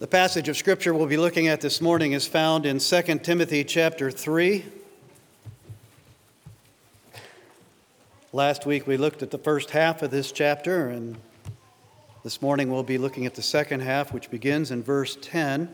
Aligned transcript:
The 0.00 0.08
passage 0.08 0.48
of 0.48 0.56
scripture 0.56 0.92
we'll 0.92 1.06
be 1.06 1.16
looking 1.16 1.46
at 1.46 1.60
this 1.60 1.80
morning 1.80 2.14
is 2.14 2.26
found 2.26 2.66
in 2.66 2.80
2 2.80 3.02
Timothy 3.22 3.62
chapter 3.62 4.10
3. 4.10 4.64
Last 8.32 8.66
week 8.66 8.88
we 8.88 8.96
looked 8.96 9.22
at 9.22 9.30
the 9.30 9.38
first 9.38 9.70
half 9.70 10.02
of 10.02 10.10
this 10.10 10.32
chapter, 10.32 10.88
and 10.88 11.16
this 12.24 12.42
morning 12.42 12.72
we'll 12.72 12.82
be 12.82 12.98
looking 12.98 13.24
at 13.24 13.36
the 13.36 13.42
second 13.42 13.82
half, 13.82 14.12
which 14.12 14.32
begins 14.32 14.72
in 14.72 14.82
verse 14.82 15.16
10. 15.22 15.72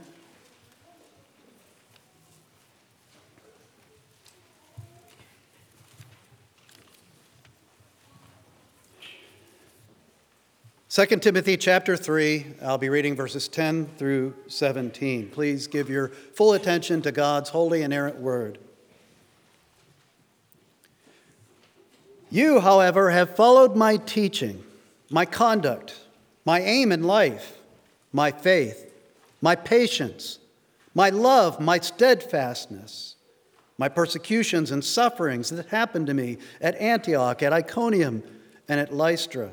2 10.91 11.07
Timothy 11.07 11.57
chapter 11.57 11.96
3, 11.96 12.46
I'll 12.62 12.77
be 12.77 12.88
reading 12.88 13.14
verses 13.14 13.46
10 13.46 13.91
through 13.96 14.34
17. 14.48 15.28
Please 15.28 15.69
give 15.69 15.88
your 15.88 16.09
full 16.09 16.55
attention 16.55 17.01
to 17.02 17.12
God's 17.12 17.51
holy 17.51 17.82
and 17.82 17.92
inerrant 17.92 18.19
word. 18.19 18.59
You, 22.29 22.59
however, 22.59 23.10
have 23.10 23.37
followed 23.37 23.77
my 23.77 23.98
teaching, 23.98 24.65
my 25.10 25.24
conduct, 25.24 25.95
my 26.45 26.60
aim 26.60 26.91
in 26.91 27.04
life, 27.04 27.59
my 28.12 28.32
faith, 28.32 28.93
my 29.41 29.54
patience, 29.54 30.41
my 30.93 31.09
love, 31.09 31.60
my 31.60 31.79
steadfastness, 31.79 33.15
my 33.79 33.88
persecutions 33.88 34.73
and 34.73 34.84
sufferings 34.84 35.51
that 35.51 35.66
happened 35.66 36.09
to 36.09 36.15
me 36.15 36.38
at 36.60 36.74
Antioch, 36.74 37.45
at 37.45 37.52
Iconium, 37.52 38.24
and 38.66 38.80
at 38.80 38.93
Lystra 38.93 39.52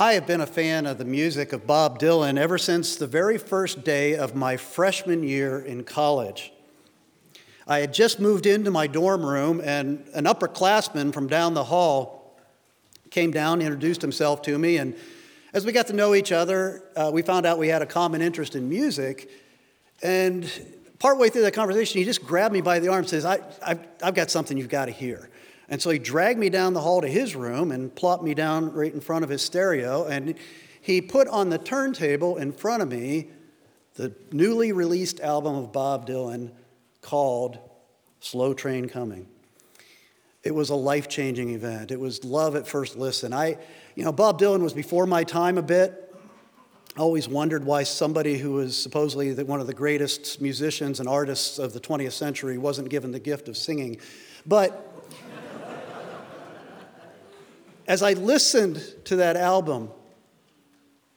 I 0.00 0.14
have 0.14 0.26
been 0.26 0.40
a 0.40 0.46
fan 0.46 0.86
of 0.86 0.96
the 0.96 1.04
music 1.04 1.52
of 1.52 1.66
Bob 1.66 1.98
Dylan 1.98 2.38
ever 2.38 2.56
since 2.56 2.96
the 2.96 3.06
very 3.06 3.36
first 3.36 3.84
day 3.84 4.14
of 4.14 4.34
my 4.34 4.56
freshman 4.56 5.22
year 5.22 5.60
in 5.60 5.84
college. 5.84 6.54
I 7.68 7.80
had 7.80 7.92
just 7.92 8.18
moved 8.18 8.46
into 8.46 8.70
my 8.70 8.86
dorm 8.86 9.26
room, 9.26 9.60
and 9.62 10.08
an 10.14 10.24
upperclassman 10.24 11.12
from 11.12 11.26
down 11.26 11.52
the 11.52 11.64
hall 11.64 12.40
came 13.10 13.30
down, 13.30 13.60
introduced 13.60 14.00
himself 14.00 14.40
to 14.40 14.58
me, 14.58 14.78
and 14.78 14.96
as 15.52 15.66
we 15.66 15.72
got 15.72 15.88
to 15.88 15.92
know 15.92 16.14
each 16.14 16.32
other, 16.32 16.82
uh, 16.96 17.10
we 17.12 17.20
found 17.20 17.44
out 17.44 17.58
we 17.58 17.68
had 17.68 17.82
a 17.82 17.86
common 17.86 18.22
interest 18.22 18.56
in 18.56 18.70
music. 18.70 19.30
And 20.02 20.50
partway 20.98 21.28
through 21.28 21.42
that 21.42 21.52
conversation, 21.52 21.98
he 21.98 22.06
just 22.06 22.24
grabbed 22.24 22.54
me 22.54 22.62
by 22.62 22.78
the 22.78 22.88
arm 22.88 23.00
and 23.00 23.08
says, 23.10 23.26
I, 23.26 23.40
I've 24.02 24.14
got 24.14 24.30
something 24.30 24.56
you've 24.56 24.70
got 24.70 24.86
to 24.86 24.92
hear. 24.92 25.28
And 25.70 25.80
so 25.80 25.90
he 25.90 26.00
dragged 26.00 26.38
me 26.38 26.50
down 26.50 26.74
the 26.74 26.80
hall 26.80 27.00
to 27.00 27.08
his 27.08 27.36
room 27.36 27.70
and 27.70 27.94
plopped 27.94 28.24
me 28.24 28.34
down 28.34 28.72
right 28.72 28.92
in 28.92 29.00
front 29.00 29.22
of 29.22 29.30
his 29.30 29.40
stereo. 29.40 30.04
And 30.04 30.34
he 30.80 31.00
put 31.00 31.28
on 31.28 31.48
the 31.48 31.58
turntable 31.58 32.36
in 32.36 32.52
front 32.52 32.82
of 32.82 32.88
me 32.88 33.28
the 33.94 34.12
newly 34.32 34.72
released 34.72 35.20
album 35.20 35.54
of 35.54 35.72
Bob 35.72 36.06
Dylan 36.08 36.50
called 37.02 37.58
Slow 38.18 38.52
Train 38.52 38.88
Coming. 38.88 39.28
It 40.42 40.54
was 40.54 40.70
a 40.70 40.74
life 40.74 41.08
changing 41.08 41.50
event. 41.50 41.90
It 41.90 42.00
was 42.00 42.24
love 42.24 42.56
at 42.56 42.66
first 42.66 42.96
listen. 42.96 43.32
I, 43.32 43.58
you 43.94 44.04
know, 44.04 44.12
Bob 44.12 44.40
Dylan 44.40 44.62
was 44.62 44.72
before 44.72 45.06
my 45.06 45.22
time 45.22 45.58
a 45.58 45.62
bit. 45.62 46.06
I 46.96 47.00
always 47.00 47.28
wondered 47.28 47.64
why 47.64 47.84
somebody 47.84 48.38
who 48.38 48.52
was 48.52 48.76
supposedly 48.76 49.32
one 49.44 49.60
of 49.60 49.66
the 49.66 49.74
greatest 49.74 50.40
musicians 50.40 50.98
and 50.98 51.08
artists 51.08 51.58
of 51.58 51.72
the 51.72 51.80
20th 51.80 52.12
century 52.12 52.58
wasn't 52.58 52.88
given 52.88 53.12
the 53.12 53.20
gift 53.20 53.48
of 53.48 53.56
singing. 53.56 53.98
But 54.46 54.89
as 57.90 58.04
I 58.04 58.12
listened 58.12 58.80
to 59.06 59.16
that 59.16 59.34
album, 59.34 59.90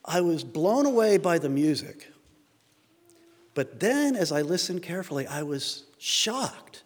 I 0.03 0.21
was 0.21 0.43
blown 0.43 0.87
away 0.87 1.19
by 1.19 1.37
the 1.37 1.47
music. 1.47 2.11
But 3.53 3.79
then, 3.79 4.15
as 4.15 4.31
I 4.31 4.41
listened 4.41 4.81
carefully, 4.81 5.27
I 5.27 5.43
was 5.43 5.83
shocked 5.99 6.81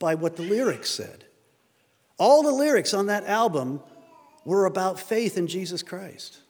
by 0.00 0.16
what 0.16 0.34
the 0.34 0.42
lyrics 0.42 0.90
said. 0.90 1.24
All 2.18 2.42
the 2.42 2.50
lyrics 2.50 2.92
on 2.92 3.06
that 3.06 3.22
album 3.26 3.80
were 4.44 4.66
about 4.66 4.98
faith 4.98 5.38
in 5.38 5.46
Jesus 5.46 5.84
Christ. 5.84 6.40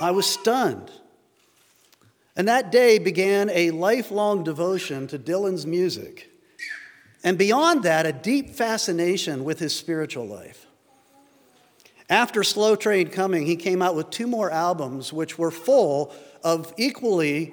I 0.00 0.12
was 0.12 0.24
stunned. 0.24 0.90
And 2.36 2.48
that 2.48 2.72
day 2.72 2.98
began 2.98 3.50
a 3.50 3.70
lifelong 3.70 4.44
devotion 4.44 5.08
to 5.08 5.18
Dylan's 5.18 5.66
music. 5.66 6.30
And 7.22 7.36
beyond 7.36 7.82
that, 7.82 8.06
a 8.06 8.14
deep 8.14 8.54
fascination 8.54 9.44
with 9.44 9.58
his 9.58 9.74
spiritual 9.74 10.26
life. 10.26 10.65
After 12.08 12.44
Slow 12.44 12.76
Train 12.76 13.08
Coming, 13.08 13.46
he 13.46 13.56
came 13.56 13.82
out 13.82 13.96
with 13.96 14.10
two 14.10 14.26
more 14.26 14.50
albums, 14.50 15.12
which 15.12 15.38
were 15.38 15.50
full 15.50 16.14
of 16.44 16.72
equally 16.76 17.52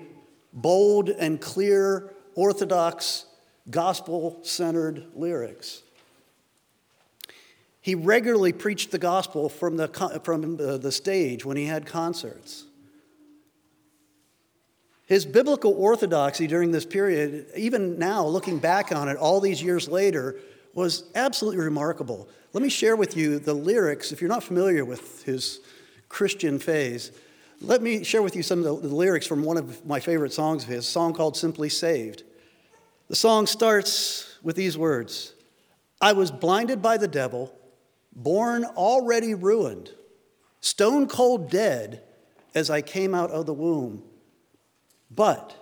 bold 0.51 1.09
and 1.09 1.41
clear, 1.41 2.13
orthodox, 2.35 3.25
gospel 3.69 4.39
centered 4.43 5.07
lyrics. 5.15 5.81
He 7.81 7.95
regularly 7.95 8.53
preached 8.53 8.91
the 8.91 8.99
gospel 8.99 9.49
from 9.49 9.77
the, 9.77 9.87
from 10.23 10.57
the 10.57 10.91
stage 10.91 11.43
when 11.43 11.57
he 11.57 11.65
had 11.65 11.85
concerts. 11.85 12.65
His 15.05 15.25
biblical 15.25 15.73
orthodoxy 15.73 16.47
during 16.47 16.71
this 16.71 16.85
period, 16.85 17.47
even 17.57 17.99
now 17.99 18.25
looking 18.25 18.59
back 18.59 18.91
on 18.91 19.09
it 19.09 19.17
all 19.17 19.41
these 19.41 19.61
years 19.61 19.89
later, 19.89 20.37
was 20.73 21.03
absolutely 21.15 21.63
remarkable. 21.63 22.27
Let 22.53 22.63
me 22.63 22.69
share 22.69 22.95
with 22.95 23.15
you 23.15 23.39
the 23.39 23.53
lyrics. 23.53 24.11
If 24.11 24.21
you're 24.21 24.29
not 24.29 24.43
familiar 24.43 24.85
with 24.85 25.23
his 25.23 25.59
Christian 26.09 26.59
phase, 26.59 27.11
let 27.61 27.81
me 27.81 28.03
share 28.03 28.21
with 28.21 28.35
you 28.35 28.43
some 28.43 28.59
of 28.59 28.81
the, 28.81 28.87
the 28.89 28.95
lyrics 28.95 29.25
from 29.25 29.43
one 29.43 29.57
of 29.57 29.85
my 29.85 29.99
favorite 29.99 30.33
songs 30.33 30.63
of 30.63 30.69
his, 30.69 30.87
a 30.87 30.91
song 30.91 31.13
called 31.13 31.37
Simply 31.37 31.69
Saved. 31.69 32.23
The 33.07 33.15
song 33.15 33.47
starts 33.47 34.37
with 34.41 34.55
these 34.55 34.77
words 34.77 35.33
I 36.01 36.13
was 36.13 36.31
blinded 36.31 36.81
by 36.81 36.97
the 36.97 37.07
devil, 37.07 37.53
born 38.15 38.65
already 38.65 39.33
ruined, 39.33 39.91
stone 40.59 41.07
cold 41.07 41.49
dead 41.49 42.03
as 42.53 42.69
I 42.69 42.81
came 42.81 43.15
out 43.15 43.31
of 43.31 43.45
the 43.45 43.53
womb. 43.53 44.03
But 45.09 45.55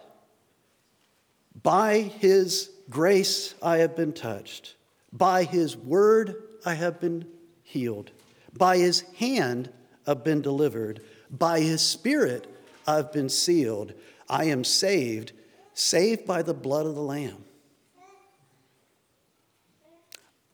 by 1.61 1.99
his 1.99 2.72
grace 2.90 3.53
I 3.61 3.78
have 3.78 3.96
been 3.96 4.13
touched, 4.13 4.75
by 5.11 5.43
his 5.43 5.75
word 5.75 6.35
I 6.66 6.73
have 6.73 6.99
been 6.99 7.25
healed. 7.63 8.11
By 8.58 8.78
his 8.78 9.02
hand 9.17 9.72
I've 10.05 10.23
been 10.23 10.41
delivered. 10.41 11.02
By 11.29 11.61
his 11.61 11.81
spirit 11.81 12.47
I've 12.87 13.11
been 13.11 13.29
sealed. 13.29 13.93
I 14.29 14.46
am 14.46 14.63
saved, 14.63 15.34
saved 15.73 16.25
by 16.25 16.41
the 16.41 16.53
blood 16.53 16.85
of 16.85 16.96
the 16.96 17.02
Lamb. 17.02 17.43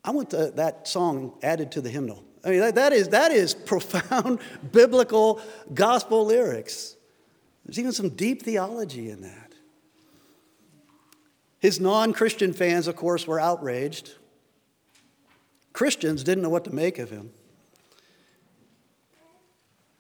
I 0.04 0.12
want 0.12 0.30
the, 0.30 0.52
that 0.56 0.88
song 0.88 1.34
added 1.44 1.72
to 1.74 1.82
the 1.82 1.90
hymnal. 1.90 2.24
I 2.44 2.52
mean, 2.52 2.60
that, 2.62 2.76
that, 2.76 2.94
is, 2.94 3.10
that 3.10 3.32
is 3.32 3.54
profound 3.54 4.40
biblical 4.72 5.42
gospel 5.74 6.26
lyrics. 6.26 6.96
There's 7.66 7.78
even 7.78 7.92
some 7.92 8.10
deep 8.10 8.44
theology 8.44 9.10
in 9.10 9.22
that. 9.22 9.54
His 11.60 11.80
non 11.80 12.14
Christian 12.14 12.54
fans, 12.54 12.88
of 12.88 12.96
course, 12.96 13.28
were 13.28 13.40
outraged. 13.40 14.14
Christians 15.78 16.24
didn't 16.24 16.42
know 16.42 16.50
what 16.50 16.64
to 16.64 16.74
make 16.74 16.98
of 16.98 17.12
him. 17.12 17.30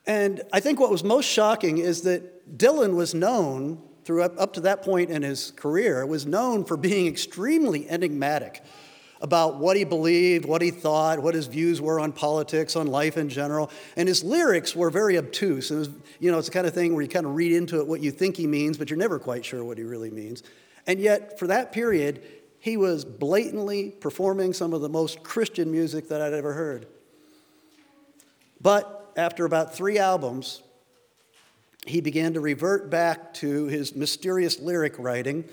And 0.08 0.42
I 0.52 0.60
think 0.60 0.80
what 0.80 0.90
was 0.90 1.04
most 1.04 1.26
shocking 1.26 1.78
is 1.78 2.02
that 2.02 2.58
Dylan 2.58 2.96
was 2.96 3.14
known 3.14 3.84
through 4.04 4.24
up, 4.24 4.34
up 4.40 4.54
to 4.54 4.62
that 4.62 4.82
point 4.82 5.12
in 5.12 5.22
his 5.22 5.52
career, 5.52 6.04
was 6.08 6.26
known 6.26 6.66
for 6.66 6.78
being 6.78 7.06
extremely 7.06 7.88
enigmatic 7.88 8.64
about 9.22 9.60
what 9.60 9.78
he 9.78 9.84
believed, 9.84 10.46
what 10.46 10.64
he 10.64 10.72
thought, 10.72 11.22
what 11.22 11.36
his 11.36 11.46
views 11.46 11.80
were 11.80 12.00
on 12.00 12.12
politics, 12.12 12.76
on 12.76 12.88
life 12.88 13.16
in 13.16 13.30
general. 13.30 13.70
And 13.96 14.08
his 14.08 14.24
lyrics 14.24 14.76
were 14.76 14.90
very 14.90 15.16
obtuse. 15.16 15.70
It 15.70 15.78
was, 15.78 15.90
you 16.20 16.32
know, 16.32 16.40
it's 16.40 16.48
the 16.48 16.54
kind 16.54 16.66
of 16.66 16.74
thing 16.74 16.96
where 16.96 17.04
you 17.04 17.08
kind 17.08 17.28
of 17.28 17.36
read 17.36 17.52
into 17.52 17.80
it 17.80 17.86
what 17.86 18.02
you 18.02 18.10
think 18.10 18.36
he 18.36 18.48
means, 18.48 18.80
but 18.80 18.90
you're 18.90 18.98
never 18.98 19.20
quite 19.20 19.46
sure 19.46 19.64
what 19.64 19.78
he 19.78 19.84
really 19.84 20.10
means. 20.10 20.42
And 20.88 21.00
yet, 21.00 21.38
for 21.38 21.46
that 21.48 21.72
period, 21.72 22.24
he 22.68 22.76
was 22.76 23.06
blatantly 23.06 23.92
performing 23.92 24.52
some 24.52 24.74
of 24.74 24.82
the 24.82 24.90
most 24.90 25.24
Christian 25.24 25.72
music 25.72 26.10
that 26.10 26.22
I'd 26.22 26.34
ever 26.34 26.52
heard. 26.52 26.86
But 28.60 29.14
after 29.16 29.46
about 29.46 29.74
three 29.74 29.98
albums, 29.98 30.62
he 31.86 32.02
began 32.02 32.34
to 32.34 32.42
revert 32.42 32.90
back 32.90 33.34
to 33.36 33.68
his 33.68 33.96
mysterious 33.96 34.60
lyric 34.60 35.00
writing 35.00 35.46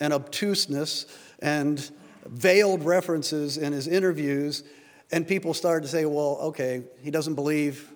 and 0.00 0.14
obtuseness 0.14 1.04
and 1.40 1.90
veiled 2.24 2.84
references 2.84 3.58
in 3.58 3.74
his 3.74 3.86
interviews. 3.86 4.64
And 5.10 5.28
people 5.28 5.52
started 5.52 5.82
to 5.82 5.92
say, 5.92 6.06
well, 6.06 6.38
okay, 6.40 6.84
he 7.02 7.10
doesn't 7.10 7.34
believe 7.34 7.92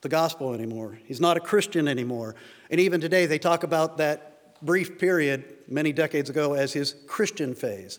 the 0.00 0.08
gospel 0.08 0.54
anymore. 0.54 0.98
He's 1.04 1.20
not 1.20 1.36
a 1.36 1.40
Christian 1.40 1.86
anymore. 1.86 2.34
And 2.68 2.80
even 2.80 3.00
today, 3.00 3.26
they 3.26 3.38
talk 3.38 3.62
about 3.62 3.98
that 3.98 4.37
brief 4.62 4.98
period 4.98 5.44
many 5.68 5.92
decades 5.92 6.30
ago 6.30 6.54
as 6.54 6.72
his 6.72 6.94
Christian 7.06 7.54
phase. 7.54 7.98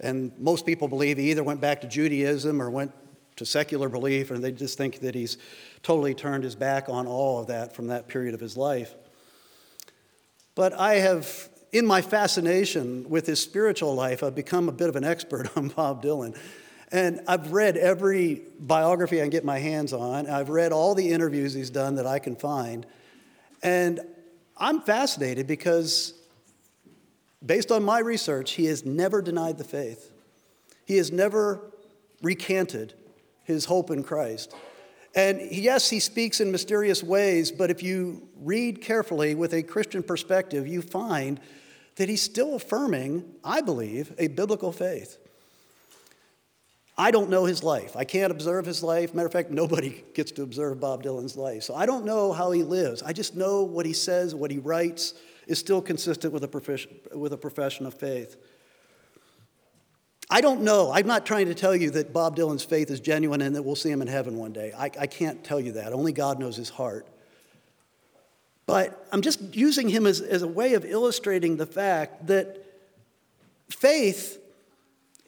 And 0.00 0.32
most 0.38 0.64
people 0.64 0.88
believe 0.88 1.18
he 1.18 1.30
either 1.30 1.44
went 1.44 1.60
back 1.60 1.82
to 1.82 1.86
Judaism 1.86 2.60
or 2.60 2.70
went 2.70 2.92
to 3.36 3.46
secular 3.46 3.88
belief, 3.88 4.30
and 4.30 4.42
they 4.42 4.52
just 4.52 4.76
think 4.76 5.00
that 5.00 5.14
he's 5.14 5.38
totally 5.82 6.14
turned 6.14 6.44
his 6.44 6.54
back 6.54 6.88
on 6.88 7.06
all 7.06 7.40
of 7.40 7.46
that 7.48 7.74
from 7.74 7.88
that 7.88 8.08
period 8.08 8.34
of 8.34 8.40
his 8.40 8.56
life. 8.56 8.94
But 10.54 10.72
I 10.74 10.94
have, 10.96 11.48
in 11.72 11.86
my 11.86 12.02
fascination 12.02 13.08
with 13.08 13.26
his 13.26 13.40
spiritual 13.40 13.94
life, 13.94 14.22
I've 14.22 14.34
become 14.34 14.68
a 14.68 14.72
bit 14.72 14.88
of 14.88 14.96
an 14.96 15.04
expert 15.04 15.48
on 15.56 15.68
Bob 15.68 16.02
Dylan. 16.02 16.38
And 16.92 17.20
I've 17.28 17.52
read 17.52 17.76
every 17.76 18.42
biography 18.58 19.20
I 19.20 19.22
can 19.22 19.30
get 19.30 19.44
my 19.44 19.58
hands 19.58 19.92
on. 19.92 20.28
I've 20.28 20.48
read 20.48 20.72
all 20.72 20.94
the 20.94 21.10
interviews 21.10 21.54
he's 21.54 21.70
done 21.70 21.94
that 21.94 22.06
I 22.06 22.18
can 22.18 22.34
find. 22.34 22.84
And 23.62 24.00
I'm 24.60 24.82
fascinated 24.82 25.46
because, 25.46 26.12
based 27.44 27.72
on 27.72 27.82
my 27.82 27.98
research, 28.00 28.52
he 28.52 28.66
has 28.66 28.84
never 28.84 29.22
denied 29.22 29.56
the 29.56 29.64
faith. 29.64 30.12
He 30.84 30.98
has 30.98 31.10
never 31.10 31.72
recanted 32.22 32.92
his 33.42 33.64
hope 33.64 33.90
in 33.90 34.04
Christ. 34.04 34.54
And 35.14 35.40
yes, 35.50 35.90
he 35.90 35.98
speaks 35.98 36.40
in 36.40 36.52
mysterious 36.52 37.02
ways, 37.02 37.50
but 37.50 37.70
if 37.70 37.82
you 37.82 38.28
read 38.36 38.80
carefully 38.80 39.34
with 39.34 39.54
a 39.54 39.62
Christian 39.62 40.02
perspective, 40.02 40.68
you 40.68 40.82
find 40.82 41.40
that 41.96 42.08
he's 42.08 42.22
still 42.22 42.54
affirming, 42.54 43.24
I 43.42 43.60
believe, 43.60 44.12
a 44.18 44.28
biblical 44.28 44.72
faith. 44.72 45.18
I 47.00 47.10
don't 47.10 47.30
know 47.30 47.46
his 47.46 47.62
life. 47.62 47.96
I 47.96 48.04
can't 48.04 48.30
observe 48.30 48.66
his 48.66 48.82
life. 48.82 49.14
Matter 49.14 49.24
of 49.24 49.32
fact, 49.32 49.50
nobody 49.50 50.04
gets 50.14 50.32
to 50.32 50.42
observe 50.42 50.80
Bob 50.80 51.02
Dylan's 51.02 51.34
life. 51.34 51.62
So 51.62 51.74
I 51.74 51.86
don't 51.86 52.04
know 52.04 52.30
how 52.30 52.50
he 52.50 52.62
lives. 52.62 53.02
I 53.02 53.14
just 53.14 53.34
know 53.34 53.62
what 53.62 53.86
he 53.86 53.94
says, 53.94 54.34
what 54.34 54.50
he 54.50 54.58
writes 54.58 55.14
is 55.46 55.58
still 55.58 55.80
consistent 55.80 56.30
with 56.34 56.44
a 56.44 56.48
profession, 56.48 56.90
with 57.14 57.32
a 57.32 57.38
profession 57.38 57.86
of 57.86 57.94
faith. 57.94 58.36
I 60.28 60.42
don't 60.42 60.60
know. 60.60 60.92
I'm 60.92 61.06
not 61.06 61.24
trying 61.24 61.46
to 61.46 61.54
tell 61.54 61.74
you 61.74 61.90
that 61.92 62.12
Bob 62.12 62.36
Dylan's 62.36 62.64
faith 62.64 62.90
is 62.90 63.00
genuine 63.00 63.40
and 63.40 63.56
that 63.56 63.62
we'll 63.62 63.76
see 63.76 63.90
him 63.90 64.02
in 64.02 64.06
heaven 64.06 64.36
one 64.36 64.52
day. 64.52 64.74
I, 64.76 64.90
I 65.00 65.06
can't 65.06 65.42
tell 65.42 65.58
you 65.58 65.72
that. 65.72 65.94
Only 65.94 66.12
God 66.12 66.38
knows 66.38 66.54
his 66.54 66.68
heart. 66.68 67.06
But 68.66 69.08
I'm 69.10 69.22
just 69.22 69.40
using 69.56 69.88
him 69.88 70.06
as, 70.06 70.20
as 70.20 70.42
a 70.42 70.48
way 70.48 70.74
of 70.74 70.84
illustrating 70.84 71.56
the 71.56 71.66
fact 71.66 72.26
that 72.26 72.62
faith 73.70 74.38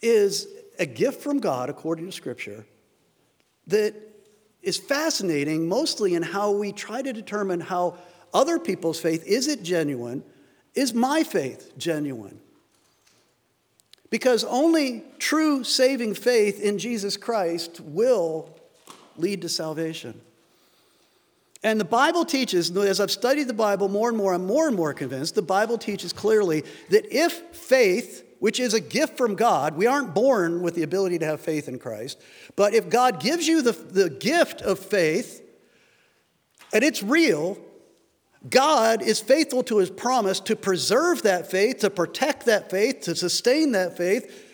is 0.02 0.46
a 0.78 0.86
gift 0.86 1.22
from 1.22 1.38
God, 1.38 1.70
according 1.70 2.06
to 2.06 2.12
Scripture, 2.12 2.66
that 3.66 3.94
is 4.62 4.76
fascinating 4.76 5.68
mostly 5.68 6.14
in 6.14 6.22
how 6.22 6.52
we 6.52 6.72
try 6.72 7.02
to 7.02 7.12
determine 7.12 7.60
how 7.60 7.96
other 8.32 8.58
people's 8.58 9.00
faith 9.00 9.24
is 9.26 9.48
it 9.48 9.62
genuine? 9.62 10.22
Is 10.74 10.94
my 10.94 11.22
faith 11.22 11.72
genuine? 11.76 12.40
Because 14.10 14.44
only 14.44 15.04
true 15.18 15.64
saving 15.64 16.14
faith 16.14 16.60
in 16.60 16.78
Jesus 16.78 17.16
Christ 17.16 17.80
will 17.80 18.54
lead 19.16 19.42
to 19.42 19.48
salvation. 19.48 20.20
And 21.64 21.78
the 21.78 21.84
Bible 21.84 22.24
teaches, 22.24 22.76
as 22.76 23.00
I've 23.00 23.10
studied 23.10 23.48
the 23.48 23.54
Bible 23.54 23.88
more 23.88 24.08
and 24.08 24.18
more, 24.18 24.34
I'm 24.34 24.46
more 24.46 24.66
and 24.66 24.76
more 24.76 24.92
convinced, 24.92 25.34
the 25.34 25.42
Bible 25.42 25.78
teaches 25.78 26.12
clearly 26.12 26.64
that 26.90 27.06
if 27.14 27.32
faith, 27.54 28.24
which 28.42 28.58
is 28.58 28.74
a 28.74 28.80
gift 28.80 29.16
from 29.16 29.36
God, 29.36 29.76
we 29.76 29.86
aren't 29.86 30.16
born 30.16 30.62
with 30.62 30.74
the 30.74 30.82
ability 30.82 31.16
to 31.20 31.24
have 31.24 31.40
faith 31.40 31.68
in 31.68 31.78
Christ, 31.78 32.20
but 32.56 32.74
if 32.74 32.88
God 32.88 33.20
gives 33.20 33.46
you 33.46 33.62
the, 33.62 33.70
the 33.70 34.10
gift 34.10 34.62
of 34.62 34.80
faith, 34.80 35.48
and 36.72 36.82
it's 36.82 37.04
real, 37.04 37.56
God 38.50 39.00
is 39.00 39.20
faithful 39.20 39.62
to 39.62 39.78
his 39.78 39.90
promise 39.90 40.40
to 40.40 40.56
preserve 40.56 41.22
that 41.22 41.52
faith, 41.52 41.78
to 41.78 41.90
protect 41.90 42.46
that 42.46 42.68
faith, 42.68 43.02
to 43.02 43.14
sustain 43.14 43.70
that 43.72 43.96
faith, 43.96 44.44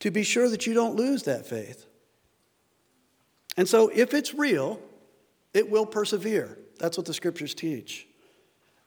to 0.00 0.10
be 0.10 0.22
sure 0.22 0.48
that 0.48 0.66
you 0.66 0.72
don't 0.72 0.96
lose 0.96 1.24
that 1.24 1.44
faith. 1.44 1.84
And 3.58 3.68
so, 3.68 3.90
if 3.92 4.14
it's 4.14 4.32
real, 4.32 4.80
it 5.52 5.70
will 5.70 5.84
persevere. 5.84 6.56
That's 6.78 6.96
what 6.96 7.04
the 7.04 7.12
scriptures 7.12 7.54
teach. 7.54 8.06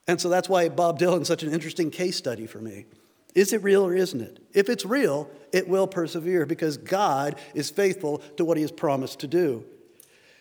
And 0.07 0.19
so, 0.19 0.29
that's 0.29 0.49
why 0.49 0.67
Bob 0.69 0.97
Dylan's 0.97 1.27
such 1.27 1.43
an 1.43 1.53
interesting 1.53 1.91
case 1.91 2.15
study 2.17 2.47
for 2.47 2.57
me. 2.57 2.85
Is 3.33 3.53
it 3.53 3.63
real 3.63 3.85
or 3.85 3.95
isn't 3.95 4.21
it? 4.21 4.39
If 4.53 4.69
it's 4.69 4.85
real, 4.85 5.29
it 5.51 5.67
will 5.67 5.87
persevere 5.87 6.45
because 6.45 6.77
God 6.77 7.35
is 7.53 7.69
faithful 7.69 8.19
to 8.37 8.45
what 8.45 8.57
he 8.57 8.61
has 8.61 8.71
promised 8.71 9.19
to 9.19 9.27
do. 9.27 9.63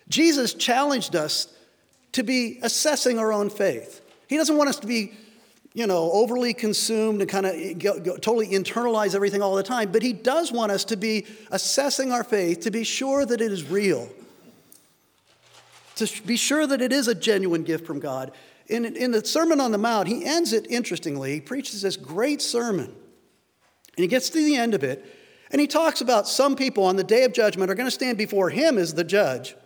Jesus 0.09 0.55
challenged 0.55 1.15
us 1.15 1.49
to 2.13 2.23
be 2.23 2.59
assessing 2.63 3.19
our 3.19 3.33
own 3.33 3.51
faith. 3.51 4.01
He 4.29 4.37
doesn't 4.37 4.57
want 4.57 4.69
us 4.69 4.79
to 4.81 4.87
be, 4.87 5.13
you 5.73 5.87
know, 5.87 6.11
overly 6.13 6.53
consumed 6.53 7.21
and 7.21 7.31
kind 7.31 7.47
of 7.47 7.55
totally 8.21 8.49
internalize 8.49 9.15
everything 9.15 9.43
all 9.43 9.55
the 9.55 9.63
time, 9.63 9.93
but 9.93 10.03
He 10.03 10.13
does 10.13 10.51
want 10.51 10.73
us 10.73 10.85
to 10.87 10.97
be 10.97 11.27
assessing 11.51 12.11
our 12.13 12.25
faith 12.25 12.61
to 12.61 12.71
be 12.71 12.83
sure 12.83 13.25
that 13.25 13.41
it 13.41 13.53
is 13.53 13.71
real, 13.71 14.09
to 15.97 16.23
be 16.27 16.37
sure 16.37 16.67
that 16.67 16.83
it 16.83 16.93
is 16.93 17.07
a 17.07 17.15
genuine 17.15 17.63
gift 17.63 17.87
from 17.87 18.01
God. 18.01 18.33
In, 18.71 18.85
in 18.85 19.11
the 19.11 19.25
Sermon 19.25 19.61
on 19.61 19.73
the 19.73 19.79
Mount, 19.79 20.07
he 20.07 20.25
ends 20.25 20.53
it 20.53 20.67
interestingly. 20.71 21.35
He 21.35 21.41
preaches 21.41 21.83
this 21.83 21.97
great 21.97 22.41
sermon, 22.41 22.87
and 22.87 22.95
he 23.97 24.07
gets 24.07 24.31
to 24.31 24.39
the 24.39 24.57
end 24.57 24.75
of 24.75 24.85
it, 24.85 25.05
and 25.51 25.61
he 25.61 25.67
talks 25.67 26.01
about 26.01 26.29
some 26.29 26.55
people 26.55 26.85
on 26.85 26.95
the 26.95 27.03
day 27.03 27.25
of 27.25 27.33
judgment 27.33 27.71
are 27.71 27.75
going 27.75 27.89
to 27.89 27.91
stand 27.91 28.17
before 28.17 28.49
him 28.49 28.79
as 28.79 28.95
the 28.95 29.03
judge. 29.03 29.57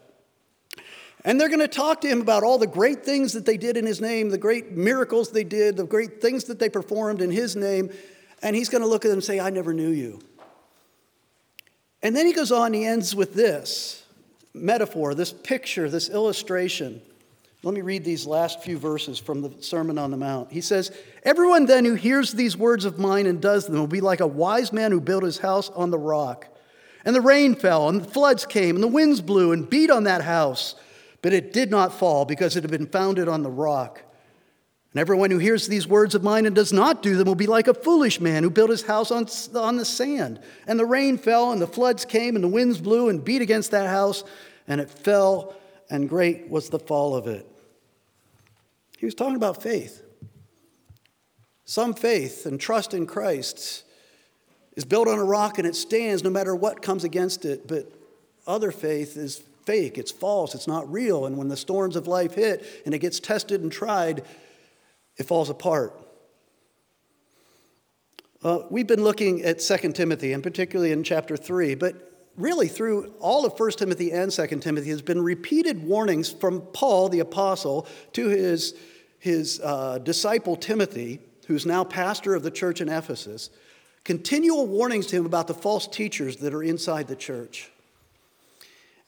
And 1.24 1.38
they're 1.38 1.48
going 1.48 1.60
to 1.60 1.68
talk 1.68 2.00
to 2.02 2.08
him 2.08 2.20
about 2.20 2.42
all 2.42 2.58
the 2.58 2.66
great 2.66 3.04
things 3.04 3.34
that 3.34 3.44
they 3.44 3.56
did 3.56 3.76
in 3.76 3.84
his 3.84 4.00
name, 4.00 4.30
the 4.30 4.38
great 4.38 4.72
miracles 4.72 5.30
they 5.30 5.44
did, 5.44 5.76
the 5.76 5.84
great 5.84 6.20
things 6.20 6.44
that 6.44 6.58
they 6.58 6.68
performed 6.68 7.20
in 7.20 7.30
his 7.30 7.56
name. 7.56 7.90
And 8.42 8.54
he's 8.54 8.68
going 8.68 8.82
to 8.82 8.88
look 8.88 9.04
at 9.04 9.08
them 9.08 9.18
and 9.18 9.24
say, 9.24 9.40
I 9.40 9.50
never 9.50 9.72
knew 9.72 9.90
you. 9.90 10.20
And 12.02 12.14
then 12.14 12.26
he 12.26 12.34
goes 12.34 12.52
on, 12.52 12.74
he 12.74 12.84
ends 12.84 13.14
with 13.14 13.34
this 13.34 14.04
metaphor, 14.52 15.14
this 15.14 15.32
picture, 15.32 15.88
this 15.88 16.10
illustration. 16.10 17.00
Let 17.64 17.74
me 17.74 17.80
read 17.80 18.04
these 18.04 18.26
last 18.26 18.62
few 18.62 18.78
verses 18.78 19.18
from 19.18 19.40
the 19.40 19.52
Sermon 19.60 19.98
on 19.98 20.10
the 20.10 20.16
Mount. 20.16 20.52
He 20.52 20.60
says, 20.60 20.92
Everyone 21.22 21.66
then 21.66 21.84
who 21.84 21.94
hears 21.94 22.32
these 22.32 22.56
words 22.56 22.84
of 22.84 22.98
mine 22.98 23.26
and 23.26 23.40
does 23.40 23.66
them 23.66 23.78
will 23.78 23.86
be 23.86 24.00
like 24.00 24.20
a 24.20 24.26
wise 24.26 24.72
man 24.72 24.92
who 24.92 25.00
built 25.00 25.24
his 25.24 25.38
house 25.38 25.70
on 25.70 25.90
the 25.90 25.98
rock. 25.98 26.46
And 27.04 27.16
the 27.16 27.20
rain 27.20 27.54
fell, 27.54 27.88
and 27.88 28.02
the 28.02 28.10
floods 28.10 28.46
came, 28.46 28.76
and 28.76 28.82
the 28.82 28.88
winds 28.88 29.20
blew 29.20 29.52
and 29.52 29.68
beat 29.68 29.90
on 29.90 30.04
that 30.04 30.22
house 30.22 30.74
but 31.24 31.32
it 31.32 31.54
did 31.54 31.70
not 31.70 31.94
fall 31.94 32.26
because 32.26 32.54
it 32.54 32.62
had 32.64 32.70
been 32.70 32.86
founded 32.86 33.28
on 33.28 33.42
the 33.42 33.50
rock. 33.50 34.02
And 34.92 35.00
everyone 35.00 35.30
who 35.30 35.38
hears 35.38 35.66
these 35.66 35.86
words 35.86 36.14
of 36.14 36.22
mine 36.22 36.44
and 36.44 36.54
does 36.54 36.70
not 36.70 37.02
do 37.02 37.16
them 37.16 37.26
will 37.26 37.34
be 37.34 37.46
like 37.46 37.66
a 37.66 37.72
foolish 37.72 38.20
man 38.20 38.42
who 38.42 38.50
built 38.50 38.68
his 38.68 38.82
house 38.82 39.10
on, 39.10 39.26
on 39.56 39.78
the 39.78 39.86
sand. 39.86 40.38
And 40.66 40.78
the 40.78 40.84
rain 40.84 41.16
fell, 41.16 41.50
and 41.50 41.62
the 41.62 41.66
floods 41.66 42.04
came, 42.04 42.34
and 42.34 42.44
the 42.44 42.48
winds 42.48 42.78
blew 42.78 43.08
and 43.08 43.24
beat 43.24 43.40
against 43.40 43.70
that 43.70 43.88
house, 43.88 44.22
and 44.68 44.82
it 44.82 44.90
fell, 44.90 45.56
and 45.88 46.10
great 46.10 46.50
was 46.50 46.68
the 46.68 46.78
fall 46.78 47.16
of 47.16 47.26
it. 47.26 47.50
He 49.04 49.06
was 49.06 49.14
talking 49.14 49.36
about 49.36 49.62
faith. 49.62 50.02
Some 51.66 51.92
faith 51.92 52.46
and 52.46 52.58
trust 52.58 52.94
in 52.94 53.06
Christ 53.06 53.84
is 54.76 54.86
built 54.86 55.08
on 55.08 55.18
a 55.18 55.24
rock 55.24 55.58
and 55.58 55.66
it 55.66 55.76
stands 55.76 56.24
no 56.24 56.30
matter 56.30 56.56
what 56.56 56.80
comes 56.80 57.04
against 57.04 57.44
it, 57.44 57.68
but 57.68 57.92
other 58.46 58.72
faith 58.72 59.18
is 59.18 59.42
fake, 59.66 59.98
it's 59.98 60.10
false, 60.10 60.54
it's 60.54 60.66
not 60.66 60.90
real. 60.90 61.26
And 61.26 61.36
when 61.36 61.48
the 61.48 61.56
storms 61.58 61.96
of 61.96 62.06
life 62.06 62.32
hit 62.32 62.64
and 62.86 62.94
it 62.94 63.00
gets 63.00 63.20
tested 63.20 63.60
and 63.60 63.70
tried, 63.70 64.24
it 65.18 65.24
falls 65.24 65.50
apart. 65.50 65.92
Uh, 68.42 68.60
we've 68.70 68.86
been 68.86 69.04
looking 69.04 69.42
at 69.42 69.58
2 69.58 69.92
Timothy, 69.92 70.32
and 70.32 70.42
particularly 70.42 70.92
in 70.92 71.04
chapter 71.04 71.36
3, 71.36 71.74
but 71.74 72.30
really 72.38 72.68
through 72.68 73.12
all 73.20 73.44
of 73.44 73.60
1 73.60 73.70
Timothy 73.72 74.12
and 74.12 74.32
2 74.32 74.46
Timothy 74.60 74.88
has 74.88 75.02
been 75.02 75.20
repeated 75.20 75.84
warnings 75.84 76.32
from 76.32 76.62
Paul 76.72 77.10
the 77.10 77.20
apostle 77.20 77.86
to 78.14 78.28
his, 78.28 78.74
his 79.24 79.58
uh, 79.64 79.96
disciple 80.00 80.54
Timothy 80.54 81.18
who's 81.46 81.64
now 81.64 81.82
pastor 81.82 82.34
of 82.34 82.42
the 82.42 82.50
church 82.50 82.82
in 82.82 82.90
Ephesus, 82.90 83.48
continual 84.04 84.66
warnings 84.66 85.06
to 85.06 85.16
him 85.16 85.24
about 85.24 85.46
the 85.46 85.54
false 85.54 85.86
teachers 85.86 86.36
that 86.36 86.52
are 86.52 86.62
inside 86.62 87.08
the 87.08 87.16
church. 87.16 87.70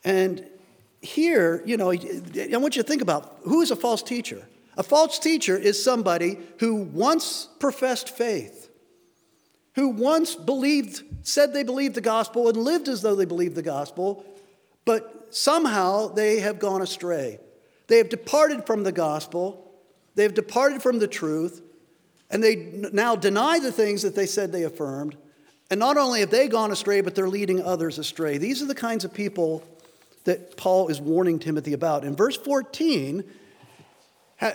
And 0.05 0.43
here, 1.03 1.63
you 1.67 1.77
know, 1.77 1.91
I 1.91 2.57
want 2.57 2.77
you 2.77 2.83
to 2.83 2.89
think 2.89 3.03
about 3.03 3.41
who 3.43 3.61
is 3.61 3.71
a 3.71 3.77
false 3.77 4.03
teacher? 4.03 4.43
A 4.79 4.83
false 4.83 5.19
teacher 5.19 5.55
is 5.55 5.85
somebody 5.85 6.39
who 6.61 6.77
once 6.77 7.51
professed 7.59 8.09
faith, 8.09 8.71
who 9.75 9.89
once 9.89 10.35
believed, 10.35 11.03
said 11.25 11.53
they 11.53 11.63
believed 11.63 11.95
the 11.95 12.01
gospel 12.01 12.49
and 12.49 12.57
lived 12.57 12.89
as 12.89 13.03
though 13.03 13.17
they 13.17 13.27
believed 13.27 13.55
the 13.55 13.61
gospel, 13.61 14.25
but 14.87 15.27
somehow 15.29 16.09
they 16.09 16.41
have 16.41 16.59
gone 16.59 16.81
astray. 16.81 17.39
They 17.89 17.99
have 17.99 18.09
departed 18.09 18.67
from 18.67 18.83
the 18.83 18.93
gospel, 18.93 19.66
they 20.17 20.25
have 20.25 20.35
departed 20.35 20.83
from 20.83 20.99
the 20.99 21.07
truth, 21.07 21.63
and 22.31 22.43
they 22.43 22.57
now 22.93 23.15
deny 23.15 23.61
the 23.61 23.71
things 23.71 24.03
that 24.03 24.17
they 24.17 24.27
said 24.27 24.51
they 24.51 24.65
affirmed. 24.65 25.17
And 25.71 25.79
not 25.79 25.97
only 25.97 26.21
have 26.21 26.31
they 26.31 26.49
gone 26.49 26.73
astray, 26.73 27.01
but 27.01 27.15
they're 27.15 27.29
leading 27.29 27.63
others 27.63 27.99
astray. 27.99 28.39
These 28.39 28.63
are 28.63 28.67
the 28.67 28.75
kinds 28.75 29.05
of 29.05 29.13
people 29.13 29.63
that 30.25 30.57
Paul 30.57 30.89
is 30.89 31.01
warning 31.01 31.39
Timothy 31.39 31.73
about. 31.73 32.05
In 32.05 32.17
verse 32.17 32.37
14, 32.37 33.25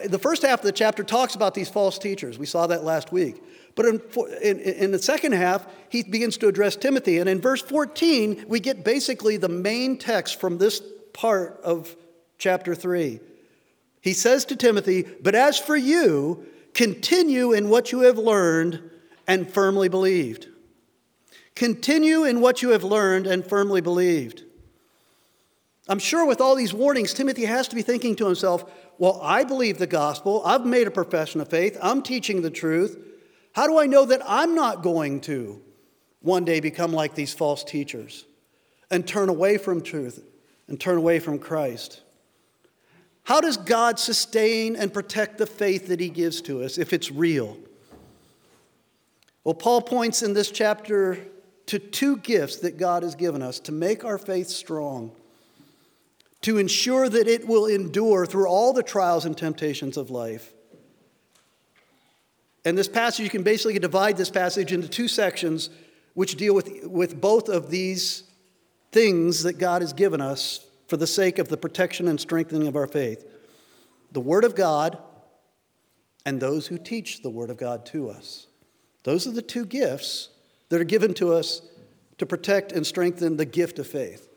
the 0.05 0.19
first 0.19 0.41
half 0.41 0.59
of 0.59 0.65
the 0.65 0.71
chapter 0.71 1.03
talks 1.03 1.35
about 1.35 1.53
these 1.53 1.69
false 1.69 1.97
teachers. 1.97 2.37
We 2.37 2.45
saw 2.45 2.67
that 2.67 2.83
last 2.83 3.11
week. 3.11 3.41
But 3.75 3.85
in, 3.85 4.01
in, 4.41 4.59
in, 4.59 4.91
the 4.91 4.99
second 4.99 5.31
half, 5.31 5.65
he 5.89 6.03
begins 6.03 6.37
to 6.37 6.47
address 6.47 6.75
Timothy. 6.75 7.19
And 7.19 7.29
in 7.29 7.39
verse 7.39 7.61
14, 7.61 8.45
we 8.47 8.59
get 8.59 8.83
basically 8.83 9.37
the 9.37 9.49
main 9.49 9.97
text 9.97 10.41
from 10.41 10.57
this 10.57 10.81
part 11.13 11.59
of 11.63 11.95
chapter 12.37 12.75
3. 12.75 13.21
He 14.01 14.13
says 14.13 14.45
to 14.45 14.55
Timothy, 14.55 15.03
But 15.21 15.35
as 15.35 15.57
for 15.57 15.75
you, 15.75 16.45
continue 16.73 17.51
in 17.53 17.69
what 17.69 17.91
you 17.91 18.01
have 18.01 18.17
learned 18.17 18.81
and 19.27 19.51
firmly 19.51 19.87
believed. 19.87 20.47
Continue 21.55 22.23
in 22.23 22.41
what 22.41 22.61
you 22.61 22.69
have 22.69 22.83
learned 22.83 23.27
and 23.27 23.45
firmly 23.45 23.81
believed. 23.81 24.43
I'm 25.87 25.99
sure 25.99 26.25
with 26.25 26.41
all 26.41 26.55
these 26.55 26.73
warnings, 26.73 27.13
Timothy 27.13 27.45
has 27.45 27.67
to 27.67 27.75
be 27.75 27.81
thinking 27.81 28.15
to 28.17 28.25
himself, 28.25 28.63
well, 28.97 29.19
I 29.21 29.43
believe 29.43 29.77
the 29.77 29.87
gospel. 29.87 30.41
I've 30.45 30.65
made 30.65 30.87
a 30.87 30.91
profession 30.91 31.41
of 31.41 31.49
faith. 31.49 31.77
I'm 31.81 32.01
teaching 32.01 32.41
the 32.41 32.51
truth. 32.51 32.97
How 33.53 33.67
do 33.67 33.79
I 33.79 33.87
know 33.87 34.05
that 34.05 34.21
I'm 34.25 34.55
not 34.55 34.83
going 34.83 35.21
to 35.21 35.61
one 36.21 36.45
day 36.45 36.59
become 36.59 36.93
like 36.93 37.15
these 37.15 37.33
false 37.33 37.63
teachers 37.63 38.25
and 38.89 39.07
turn 39.07 39.27
away 39.27 39.57
from 39.57 39.81
truth 39.81 40.23
and 40.67 40.79
turn 40.79 40.97
away 40.97 41.19
from 41.19 41.39
Christ? 41.39 42.00
How 43.23 43.41
does 43.41 43.57
God 43.57 43.99
sustain 43.99 44.75
and 44.75 44.93
protect 44.93 45.37
the 45.37 45.45
faith 45.45 45.87
that 45.87 45.99
He 45.99 46.09
gives 46.09 46.41
to 46.41 46.63
us 46.63 46.77
if 46.77 46.93
it's 46.93 47.11
real? 47.11 47.57
Well, 49.43 49.55
Paul 49.55 49.81
points 49.81 50.21
in 50.21 50.33
this 50.33 50.51
chapter 50.51 51.17
to 51.67 51.79
two 51.79 52.17
gifts 52.17 52.57
that 52.57 52.77
God 52.77 53.03
has 53.03 53.15
given 53.15 53.41
us 53.41 53.59
to 53.61 53.71
make 53.71 54.03
our 54.03 54.17
faith 54.17 54.47
strong 54.47 55.11
to 56.41 56.57
ensure 56.57 57.07
that 57.07 57.27
it 57.27 57.47
will 57.47 57.67
endure 57.67 58.25
through 58.25 58.47
all 58.47 58.73
the 58.73 58.83
trials 58.83 59.25
and 59.25 59.37
temptations 59.37 59.95
of 59.95 60.09
life. 60.09 60.53
And 62.65 62.77
this 62.77 62.87
passage, 62.87 63.23
you 63.23 63.29
can 63.29 63.43
basically 63.43 63.79
divide 63.79 64.17
this 64.17 64.29
passage 64.29 64.73
into 64.73 64.87
two 64.87 65.07
sections 65.07 65.69
which 66.13 66.35
deal 66.35 66.53
with, 66.53 66.85
with 66.85 67.19
both 67.19 67.47
of 67.47 67.69
these 67.69 68.23
things 68.91 69.43
that 69.43 69.53
God 69.53 69.81
has 69.81 69.93
given 69.93 70.19
us 70.19 70.65
for 70.91 70.97
the 70.97 71.07
sake 71.07 71.39
of 71.39 71.47
the 71.47 71.55
protection 71.55 72.09
and 72.09 72.19
strengthening 72.19 72.67
of 72.67 72.75
our 72.75 72.85
faith 72.85 73.25
the 74.11 74.19
Word 74.19 74.43
of 74.43 74.55
God 74.55 74.97
and 76.25 76.37
those 76.37 76.67
who 76.67 76.77
teach 76.77 77.21
the 77.21 77.29
Word 77.29 77.49
of 77.49 77.55
God 77.55 77.85
to 77.85 78.09
us. 78.09 78.47
Those 79.03 79.25
are 79.25 79.31
the 79.31 79.41
two 79.41 79.63
gifts 79.63 80.27
that 80.67 80.81
are 80.81 80.83
given 80.83 81.13
to 81.13 81.31
us 81.31 81.61
to 82.17 82.25
protect 82.25 82.73
and 82.73 82.85
strengthen 82.85 83.37
the 83.37 83.45
gift 83.45 83.79
of 83.79 83.87
faith. 83.87 84.27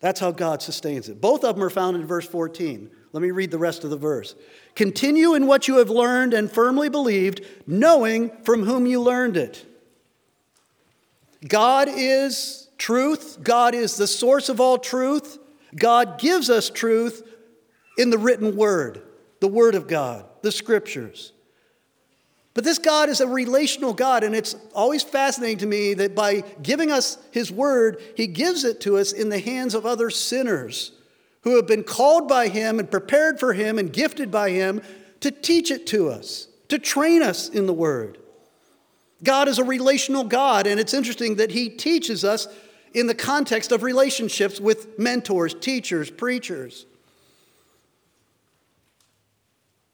That's 0.00 0.18
how 0.18 0.32
God 0.32 0.60
sustains 0.60 1.08
it. 1.08 1.20
Both 1.20 1.44
of 1.44 1.54
them 1.54 1.62
are 1.62 1.70
found 1.70 1.94
in 1.94 2.04
verse 2.04 2.26
14. 2.26 2.90
Let 3.12 3.22
me 3.22 3.30
read 3.30 3.52
the 3.52 3.58
rest 3.58 3.84
of 3.84 3.90
the 3.90 3.96
verse. 3.96 4.34
Continue 4.74 5.34
in 5.34 5.46
what 5.46 5.68
you 5.68 5.76
have 5.76 5.88
learned 5.88 6.34
and 6.34 6.50
firmly 6.50 6.88
believed, 6.88 7.46
knowing 7.64 8.32
from 8.42 8.64
whom 8.64 8.86
you 8.86 9.00
learned 9.00 9.36
it. 9.36 9.64
God 11.46 11.88
is 11.88 12.70
truth, 12.76 13.38
God 13.44 13.76
is 13.76 13.96
the 13.96 14.08
source 14.08 14.48
of 14.48 14.60
all 14.60 14.78
truth. 14.78 15.38
God 15.74 16.18
gives 16.18 16.50
us 16.50 16.70
truth 16.70 17.22
in 17.98 18.10
the 18.10 18.18
written 18.18 18.56
word, 18.56 19.02
the 19.40 19.48
word 19.48 19.74
of 19.74 19.88
God, 19.88 20.24
the 20.42 20.52
scriptures. 20.52 21.32
But 22.56 22.64
this 22.64 22.78
God 22.78 23.10
is 23.10 23.20
a 23.20 23.28
relational 23.28 23.92
God, 23.92 24.24
and 24.24 24.34
it's 24.34 24.56
always 24.74 25.02
fascinating 25.02 25.58
to 25.58 25.66
me 25.66 25.92
that 25.92 26.14
by 26.14 26.42
giving 26.62 26.90
us 26.90 27.18
His 27.30 27.52
Word, 27.52 28.00
He 28.16 28.26
gives 28.26 28.64
it 28.64 28.80
to 28.80 28.96
us 28.96 29.12
in 29.12 29.28
the 29.28 29.40
hands 29.40 29.74
of 29.74 29.84
other 29.84 30.08
sinners 30.08 30.92
who 31.42 31.56
have 31.56 31.66
been 31.66 31.84
called 31.84 32.26
by 32.28 32.48
Him 32.48 32.78
and 32.78 32.90
prepared 32.90 33.38
for 33.38 33.52
Him 33.52 33.78
and 33.78 33.92
gifted 33.92 34.30
by 34.30 34.52
Him 34.52 34.80
to 35.20 35.30
teach 35.30 35.70
it 35.70 35.86
to 35.88 36.08
us, 36.08 36.48
to 36.68 36.78
train 36.78 37.22
us 37.22 37.50
in 37.50 37.66
the 37.66 37.74
Word. 37.74 38.16
God 39.22 39.48
is 39.48 39.58
a 39.58 39.64
relational 39.64 40.24
God, 40.24 40.66
and 40.66 40.80
it's 40.80 40.94
interesting 40.94 41.34
that 41.34 41.50
He 41.50 41.68
teaches 41.68 42.24
us 42.24 42.48
in 42.96 43.06
the 43.06 43.14
context 43.14 43.72
of 43.72 43.82
relationships 43.82 44.58
with 44.58 44.98
mentors, 44.98 45.52
teachers, 45.52 46.10
preachers. 46.10 46.86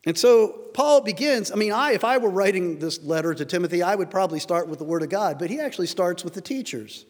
And 0.07 0.17
so 0.17 0.69
Paul 0.73 1.01
begins, 1.01 1.51
I 1.51 1.57
mean, 1.57 1.73
I, 1.73 1.93
if 1.93 2.05
I 2.05 2.19
were 2.19 2.31
writing 2.31 2.79
this 2.79 3.03
letter 3.03 3.35
to 3.35 3.45
Timothy, 3.45 3.83
I 3.83 3.97
would 3.97 4.09
probably 4.09 4.39
start 4.39 4.69
with 4.69 4.79
the 4.79 4.85
Word 4.85 5.03
of 5.03 5.09
God, 5.09 5.41
but 5.41 5.51
he 5.51 5.59
actually 5.59 5.89
starts 5.89 6.23
with 6.23 6.35
the 6.35 6.41
teachers. 6.41 7.05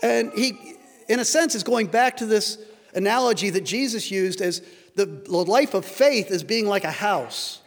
And 0.00 0.30
he, 0.32 0.76
in 1.08 1.18
a 1.18 1.24
sense, 1.24 1.56
is 1.56 1.64
going 1.64 1.88
back 1.88 2.18
to 2.18 2.26
this 2.26 2.58
analogy 2.94 3.50
that 3.50 3.64
Jesus 3.64 4.12
used 4.12 4.40
as 4.40 4.62
the 4.94 5.06
life 5.28 5.74
of 5.74 5.84
faith 5.84 6.30
as 6.30 6.44
being 6.44 6.68
like 6.68 6.84
a 6.84 6.92
house. 6.92 7.62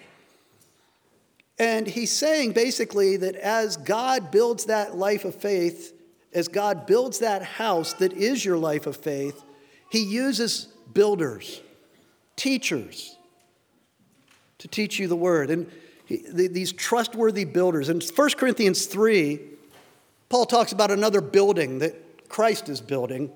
And 1.57 1.85
he's 1.85 2.13
saying 2.13 2.53
basically 2.53 3.17
that 3.17 3.35
as 3.35 3.75
God 3.75 4.31
builds 4.31 4.65
that 4.65 4.95
life 4.95 5.25
of 5.25 5.35
faith, 5.35 5.93
as 6.33 6.47
God 6.47 6.85
builds 6.85 7.19
that 7.19 7.41
house 7.41 7.93
that 7.93 8.13
is 8.13 8.43
your 8.43 8.57
life 8.57 8.85
of 8.87 8.97
faith, 8.97 9.43
he 9.89 10.03
uses 10.03 10.67
builders, 10.93 11.61
teachers, 12.35 13.17
to 14.59 14.67
teach 14.67 14.99
you 14.99 15.07
the 15.07 15.15
word. 15.15 15.49
And 15.49 15.71
he, 16.05 16.23
these 16.27 16.71
trustworthy 16.71 17.45
builders. 17.45 17.89
In 17.89 18.01
1 18.01 18.29
Corinthians 18.31 18.85
3, 18.85 19.39
Paul 20.29 20.45
talks 20.45 20.71
about 20.71 20.91
another 20.91 21.21
building 21.21 21.79
that 21.79 22.29
Christ 22.29 22.69
is 22.69 22.81
building, 22.81 23.31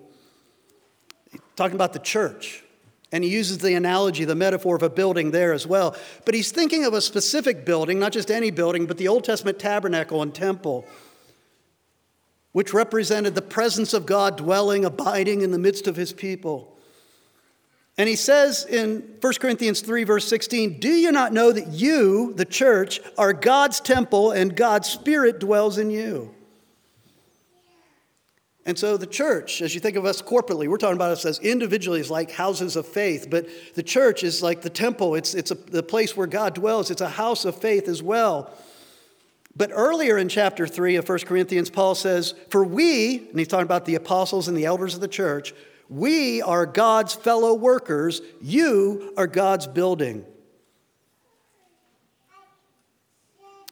talking 1.56 1.76
about 1.76 1.94
the 1.94 2.00
church. 2.00 2.64
And 3.12 3.24
he 3.24 3.30
uses 3.30 3.60
the 3.60 3.76
analogy, 3.76 4.26
the 4.26 4.36
metaphor 4.36 4.76
of 4.76 4.82
a 4.82 4.90
building 4.90 5.30
there 5.30 5.54
as 5.54 5.68
well. 5.68 5.96
But 6.26 6.34
he's 6.34 6.52
thinking 6.52 6.84
of 6.84 6.96
a 6.96 7.02
specific 7.02 7.64
building, 7.64 8.00
not 8.00 8.12
just 8.12 8.32
any 8.32 8.50
building, 8.50 8.88
but 8.88 8.98
the 8.98 9.08
Old 9.08 9.24
Testament 9.24 9.60
tabernacle 9.60 10.24
and 10.24 10.34
temple, 10.34 10.88
which 12.54 12.74
represented 12.74 13.36
the 13.36 13.42
presence 13.42 13.94
of 13.94 14.06
God 14.06 14.38
dwelling, 14.38 14.86
abiding 14.86 15.42
in 15.42 15.52
the 15.52 15.60
midst 15.60 15.88
of 15.88 15.96
his 15.96 16.14
people. 16.14 16.78
And 17.98 18.10
he 18.10 18.16
says 18.16 18.66
in 18.66 19.18
1 19.22 19.34
Corinthians 19.40 19.82
3, 19.82 20.04
verse 20.04 20.28
16, 20.28 20.80
Do 20.80 20.90
you 20.90 21.12
not 21.12 21.34
know 21.34 21.52
that 21.52 21.68
you, 21.68 22.34
the 22.34 22.46
church, 22.46 23.00
are 23.18 23.34
God's 23.34 23.80
temple 23.80 24.32
and 24.32 24.56
God's 24.56 24.90
Spirit 24.90 25.40
dwells 25.40 25.78
in 25.78 25.92
you? 25.92 26.34
And 28.66 28.80
so 28.80 28.98
the 28.98 29.06
church, 29.06 29.62
as 29.62 29.76
you 29.76 29.82
think 29.82 29.98
of 29.98 30.06
us 30.06 30.22
corporately, 30.22 30.68
we're 30.68 30.78
talking 30.78 30.96
about 30.96 31.12
us 31.12 31.26
as 31.26 31.38
individually 31.40 32.00
as 32.00 32.10
like 32.10 32.32
houses 32.32 32.76
of 32.76 32.88
faith, 32.88 33.28
but 33.30 33.48
the 33.76 33.84
church 33.84 34.24
is 34.24 34.42
like 34.42 34.62
the 34.62 34.70
temple. 34.70 35.16
It's, 35.16 35.34
it's 35.34 35.52
a, 35.52 35.56
the 35.56 35.84
place 35.84 36.16
where 36.16 36.28
God 36.28 36.54
dwells. 36.54 36.90
It's 36.90 37.02
a 37.02 37.10
house 37.10 37.44
of 37.46 37.56
faith 37.60 37.90
as 37.90 38.02
well. 38.02 38.54
But 39.56 39.72
earlier 39.74 40.18
in 40.18 40.30
chapter 40.30 40.66
3 40.66 40.96
of 40.96 41.08
1 41.08 41.20
Corinthians, 41.20 41.70
Paul 41.70 41.94
says, 41.96 42.34
For 42.50 42.64
we, 42.64 43.20
and 43.30 43.38
he's 43.38 43.48
talking 43.48 43.66
about 43.66 43.86
the 43.86 43.96
apostles 43.96 44.48
and 44.48 44.58
the 44.58 44.66
elders 44.66 44.96
of 44.96 45.02
the 45.02 45.08
church, 45.08 45.54
we 45.90 46.42
are 46.42 46.66
God's 46.66 47.14
fellow 47.14 47.54
workers. 47.54 48.22
You 48.42 49.14
are 49.16 49.28
God's 49.28 49.68
building. 49.68 50.26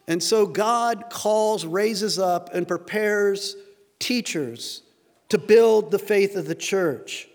And 0.08 0.22
so 0.22 0.46
God 0.46 1.06
calls, 1.10 1.66
raises 1.66 2.20
up, 2.20 2.54
and 2.54 2.68
prepares 2.68 3.56
teachers 3.98 4.84
to 5.30 5.38
build 5.38 5.90
the 5.90 6.00
faith 6.00 6.36
of 6.36 6.48
the 6.48 6.56
church. 6.56 7.28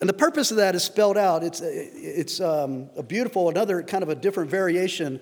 And 0.00 0.08
the 0.08 0.14
purpose 0.14 0.50
of 0.50 0.56
that 0.56 0.74
is 0.74 0.82
spelled 0.82 1.16
out. 1.16 1.44
It's, 1.44 1.60
it's 1.62 2.40
um, 2.40 2.90
a 2.96 3.02
beautiful, 3.02 3.48
another 3.48 3.82
kind 3.82 4.02
of 4.02 4.08
a 4.08 4.14
different 4.14 4.50
variation, 4.50 5.20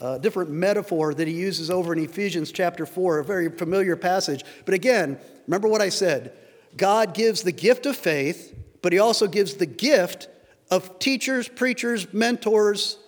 uh, 0.00 0.18
different 0.18 0.50
metaphor 0.50 1.14
that 1.14 1.28
he 1.28 1.34
uses 1.34 1.70
over 1.70 1.92
in 1.92 1.98
Ephesians 1.98 2.52
chapter 2.52 2.86
4, 2.86 3.18
a 3.18 3.24
very 3.24 3.50
familiar 3.50 3.96
passage. 3.96 4.44
But 4.64 4.74
again, 4.74 5.18
remember 5.46 5.68
what 5.68 5.80
I 5.80 5.88
said 5.88 6.32
God 6.76 7.14
gives 7.14 7.42
the 7.42 7.52
gift 7.52 7.86
of 7.86 7.96
faith, 7.96 8.54
but 8.82 8.92
He 8.92 8.98
also 8.98 9.26
gives 9.26 9.54
the 9.54 9.66
gift 9.66 10.28
of 10.70 10.98
teachers, 10.98 11.48
preachers, 11.48 12.12
mentors, 12.12 12.98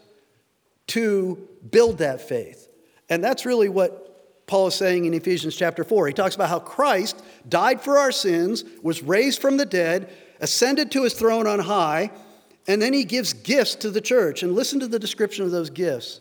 to 0.89 1.49
build 1.71 1.99
that 1.99 2.21
faith. 2.21 2.69
And 3.09 3.23
that's 3.23 3.47
really 3.47 3.69
what 3.69 4.47
Paul 4.47 4.67
is 4.67 4.75
saying 4.75 5.05
in 5.05 5.15
Ephesians 5.15 5.57
chapter 5.57 5.85
4. 5.85 6.09
He 6.09 6.13
talks 6.13 6.35
about 6.35 6.49
how 6.49 6.59
Christ 6.59 7.23
died 7.49 7.81
for 7.81 7.99
our 7.99 8.13
sins, 8.13 8.65
was 8.83 9.03
raised 9.03 9.41
from 9.41 9.57
the 9.57 9.67
dead, 9.67 10.13
ascended 10.41 10.91
to 10.91 11.05
his 11.05 11.15
throne 11.15 11.47
on 11.47 11.61
high, 11.61 12.11
and 12.67 12.83
then 12.83 12.93
he 12.93 13.05
gives 13.05 13.33
gifts 13.33 13.77
to 13.77 13.91
the 13.91 14.01
church. 14.01 14.43
And 14.43 14.55
listen 14.55 14.81
to 14.81 14.89
the 14.89 14.99
description 14.99 15.45
of 15.45 15.53
those 15.53 15.71
gifts. 15.71 16.21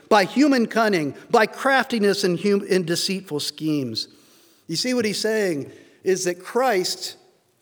by 0.11 0.25
human 0.25 0.67
cunning, 0.67 1.15
by 1.29 1.45
craftiness 1.45 2.25
and, 2.25 2.37
hum- 2.37 2.83
deceitful 2.83 3.39
schemes. 3.39 4.09
You 4.67 4.75
see 4.75 4.93
what 4.93 5.05
he's 5.05 5.21
saying 5.21 5.71
is 6.03 6.25
that 6.25 6.43
Christ 6.43 7.15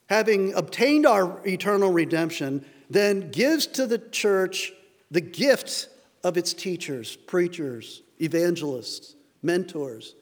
having 0.10 0.54
obtained 0.56 1.06
our 1.06 1.40
eternal 1.48 1.92
redemption, 1.92 2.66
then 2.90 3.30
gives 3.30 3.68
to 3.68 3.86
the 3.86 4.00
church 4.00 4.74
the 5.12 5.22
gift 5.22 5.88
of 6.24 6.36
its 6.36 6.52
teachers, 6.54 7.16
preachers, 7.16 8.02
evangelists, 8.20 9.16
mentors. 9.44 10.16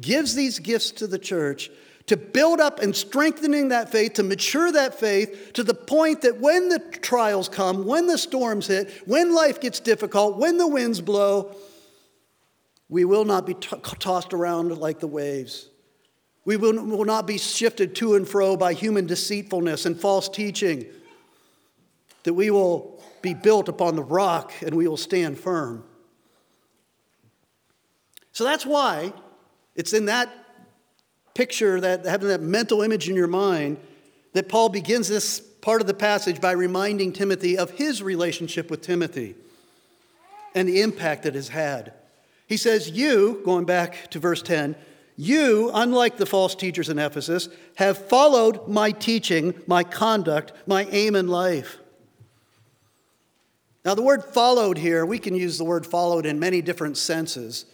Gives 0.00 0.34
these 0.34 0.58
gifts 0.58 0.90
to 0.92 1.06
the 1.06 1.18
church 1.18 1.70
to 2.06 2.16
build 2.16 2.60
up 2.60 2.80
and 2.80 2.96
strengthening 2.96 3.68
that 3.68 3.90
faith, 3.90 4.14
to 4.14 4.22
mature 4.22 4.72
that 4.72 4.98
faith 4.98 5.52
to 5.52 5.62
the 5.62 5.74
point 5.74 6.22
that 6.22 6.40
when 6.40 6.68
the 6.70 6.78
trials 7.02 7.48
come, 7.48 7.84
when 7.84 8.06
the 8.06 8.16
storms 8.16 8.68
hit, 8.68 8.90
when 9.06 9.34
life 9.34 9.60
gets 9.60 9.80
difficult, 9.80 10.38
when 10.38 10.56
the 10.56 10.68
winds 10.68 11.00
blow, 11.00 11.54
we 12.88 13.04
will 13.04 13.24
not 13.24 13.46
be 13.46 13.54
t- 13.54 13.76
tossed 13.98 14.32
around 14.32 14.76
like 14.78 15.00
the 15.00 15.06
waves. 15.06 15.68
We 16.44 16.56
will, 16.56 16.84
will 16.84 17.04
not 17.04 17.26
be 17.26 17.38
shifted 17.38 17.96
to 17.96 18.14
and 18.14 18.26
fro 18.26 18.56
by 18.56 18.72
human 18.72 19.06
deceitfulness 19.06 19.84
and 19.84 20.00
false 20.00 20.28
teaching. 20.28 20.86
That 22.22 22.34
we 22.34 22.50
will 22.50 23.02
be 23.20 23.34
built 23.34 23.68
upon 23.68 23.96
the 23.96 24.02
rock 24.02 24.52
and 24.62 24.74
we 24.74 24.86
will 24.86 24.96
stand 24.96 25.38
firm. 25.38 25.84
So 28.30 28.44
that's 28.44 28.64
why 28.64 29.12
it's 29.74 29.92
in 29.92 30.06
that 30.06 30.32
picture, 31.34 31.80
that 31.80 32.04
having 32.04 32.28
that 32.28 32.42
mental 32.42 32.82
image 32.82 33.08
in 33.08 33.16
your 33.16 33.26
mind, 33.26 33.78
that 34.32 34.48
Paul 34.48 34.68
begins 34.68 35.08
this 35.08 35.40
part 35.40 35.80
of 35.80 35.86
the 35.86 35.94
passage 35.94 36.40
by 36.40 36.52
reminding 36.52 37.12
Timothy 37.12 37.58
of 37.58 37.72
his 37.72 38.02
relationship 38.02 38.70
with 38.70 38.82
Timothy 38.82 39.34
and 40.54 40.68
the 40.68 40.80
impact 40.80 41.26
it 41.26 41.34
has 41.34 41.48
had. 41.48 41.92
He 42.46 42.56
says, 42.56 42.90
You, 42.90 43.42
going 43.44 43.64
back 43.64 44.10
to 44.10 44.18
verse 44.18 44.42
10, 44.42 44.76
you, 45.16 45.70
unlike 45.72 46.18
the 46.18 46.26
false 46.26 46.54
teachers 46.54 46.88
in 46.88 46.98
Ephesus, 46.98 47.48
have 47.76 47.96
followed 48.08 48.68
my 48.68 48.90
teaching, 48.90 49.54
my 49.66 49.82
conduct, 49.82 50.52
my 50.66 50.84
aim 50.90 51.16
in 51.16 51.28
life. 51.28 51.78
Now, 53.84 53.94
the 53.94 54.02
word 54.02 54.24
followed 54.24 54.78
here, 54.78 55.06
we 55.06 55.18
can 55.18 55.34
use 55.34 55.58
the 55.58 55.64
word 55.64 55.86
followed 55.86 56.26
in 56.26 56.38
many 56.38 56.60
different 56.60 56.96
senses. 56.96 57.66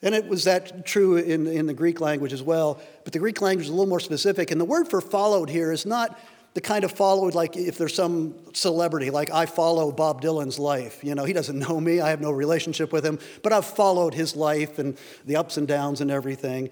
And 0.00 0.14
it 0.14 0.26
was 0.26 0.44
that 0.44 0.84
true 0.84 1.16
in, 1.16 1.46
in 1.46 1.66
the 1.66 1.74
Greek 1.74 2.00
language 2.00 2.32
as 2.32 2.42
well. 2.42 2.80
But 3.04 3.12
the 3.12 3.20
Greek 3.20 3.40
language 3.40 3.66
is 3.66 3.70
a 3.70 3.72
little 3.72 3.88
more 3.88 4.00
specific. 4.00 4.50
And 4.50 4.60
the 4.60 4.64
word 4.64 4.88
for 4.88 5.00
followed 5.00 5.48
here 5.48 5.70
is 5.70 5.86
not 5.86 6.18
the 6.54 6.60
kind 6.60 6.84
of 6.84 6.92
followed 6.92 7.34
like 7.34 7.56
if 7.56 7.78
there's 7.78 7.94
some 7.94 8.34
celebrity, 8.52 9.10
like 9.10 9.30
I 9.30 9.46
follow 9.46 9.90
Bob 9.90 10.20
Dylan's 10.20 10.58
life. 10.58 11.02
You 11.02 11.14
know, 11.14 11.24
he 11.24 11.32
doesn't 11.32 11.58
know 11.58 11.80
me, 11.80 12.00
I 12.00 12.10
have 12.10 12.20
no 12.20 12.30
relationship 12.30 12.92
with 12.92 13.04
him, 13.04 13.18
but 13.42 13.52
I've 13.52 13.66
followed 13.66 14.14
his 14.14 14.36
life 14.36 14.78
and 14.78 14.96
the 15.24 15.36
ups 15.36 15.56
and 15.56 15.66
downs 15.66 16.00
and 16.00 16.10
everything. 16.10 16.70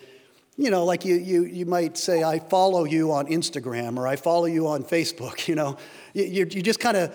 You 0.57 0.71
know, 0.71 0.85
like 0.85 1.07
you, 1.07 1.14
you, 1.14 1.45
you 1.45 1.64
might 1.64 1.97
say, 1.97 2.23
I 2.23 2.38
follow 2.38 2.85
you 2.85 3.12
on 3.12 3.27
Instagram 3.29 3.97
or 3.97 4.07
I 4.07 4.16
follow 4.16 4.45
you 4.45 4.66
on 4.66 4.85
Facebook. 4.85 5.47
You 5.49 5.55
know, 5.55 5.79
you, 6.12 6.47
you 6.51 6.62
just 6.62 6.81
kind 6.81 6.97
of 6.97 7.14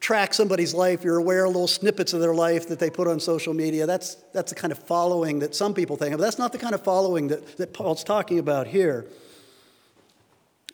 track 0.00 0.34
somebody's 0.34 0.74
life, 0.74 1.02
you're 1.02 1.16
aware 1.16 1.46
of 1.46 1.52
little 1.52 1.66
snippets 1.66 2.12
of 2.12 2.20
their 2.20 2.34
life 2.34 2.68
that 2.68 2.78
they 2.78 2.90
put 2.90 3.08
on 3.08 3.18
social 3.18 3.54
media. 3.54 3.86
That's, 3.86 4.16
that's 4.34 4.52
the 4.52 4.54
kind 4.54 4.70
of 4.70 4.78
following 4.80 5.38
that 5.38 5.54
some 5.54 5.72
people 5.72 5.96
think 5.96 6.12
of. 6.12 6.20
That's 6.20 6.38
not 6.38 6.52
the 6.52 6.58
kind 6.58 6.74
of 6.74 6.82
following 6.82 7.28
that, 7.28 7.56
that 7.56 7.72
Paul's 7.72 8.04
talking 8.04 8.38
about 8.38 8.66
here. 8.66 9.06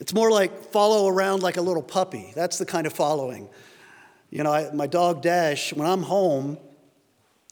It's 0.00 0.14
more 0.14 0.30
like 0.30 0.72
follow 0.72 1.08
around 1.08 1.42
like 1.42 1.58
a 1.58 1.62
little 1.62 1.82
puppy. 1.82 2.32
That's 2.34 2.58
the 2.58 2.66
kind 2.66 2.86
of 2.86 2.92
following. 2.92 3.48
You 4.30 4.42
know, 4.42 4.52
I, 4.52 4.72
my 4.72 4.86
dog 4.86 5.22
Dash, 5.22 5.72
when 5.72 5.86
I'm 5.86 6.02
home, 6.02 6.58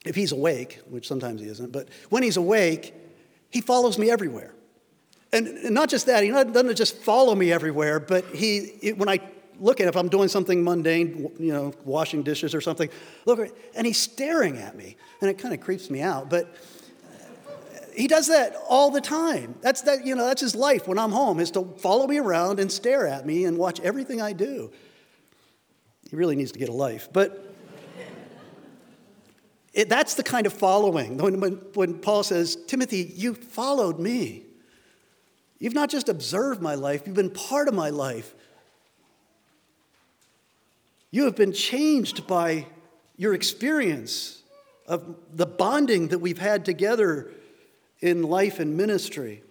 if 0.05 0.15
he's 0.15 0.33
awake, 0.33 0.81
which 0.89 1.07
sometimes 1.07 1.41
he 1.41 1.49
isn't, 1.49 1.73
but 1.73 1.89
when 2.09 2.23
he's 2.23 2.37
awake, 2.37 2.95
he 3.51 3.61
follows 3.61 3.99
me 3.99 4.11
everywhere. 4.11 4.55
And, 5.33 5.47
and 5.47 5.75
not 5.75 5.91
just 5.91 6.07
that, 6.07 6.25
he 6.25 6.31
doesn't 6.31 6.77
just 6.77 6.97
follow 6.97 7.35
me 7.35 7.53
everywhere, 7.53 8.01
but 8.01 8.25
he, 8.35 8.59
it, 8.81 8.97
when 8.97 9.09
I 9.09 9.21
look 9.61 9.81
at 9.81 9.87
it, 9.87 9.89
if 9.91 9.97
I'm 9.97 10.09
doing 10.09 10.29
something 10.29 10.65
mundane, 10.65 11.31
you 11.39 11.53
know, 11.53 11.75
washing 11.85 12.23
dishes 12.23 12.55
or 12.55 12.63
something, 12.63 12.89
look, 13.27 13.41
and 13.75 13.87
he's 13.87 13.99
staring 13.99 14.57
at 14.57 14.77
me, 14.77 14.97
and 15.21 15.29
it 15.29 15.37
kind 15.37 15.53
of 15.53 15.61
creeps 15.61 15.91
me 15.91 16.01
out. 16.01 16.31
But 16.31 16.55
he 17.99 18.07
does 18.07 18.29
that 18.29 18.55
all 18.69 18.93
the 18.93 19.01
time. 19.01 19.57
That's 19.61 19.83
that, 19.83 20.07
you 20.07 20.15
know, 20.15 20.25
that's 20.25 20.41
his 20.41 20.55
life 20.55 20.87
when 20.87 21.01
I'm 21.01 21.11
home, 21.11 21.41
is 21.41 21.51
to 21.51 21.65
follow 21.79 22.07
me 22.07 22.19
around 22.19 22.61
and 22.61 22.71
stare 22.71 23.09
at 23.09 23.27
me 23.27 23.45
and 23.45 23.59
watch 23.59 23.81
everything 23.81 24.23
I 24.23 24.33
do. 24.33 24.71
He 26.09 26.15
really 26.15 26.37
needs 26.37 26.53
to 26.53 26.61
get 26.61 26.69
a 26.69 26.73
life. 26.73 27.09
But 27.13 27.57
it, 29.75 29.89
that's 29.89 30.15
the 30.15 30.23
kind 30.23 30.47
of 30.47 30.53
following. 30.53 31.17
When, 31.17 31.41
when, 31.41 31.53
when 31.75 31.99
Paul 31.99 32.23
says, 32.23 32.57
Timothy, 32.69 33.13
you 33.17 33.35
followed 33.35 33.99
me. 33.99 34.45
You've 35.59 35.75
not 35.75 35.91
just 35.91 36.09
observed 36.09 36.63
my 36.63 36.77
life, 36.77 37.03
you've 37.05 37.17
been 37.17 37.31
part 37.31 37.67
of 37.67 37.75
my 37.75 37.91
life. 37.91 38.33
You 41.11 41.25
have 41.25 41.35
been 41.35 41.53
changed 41.53 42.29
by 42.29 42.67
your 43.17 43.35
experience 43.35 44.41
of 44.87 45.17
the 45.35 45.47
bonding 45.47 46.09
that 46.09 46.21
we've 46.21 46.39
had 46.39 46.65
together 46.65 47.33
in 48.01 48.23
life 48.23 48.61
and 48.61 48.77
ministry. 48.77 49.43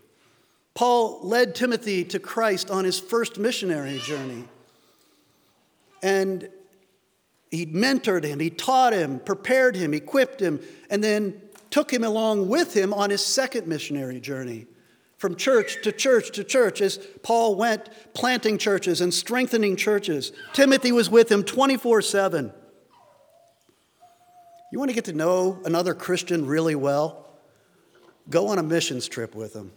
Paul 0.73 1.19
led 1.23 1.55
Timothy 1.55 2.03
to 2.05 2.19
Christ 2.19 2.69
on 2.69 2.85
his 2.85 2.99
first 2.99 3.37
missionary 3.39 3.97
journey. 3.99 4.43
And 6.03 6.49
he 7.49 7.65
mentored 7.65 8.23
him, 8.23 8.39
he 8.39 8.49
taught 8.49 8.93
him, 8.93 9.19
prepared 9.19 9.75
him, 9.75 9.93
equipped 9.93 10.39
him, 10.39 10.59
and 10.89 11.03
then 11.03 11.41
took 11.71 11.91
him 11.91 12.03
along 12.03 12.47
with 12.47 12.73
him 12.75 12.93
on 12.93 13.09
his 13.09 13.25
second 13.25 13.67
missionary 13.67 14.19
journey. 14.19 14.67
From 15.17 15.35
church 15.35 15.81
to 15.81 15.91
church 15.91 16.31
to 16.33 16.43
church, 16.43 16.79
as 16.79 16.97
Paul 17.23 17.55
went 17.55 17.89
planting 18.13 18.59
churches 18.59 19.01
and 19.01 19.11
strengthening 19.11 19.75
churches. 19.75 20.31
Timothy 20.53 20.91
was 20.91 21.09
with 21.09 21.31
him 21.31 21.43
24 21.43 22.03
7. 22.03 22.53
You 24.71 24.77
want 24.77 24.91
to 24.91 24.95
get 24.95 25.05
to 25.05 25.13
know 25.13 25.59
another 25.65 25.95
Christian 25.95 26.45
really 26.45 26.75
well? 26.75 27.26
Go 28.29 28.47
on 28.47 28.59
a 28.59 28.63
missions 28.63 29.07
trip 29.07 29.35
with 29.35 29.53
them. 29.53 29.71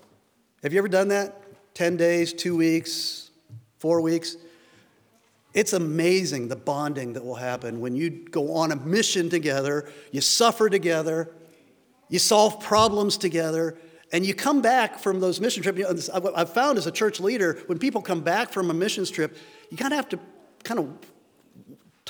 Have 0.63 0.73
you 0.73 0.79
ever 0.79 0.89
done 0.89 1.09
that? 1.09 1.43
10 1.75 1.97
days, 1.97 2.33
two 2.33 2.57
weeks, 2.57 3.31
four 3.79 4.01
weeks? 4.01 4.37
It's 5.55 5.73
amazing 5.73 6.49
the 6.49 6.57
bonding 6.57 7.15
that 7.15 7.25
will 7.25 7.37
happen 7.37 7.81
when 7.81 7.97
you 7.97 8.11
go 8.11 8.55
on 8.55 8.73
a 8.73 8.77
mission 8.77 9.31
together, 9.31 9.91
you 10.13 10.21
suffer 10.21 10.69
together, 10.69 11.31
you 12.09 12.19
solve 12.19 12.61
problems 12.61 13.17
together, 13.17 13.77
and 14.13 14.27
you 14.27 14.35
come 14.35 14.61
back 14.61 14.99
from 14.99 15.21
those 15.21 15.41
mission 15.41 15.63
trips. 15.63 16.09
I've 16.09 16.53
found 16.53 16.79
as 16.79 16.87
a 16.87 16.93
church 16.93 17.21
leader, 17.21 17.59
when 17.67 17.79
people 17.79 18.03
come 18.03 18.21
back 18.21 18.53
from 18.53 18.71
a 18.71 18.75
missions 18.75 19.11
trip, 19.11 19.37
you 19.71 19.77
kind 19.77 19.93
of 19.93 19.97
have 19.97 20.09
to 20.11 20.19
kind 20.65 20.81
of 20.81 20.89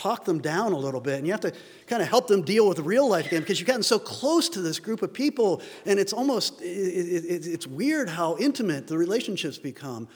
talk 0.01 0.25
them 0.25 0.41
down 0.41 0.73
a 0.73 0.79
little 0.79 1.01
bit 1.01 1.19
and 1.19 1.27
you 1.27 1.33
have 1.33 1.41
to 1.43 1.53
kind 1.87 2.01
of 2.01 2.09
help 2.09 2.27
them 2.27 2.41
deal 2.41 2.67
with 2.67 2.79
real 2.79 3.07
life 3.07 3.27
again 3.27 3.41
because 3.41 3.61
you've 3.61 3.67
gotten 3.67 3.83
so 3.83 3.99
close 3.99 4.49
to 4.49 4.63
this 4.63 4.79
group 4.79 5.03
of 5.03 5.13
people 5.13 5.61
and 5.85 6.01
it's 6.01 6.15
almost 6.15 6.61
it, 6.63 6.65
it, 6.65 7.47
it's 7.47 7.67
weird 7.67 8.09
how 8.09 8.37
intimate 8.39 8.87
the 8.87 8.97
relationships 8.97 9.59
become. 9.59 10.09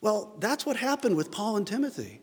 Well 0.00 0.34
that's 0.38 0.64
what 0.64 0.76
happened 0.76 1.16
with 1.16 1.30
paul 1.30 1.58
and 1.58 1.66
timothy. 1.66 2.20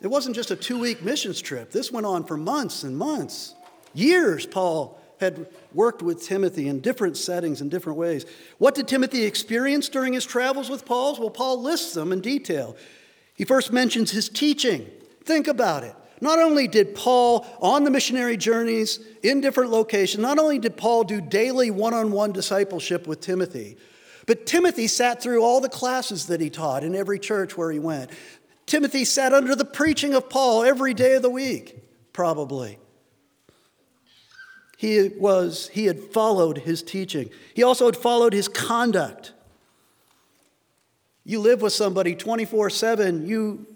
It 0.00 0.06
wasn't 0.06 0.34
just 0.34 0.50
a 0.50 0.56
two-week 0.56 1.02
missions 1.02 1.40
trip. 1.40 1.70
This 1.70 1.92
went 1.92 2.06
on 2.06 2.24
for 2.24 2.38
months 2.38 2.84
and 2.84 2.96
months 2.96 3.54
years 3.92 4.46
paul 4.46 4.98
had 5.20 5.46
worked 5.74 6.02
with 6.02 6.22
timothy 6.22 6.68
in 6.68 6.80
different 6.80 7.18
settings 7.18 7.60
in 7.60 7.68
different 7.68 7.98
ways. 7.98 8.24
What 8.56 8.74
did 8.74 8.88
timothy 8.88 9.24
experience 9.24 9.90
during 9.90 10.14
his 10.14 10.24
travels 10.24 10.70
with 10.70 10.86
Paul's? 10.86 11.18
well 11.18 11.28
paul 11.28 11.60
lists 11.60 11.92
them 11.92 12.12
in 12.12 12.22
detail. 12.22 12.76
He 13.34 13.44
first 13.44 13.72
mentions 13.72 14.12
his 14.12 14.30
teaching. 14.30 14.86
Think 15.24 15.48
about 15.48 15.84
it 15.84 15.94
Not 16.20 16.38
only 16.38 16.68
did 16.68 16.94
Paul, 16.94 17.46
on 17.60 17.84
the 17.84 17.90
missionary 17.90 18.36
journeys 18.36 19.00
in 19.22 19.40
different 19.40 19.70
locations, 19.70 20.22
not 20.22 20.38
only 20.38 20.58
did 20.58 20.76
Paul 20.76 21.04
do 21.04 21.20
daily 21.20 21.70
one 21.70 21.94
on 21.94 22.12
one 22.12 22.32
discipleship 22.32 23.06
with 23.06 23.20
Timothy, 23.20 23.76
but 24.26 24.46
Timothy 24.46 24.86
sat 24.86 25.22
through 25.22 25.42
all 25.42 25.60
the 25.60 25.68
classes 25.68 26.26
that 26.26 26.40
he 26.40 26.48
taught 26.50 26.82
in 26.82 26.94
every 26.94 27.18
church 27.18 27.56
where 27.56 27.70
he 27.70 27.78
went. 27.78 28.10
Timothy 28.66 29.04
sat 29.04 29.34
under 29.34 29.54
the 29.54 29.64
preaching 29.64 30.14
of 30.14 30.30
Paul 30.30 30.64
every 30.64 30.94
day 30.94 31.14
of 31.14 31.22
the 31.22 31.30
week, 31.30 31.82
probably. 32.12 32.78
He 34.78 35.08
was 35.18 35.68
he 35.68 35.86
had 35.86 35.98
followed 35.98 36.58
his 36.58 36.82
teaching. 36.82 37.30
He 37.54 37.62
also 37.62 37.86
had 37.86 37.96
followed 37.96 38.32
his 38.32 38.48
conduct. 38.48 39.32
You 41.24 41.40
live 41.40 41.62
with 41.62 41.72
somebody 41.72 42.14
24/7, 42.14 43.26
you 43.26 43.66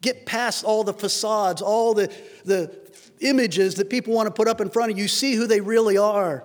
get 0.00 0.26
past 0.26 0.64
all 0.64 0.84
the 0.84 0.92
facades, 0.92 1.62
all 1.62 1.94
the, 1.94 2.12
the 2.44 2.74
images 3.20 3.76
that 3.76 3.90
people 3.90 4.14
want 4.14 4.26
to 4.26 4.32
put 4.32 4.48
up 4.48 4.60
in 4.60 4.70
front 4.70 4.90
of 4.90 4.98
you. 4.98 5.02
You 5.02 5.08
see 5.08 5.34
who 5.34 5.46
they 5.46 5.60
really 5.60 5.98
are. 5.98 6.44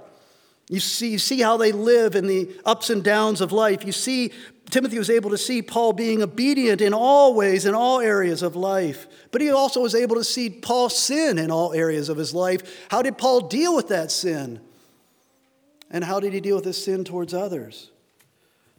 You 0.69 0.79
see, 0.79 1.09
you 1.09 1.19
see 1.19 1.41
how 1.41 1.57
they 1.57 1.73
live 1.73 2.15
in 2.15 2.27
the 2.27 2.49
ups 2.65 2.89
and 2.89 3.03
downs 3.03 3.41
of 3.41 3.51
life. 3.51 3.85
You 3.85 3.91
see, 3.91 4.31
Timothy 4.69 4.97
was 4.97 5.09
able 5.09 5.29
to 5.31 5.37
see 5.37 5.61
Paul 5.61 5.91
being 5.91 6.23
obedient 6.23 6.79
in 6.79 6.93
all 6.93 7.33
ways, 7.35 7.65
in 7.65 7.75
all 7.75 7.99
areas 7.99 8.41
of 8.41 8.55
life. 8.55 9.05
But 9.31 9.41
he 9.41 9.51
also 9.51 9.81
was 9.81 9.93
able 9.93 10.15
to 10.15 10.23
see 10.23 10.49
Paul 10.49 10.87
sin 10.89 11.37
in 11.37 11.51
all 11.51 11.73
areas 11.73 12.07
of 12.07 12.17
his 12.17 12.33
life. 12.33 12.87
How 12.89 13.01
did 13.01 13.17
Paul 13.17 13.41
deal 13.41 13.75
with 13.75 13.89
that 13.89 14.11
sin? 14.11 14.61
And 15.89 16.05
how 16.05 16.21
did 16.21 16.31
he 16.31 16.39
deal 16.39 16.55
with 16.55 16.63
his 16.63 16.81
sin 16.81 17.03
towards 17.03 17.33
others? 17.33 17.91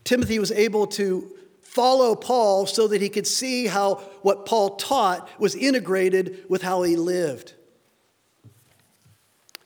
Timothy 0.02 0.38
was 0.38 0.50
able 0.50 0.86
to 0.88 1.30
follow 1.72 2.14
Paul 2.14 2.66
so 2.66 2.86
that 2.88 3.00
he 3.00 3.08
could 3.08 3.26
see 3.26 3.66
how 3.66 3.94
what 4.20 4.44
Paul 4.44 4.76
taught 4.76 5.26
was 5.38 5.54
integrated 5.54 6.44
with 6.50 6.60
how 6.60 6.82
he 6.82 6.96
lived. 6.96 7.54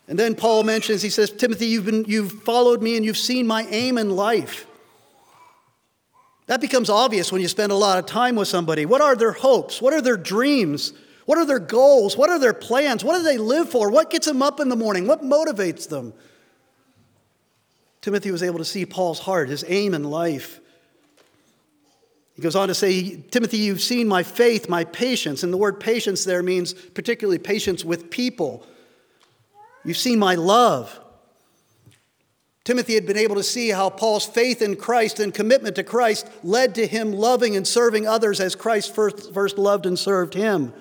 And 0.07 0.17
then 0.17 0.37
Paul 0.37 0.63
mentions, 0.63 1.03
he 1.03 1.11
says, 1.11 1.33
Timothy, 1.33 1.67
you've, 1.67 1.85
been, 1.85 2.05
you've 2.07 2.31
followed 2.45 2.81
me 2.81 2.97
and 2.97 3.05
you've 3.05 3.19
seen 3.19 3.45
my 3.45 3.67
aim 3.71 3.99
in 3.99 4.11
life. 4.15 4.69
That 6.47 6.61
becomes 6.61 6.89
obvious 6.89 7.33
when 7.33 7.43
you 7.43 7.49
spend 7.49 7.73
a 7.73 7.77
lot 7.77 7.99
of 7.99 8.07
time 8.07 8.37
with 8.37 8.47
somebody. 8.47 8.87
What 8.87 9.01
are 9.01 9.17
their 9.17 9.33
hopes? 9.33 9.83
What 9.83 9.93
are 9.93 10.01
their 10.01 10.17
dreams? 10.17 10.93
What 11.25 11.39
are 11.39 11.45
their 11.45 11.59
goals? 11.59 12.17
What 12.17 12.31
are 12.31 12.39
their 12.39 12.55
plans? 12.55 13.03
What 13.03 13.17
do 13.17 13.25
they 13.25 13.37
live 13.37 13.69
for? 13.69 13.91
What 13.91 14.11
gets 14.11 14.27
them 14.27 14.43
up 14.43 14.61
in 14.61 14.69
the 14.69 14.77
morning? 14.77 15.09
What 15.09 15.25
motivates 15.25 15.89
them? 15.89 16.15
Timothy 18.01 18.31
was 18.31 18.45
able 18.45 18.59
to 18.59 18.65
see 18.65 18.87
Paul's 18.87 19.19
heart, 19.19 19.49
his 19.49 19.65
aim 19.67 19.93
in 19.93 20.05
life. 20.05 20.61
He 22.37 22.43
goes 22.43 22.55
on 22.55 22.69
to 22.69 22.75
say, 22.75 23.17
Timothy, 23.31 23.57
you've 23.57 23.81
seen 23.81 24.07
my 24.07 24.23
faith, 24.23 24.69
my 24.69 24.85
patience. 24.85 25.43
And 25.43 25.53
the 25.53 25.57
word 25.57 25.81
patience 25.81 26.25
there 26.25 26.43
means 26.43 26.75
particularly 26.75 27.39
patience 27.39 27.83
with 27.83 28.11
people. 28.11 28.67
You've 29.85 29.97
seen 29.97 30.19
my 30.19 30.35
love. 30.35 31.01
Timothy 32.65 32.95
had 32.95 33.07
been 33.07 33.17
able 33.17 33.37
to 33.37 33.43
see 33.43 33.71
how 33.71 33.89
Paul's 33.89 34.27
faith 34.27 34.61
in 34.61 34.77
Christ 34.77 35.19
and 35.19 35.33
commitment 35.33 35.77
to 35.77 35.85
Christ 35.85 36.29
led 36.43 36.75
to 36.75 36.87
him 36.87 37.13
loving 37.13 37.57
and 37.57 37.67
serving 37.67 38.07
others 38.07 38.41
as 38.41 38.55
Christ 38.55 38.95
first, 38.95 39.33
first 39.33 39.57
loved 39.57 39.87
and 39.87 39.99
served 39.99 40.35
him. 40.35 40.75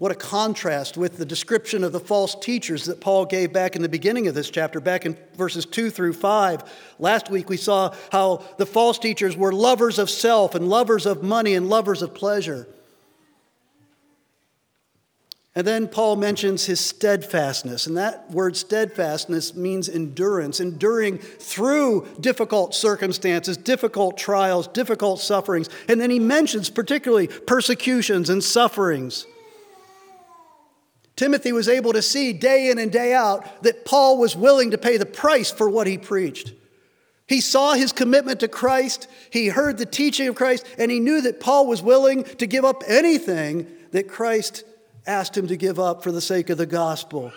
What 0.00 0.12
a 0.12 0.14
contrast 0.14 0.96
with 0.96 1.18
the 1.18 1.26
description 1.26 1.84
of 1.84 1.92
the 1.92 2.00
false 2.00 2.34
teachers 2.34 2.86
that 2.86 3.02
Paul 3.02 3.26
gave 3.26 3.52
back 3.52 3.76
in 3.76 3.82
the 3.82 3.88
beginning 3.90 4.28
of 4.28 4.34
this 4.34 4.48
chapter, 4.48 4.80
back 4.80 5.04
in 5.04 5.14
verses 5.34 5.66
2 5.66 5.90
through 5.90 6.14
5. 6.14 6.94
Last 6.98 7.28
week 7.28 7.50
we 7.50 7.58
saw 7.58 7.94
how 8.10 8.42
the 8.56 8.64
false 8.64 8.98
teachers 8.98 9.36
were 9.36 9.52
lovers 9.52 9.98
of 9.98 10.08
self 10.08 10.54
and 10.54 10.70
lovers 10.70 11.04
of 11.04 11.22
money 11.22 11.54
and 11.54 11.68
lovers 11.68 12.00
of 12.00 12.14
pleasure. 12.14 12.66
And 15.54 15.66
then 15.66 15.86
Paul 15.86 16.16
mentions 16.16 16.64
his 16.64 16.80
steadfastness, 16.80 17.86
and 17.86 17.94
that 17.98 18.30
word 18.30 18.56
steadfastness 18.56 19.54
means 19.54 19.86
endurance, 19.86 20.60
enduring 20.60 21.18
through 21.18 22.08
difficult 22.20 22.74
circumstances, 22.74 23.58
difficult 23.58 24.16
trials, 24.16 24.66
difficult 24.66 25.20
sufferings. 25.20 25.68
And 25.88 26.00
then 26.00 26.08
he 26.08 26.18
mentions 26.18 26.70
particularly 26.70 27.26
persecutions 27.26 28.30
and 28.30 28.42
sufferings. 28.42 29.26
Timothy 31.20 31.52
was 31.52 31.68
able 31.68 31.92
to 31.92 32.00
see 32.00 32.32
day 32.32 32.70
in 32.70 32.78
and 32.78 32.90
day 32.90 33.12
out 33.12 33.62
that 33.62 33.84
Paul 33.84 34.16
was 34.16 34.34
willing 34.34 34.70
to 34.70 34.78
pay 34.78 34.96
the 34.96 35.04
price 35.04 35.50
for 35.50 35.68
what 35.68 35.86
he 35.86 35.98
preached. 35.98 36.54
He 37.26 37.42
saw 37.42 37.74
his 37.74 37.92
commitment 37.92 38.40
to 38.40 38.48
Christ, 38.48 39.06
he 39.28 39.48
heard 39.48 39.76
the 39.76 39.84
teaching 39.84 40.28
of 40.28 40.34
Christ, 40.34 40.64
and 40.78 40.90
he 40.90 40.98
knew 40.98 41.20
that 41.20 41.38
Paul 41.38 41.66
was 41.66 41.82
willing 41.82 42.24
to 42.24 42.46
give 42.46 42.64
up 42.64 42.84
anything 42.86 43.66
that 43.90 44.08
Christ 44.08 44.64
asked 45.06 45.36
him 45.36 45.46
to 45.48 45.58
give 45.58 45.78
up 45.78 46.02
for 46.02 46.10
the 46.10 46.22
sake 46.22 46.48
of 46.48 46.56
the 46.56 46.64
gospel. 46.64 47.32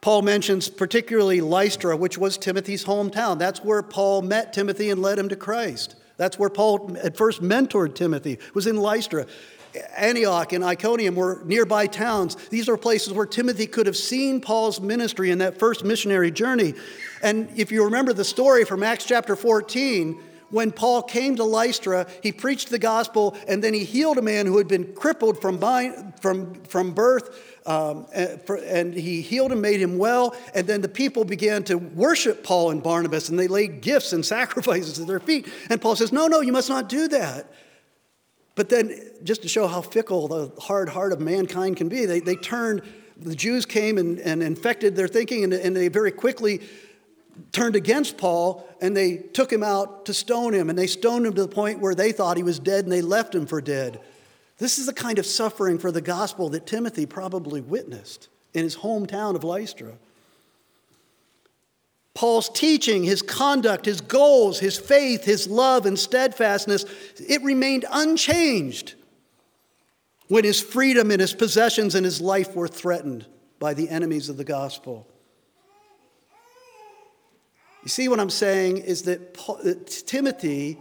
Paul 0.00 0.22
mentions 0.22 0.70
particularly 0.70 1.42
Lystra, 1.42 1.98
which 1.98 2.16
was 2.16 2.38
Timothy's 2.38 2.86
hometown. 2.86 3.38
That's 3.38 3.62
where 3.62 3.82
Paul 3.82 4.22
met 4.22 4.54
Timothy 4.54 4.88
and 4.88 5.02
led 5.02 5.18
him 5.18 5.28
to 5.28 5.36
Christ. 5.36 5.96
That's 6.16 6.38
where 6.38 6.48
Paul 6.48 6.96
at 7.02 7.14
first 7.14 7.42
mentored 7.42 7.94
Timothy, 7.94 8.38
was 8.54 8.66
in 8.66 8.78
Lystra. 8.78 9.26
Antioch 9.96 10.52
and 10.52 10.64
Iconium 10.64 11.14
were 11.14 11.40
nearby 11.44 11.86
towns. 11.86 12.36
These 12.50 12.68
are 12.68 12.76
places 12.76 13.12
where 13.12 13.26
Timothy 13.26 13.66
could 13.66 13.86
have 13.86 13.96
seen 13.96 14.40
Paul's 14.40 14.80
ministry 14.80 15.30
in 15.30 15.38
that 15.38 15.58
first 15.58 15.84
missionary 15.84 16.30
journey. 16.30 16.74
And 17.22 17.48
if 17.56 17.72
you 17.72 17.84
remember 17.84 18.12
the 18.12 18.24
story 18.24 18.64
from 18.64 18.82
Acts 18.82 19.04
chapter 19.04 19.36
14, 19.36 20.20
when 20.50 20.72
Paul 20.72 21.02
came 21.02 21.36
to 21.36 21.44
Lystra, 21.44 22.06
he 22.22 22.32
preached 22.32 22.70
the 22.70 22.78
gospel 22.78 23.36
and 23.46 23.62
then 23.62 23.74
he 23.74 23.84
healed 23.84 24.18
a 24.18 24.22
man 24.22 24.46
who 24.46 24.56
had 24.56 24.68
been 24.68 24.94
crippled 24.94 25.40
from, 25.42 25.58
from, 26.20 26.54
from 26.64 26.92
birth. 26.92 27.44
Um, 27.66 28.06
and 28.14 28.94
he 28.94 29.20
healed 29.20 29.52
him, 29.52 29.60
made 29.60 29.80
him 29.80 29.98
well. 29.98 30.34
And 30.54 30.66
then 30.66 30.80
the 30.80 30.88
people 30.88 31.24
began 31.24 31.64
to 31.64 31.76
worship 31.76 32.42
Paul 32.42 32.70
and 32.70 32.82
Barnabas, 32.82 33.28
and 33.28 33.38
they 33.38 33.48
laid 33.48 33.82
gifts 33.82 34.14
and 34.14 34.24
sacrifices 34.38 34.98
at 34.98 35.06
their 35.06 35.20
feet. 35.20 35.46
And 35.68 35.80
Paul 35.80 35.96
says, 35.96 36.10
No, 36.10 36.28
no, 36.28 36.40
you 36.40 36.52
must 36.52 36.70
not 36.70 36.88
do 36.88 37.08
that. 37.08 37.52
But 38.58 38.70
then, 38.70 39.00
just 39.22 39.42
to 39.42 39.48
show 39.48 39.68
how 39.68 39.82
fickle 39.82 40.26
the 40.26 40.50
hard 40.60 40.88
heart 40.88 41.12
of 41.12 41.20
mankind 41.20 41.76
can 41.76 41.88
be, 41.88 42.06
they, 42.06 42.18
they 42.18 42.34
turned, 42.34 42.82
the 43.16 43.36
Jews 43.36 43.64
came 43.64 43.98
and, 43.98 44.18
and 44.18 44.42
infected 44.42 44.96
their 44.96 45.06
thinking, 45.06 45.44
and, 45.44 45.52
and 45.52 45.76
they 45.76 45.86
very 45.86 46.10
quickly 46.10 46.62
turned 47.52 47.76
against 47.76 48.18
Paul 48.18 48.68
and 48.80 48.96
they 48.96 49.18
took 49.18 49.52
him 49.52 49.62
out 49.62 50.06
to 50.06 50.12
stone 50.12 50.54
him. 50.54 50.70
And 50.70 50.76
they 50.76 50.88
stoned 50.88 51.24
him 51.24 51.34
to 51.34 51.42
the 51.42 51.46
point 51.46 51.78
where 51.78 51.94
they 51.94 52.10
thought 52.10 52.36
he 52.36 52.42
was 52.42 52.58
dead 52.58 52.82
and 52.82 52.92
they 52.92 53.00
left 53.00 53.32
him 53.32 53.46
for 53.46 53.60
dead. 53.60 54.00
This 54.58 54.80
is 54.80 54.86
the 54.86 54.92
kind 54.92 55.20
of 55.20 55.26
suffering 55.26 55.78
for 55.78 55.92
the 55.92 56.00
gospel 56.00 56.48
that 56.48 56.66
Timothy 56.66 57.06
probably 57.06 57.60
witnessed 57.60 58.28
in 58.54 58.64
his 58.64 58.78
hometown 58.78 59.36
of 59.36 59.44
Lystra. 59.44 59.92
Paul's 62.18 62.48
teaching, 62.48 63.04
his 63.04 63.22
conduct, 63.22 63.86
his 63.86 64.00
goals, 64.00 64.58
his 64.58 64.76
faith, 64.76 65.22
his 65.22 65.46
love, 65.46 65.86
and 65.86 65.96
steadfastness, 65.96 66.84
it 67.28 67.40
remained 67.44 67.84
unchanged 67.88 68.96
when 70.26 70.42
his 70.42 70.60
freedom 70.60 71.12
and 71.12 71.20
his 71.20 71.32
possessions 71.32 71.94
and 71.94 72.04
his 72.04 72.20
life 72.20 72.56
were 72.56 72.66
threatened 72.66 73.24
by 73.60 73.72
the 73.72 73.88
enemies 73.88 74.28
of 74.28 74.36
the 74.36 74.42
gospel. 74.42 75.06
You 77.84 77.88
see, 77.88 78.08
what 78.08 78.18
I'm 78.18 78.30
saying 78.30 78.78
is 78.78 79.02
that, 79.02 79.34
that 79.34 80.00
uh, 80.02 80.02
Timothy 80.04 80.76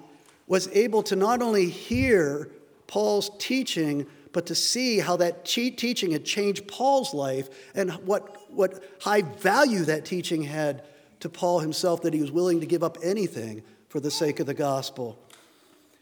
was 0.47 0.67
able 0.69 1.03
to 1.03 1.15
not 1.15 1.43
only 1.43 1.69
hear 1.69 2.49
Paul's 2.87 3.29
teaching, 3.37 4.07
but 4.33 4.47
to 4.47 4.55
see 4.55 4.97
how 4.97 5.17
that 5.17 5.45
teaching 5.45 6.13
had 6.13 6.25
changed 6.25 6.67
Paul's 6.67 7.13
life 7.13 7.47
and 7.75 7.91
what, 8.07 8.51
what 8.51 8.83
high 9.01 9.21
value 9.21 9.85
that 9.85 10.03
teaching 10.03 10.41
had 10.41 10.83
to 11.19 11.29
Paul 11.29 11.59
himself 11.59 12.01
that 12.03 12.13
he 12.13 12.21
was 12.21 12.31
willing 12.31 12.59
to 12.59 12.65
give 12.65 12.83
up 12.83 12.97
anything 13.03 13.63
for 13.89 13.99
the 13.99 14.11
sake 14.11 14.39
of 14.39 14.45
the 14.45 14.53
gospel. 14.53 15.19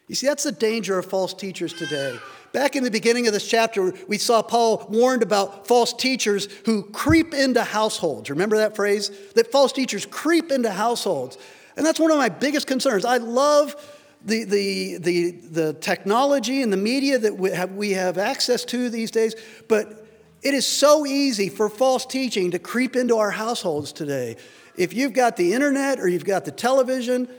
You 0.08 0.15
see, 0.15 0.28
that's 0.28 0.43
the 0.43 0.51
danger 0.51 0.99
of 0.99 1.06
false 1.06 1.34
teachers 1.34 1.73
today. 1.73 2.17
Back 2.51 2.75
in 2.75 2.84
the 2.84 2.91
beginning 2.91 3.28
of 3.28 3.34
this 3.34 3.47
chapter, 3.47 3.93
we 4.08 4.17
saw 4.17 4.41
Paul 4.41 4.86
warned 4.89 5.23
about 5.23 5.67
false 5.67 5.93
teachers 5.93 6.47
who 6.65 6.84
creep 6.84 7.34
into 7.34 7.63
households. 7.63 8.30
Remember 8.30 8.58
that 8.58 8.75
phrase? 8.75 9.12
That 9.34 9.51
false 9.51 9.71
teachers 9.73 10.06
creep 10.06 10.51
into 10.51 10.71
households. 10.71 11.38
And 11.75 11.86
that's 11.86 11.99
one 11.99 12.12
of 12.12 12.17
my 12.17 12.30
biggest 12.30 12.67
concerns. 12.67 13.04
I 13.04 13.17
love 13.17 13.75
the, 14.23 14.43
the, 14.43 14.97
the, 14.97 15.32
the 15.32 15.73
technology 15.73 16.62
and 16.62 16.71
the 16.71 16.78
media 16.78 17.19
that 17.19 17.38
we 17.38 17.51
have, 17.51 17.71
we 17.71 17.91
have 17.91 18.17
access 18.17 18.63
to 18.65 18.89
these 18.89 19.12
days, 19.12 19.36
but 19.67 20.08
it 20.41 20.54
is 20.54 20.65
so 20.65 21.06
easy 21.06 21.49
for 21.49 21.69
false 21.69 22.06
teaching 22.06 22.51
to 22.51 22.60
creep 22.60 22.95
into 22.95 23.17
our 23.17 23.32
households 23.32 23.91
today. 23.91 24.38
If 24.77 24.93
you've 24.93 25.13
got 25.13 25.38
the 25.38 25.53
internet 25.53 25.99
or 25.99 26.07
you've 26.07 26.25
got 26.25 26.45
the 26.45 26.51
television, 26.51 27.29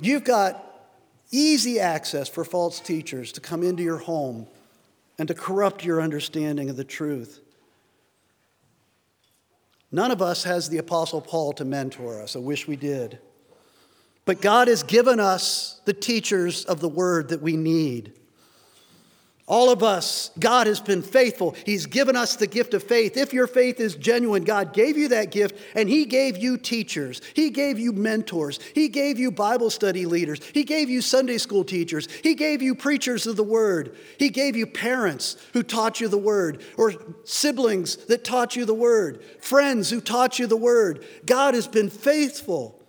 you've 0.00 0.24
got 0.24 0.62
easy 1.30 1.80
access 1.80 2.28
for 2.28 2.44
false 2.44 2.80
teachers 2.80 3.32
to 3.32 3.40
come 3.40 3.62
into 3.62 3.82
your 3.82 3.98
home 3.98 4.46
and 5.18 5.28
to 5.28 5.34
corrupt 5.34 5.84
your 5.84 6.00
understanding 6.00 6.70
of 6.70 6.76
the 6.76 6.84
truth. 6.84 7.40
None 9.92 10.10
of 10.10 10.20
us 10.20 10.44
has 10.44 10.68
the 10.68 10.78
Apostle 10.78 11.20
Paul 11.20 11.52
to 11.54 11.64
mentor 11.64 12.20
us. 12.20 12.36
I 12.36 12.40
wish 12.40 12.66
we 12.66 12.76
did. 12.76 13.18
But 14.24 14.40
God 14.40 14.68
has 14.68 14.82
given 14.82 15.20
us 15.20 15.80
the 15.84 15.92
teachers 15.92 16.64
of 16.64 16.80
the 16.80 16.88
word 16.88 17.28
that 17.28 17.40
we 17.40 17.56
need. 17.56 18.12
All 19.48 19.70
of 19.70 19.84
us, 19.84 20.32
God 20.40 20.66
has 20.66 20.80
been 20.80 21.02
faithful. 21.02 21.54
He's 21.64 21.86
given 21.86 22.16
us 22.16 22.34
the 22.34 22.48
gift 22.48 22.74
of 22.74 22.82
faith. 22.82 23.16
If 23.16 23.32
your 23.32 23.46
faith 23.46 23.78
is 23.78 23.94
genuine, 23.94 24.42
God 24.42 24.72
gave 24.72 24.96
you 24.96 25.08
that 25.08 25.30
gift 25.30 25.56
and 25.76 25.88
He 25.88 26.04
gave 26.04 26.36
you 26.36 26.58
teachers. 26.58 27.20
He 27.32 27.50
gave 27.50 27.78
you 27.78 27.92
mentors. 27.92 28.58
He 28.74 28.88
gave 28.88 29.20
you 29.20 29.30
Bible 29.30 29.70
study 29.70 30.04
leaders. 30.04 30.40
He 30.52 30.64
gave 30.64 30.90
you 30.90 31.00
Sunday 31.00 31.38
school 31.38 31.62
teachers. 31.62 32.08
He 32.24 32.34
gave 32.34 32.60
you 32.60 32.74
preachers 32.74 33.28
of 33.28 33.36
the 33.36 33.44
Word. 33.44 33.96
He 34.18 34.30
gave 34.30 34.56
you 34.56 34.66
parents 34.66 35.36
who 35.52 35.62
taught 35.62 36.00
you 36.00 36.08
the 36.08 36.18
Word, 36.18 36.60
or 36.76 36.94
siblings 37.22 37.96
that 38.06 38.24
taught 38.24 38.56
you 38.56 38.64
the 38.64 38.74
Word, 38.74 39.22
friends 39.38 39.90
who 39.90 40.00
taught 40.00 40.40
you 40.40 40.48
the 40.48 40.56
Word. 40.56 41.04
God 41.24 41.54
has 41.54 41.68
been 41.68 41.88
faithful 41.88 42.82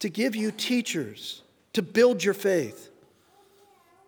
to 0.00 0.10
give 0.10 0.36
you 0.36 0.50
teachers 0.50 1.40
to 1.72 1.80
build 1.80 2.22
your 2.22 2.34
faith 2.34 2.90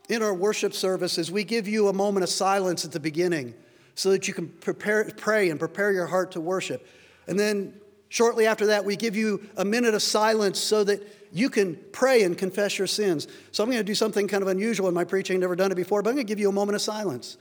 in 0.09 0.23
our 0.23 0.35
worship 0.35 0.75
services, 0.75 1.31
we 1.31 1.45
give 1.45 1.67
you 1.67 1.89
a 1.89 1.93
moment 1.93 2.25
of 2.25 2.31
silence 2.31 2.85
at 2.85 2.93
the 2.93 3.01
beginning 3.01 3.55
so 3.95 4.11
that 4.11 4.29
you 4.29 4.35
can 4.35 4.49
prepare, 4.49 5.11
pray 5.17 5.51
and 5.51 5.59
prepare 5.59 5.93
your 5.93 6.07
heart 6.07 6.33
to 6.33 6.41
worship. 6.41 6.87
And 7.27 7.39
then 7.39 7.75
shortly 8.09 8.47
after 8.47 8.67
that, 8.67 8.85
we 8.85 8.97
give 8.97 9.17
you 9.17 9.49
a 9.57 9.65
minute 9.65 9.95
of 9.95 10.03
silence 10.03 10.59
so 10.59 10.85
that 10.85 11.03
you 11.33 11.49
can 11.49 11.77
pray 11.93 12.23
and 12.23 12.37
confess 12.37 12.79
your 12.79 12.87
sins. 12.87 13.27
So 13.51 13.63
I'm 13.63 13.71
going 13.71 13.81
to 13.81 13.85
do 13.85 13.95
something 13.95 14.29
kind 14.29 14.43
of 14.43 14.49
unusual 14.49 14.89
in 14.89 14.95
my 14.95 15.05
preaching, 15.05 15.41
never 15.41 15.57
done 15.57 15.73
it 15.73 15.77
before, 15.77 16.03
but 16.03 16.11
I'm 16.11 16.17
going 16.17 16.27
to 16.27 16.31
give 16.31 16.39
you 16.39 16.49
a 16.49 16.53
moment 16.53 16.77
of 16.77 16.83
silence 16.83 17.39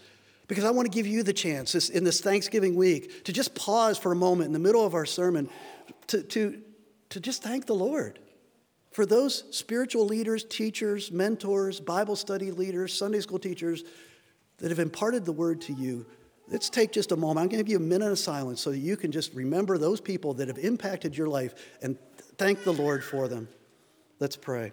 because 0.47 0.63
I 0.63 0.71
want 0.71 0.91
to 0.91 0.95
give 0.95 1.07
you 1.07 1.23
the 1.23 1.33
chance 1.33 1.73
this, 1.73 1.89
in 1.89 2.03
this 2.03 2.21
Thanksgiving 2.21 2.75
week 2.75 3.25
to 3.25 3.33
just 3.33 3.55
pause 3.55 3.97
for 3.97 4.11
a 4.11 4.15
moment 4.15 4.47
in 4.47 4.53
the 4.53 4.59
middle 4.59 4.85
of 4.85 4.93
our 4.93 5.05
sermon 5.05 5.49
to, 6.07 6.23
to, 6.23 6.61
to 7.09 7.19
just 7.19 7.43
thank 7.43 7.65
the 7.65 7.75
Lord 7.75 8.19
for 8.93 9.05
those 9.05 9.43
spiritual 9.49 10.05
leaders, 10.05 10.43
teachers, 10.43 11.11
mentors, 11.11 11.79
Bible 11.79 12.15
study 12.15 12.51
leaders, 12.51 12.93
Sunday 12.93 13.19
school 13.21 13.39
teachers 13.39 13.83
that 14.59 14.69
have 14.69 14.79
imparted 14.79 15.25
the 15.25 15.31
word 15.31 15.59
to 15.61 15.73
you, 15.73 16.05
let's 16.47 16.69
take 16.69 16.91
just 16.91 17.11
a 17.11 17.17
moment. 17.17 17.39
I'm 17.43 17.49
going 17.49 17.57
to 17.57 17.63
give 17.63 17.71
you 17.71 17.77
a 17.77 17.89
minute 17.89 18.11
of 18.11 18.19
silence 18.19 18.61
so 18.61 18.69
that 18.69 18.77
you 18.77 18.95
can 18.95 19.11
just 19.11 19.33
remember 19.33 19.79
those 19.79 19.99
people 19.99 20.35
that 20.35 20.47
have 20.47 20.59
impacted 20.59 21.17
your 21.17 21.27
life 21.27 21.55
and 21.81 21.97
thank 22.37 22.63
the 22.63 22.71
Lord 22.71 23.03
for 23.03 23.27
them. 23.27 23.47
Let's 24.19 24.35
pray. 24.35 24.71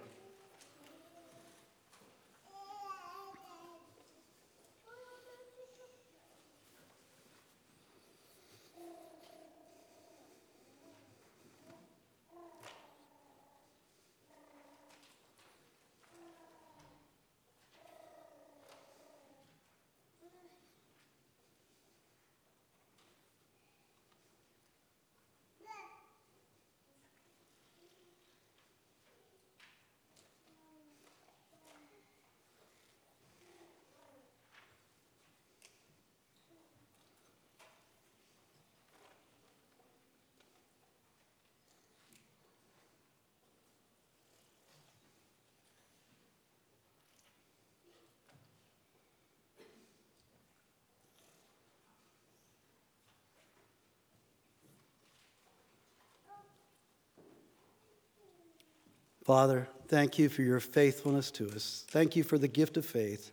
Father, 59.30 59.68
thank 59.86 60.18
you 60.18 60.28
for 60.28 60.42
your 60.42 60.58
faithfulness 60.58 61.30
to 61.30 61.48
us. 61.50 61.84
Thank 61.86 62.16
you 62.16 62.24
for 62.24 62.36
the 62.36 62.48
gift 62.48 62.76
of 62.76 62.84
faith 62.84 63.30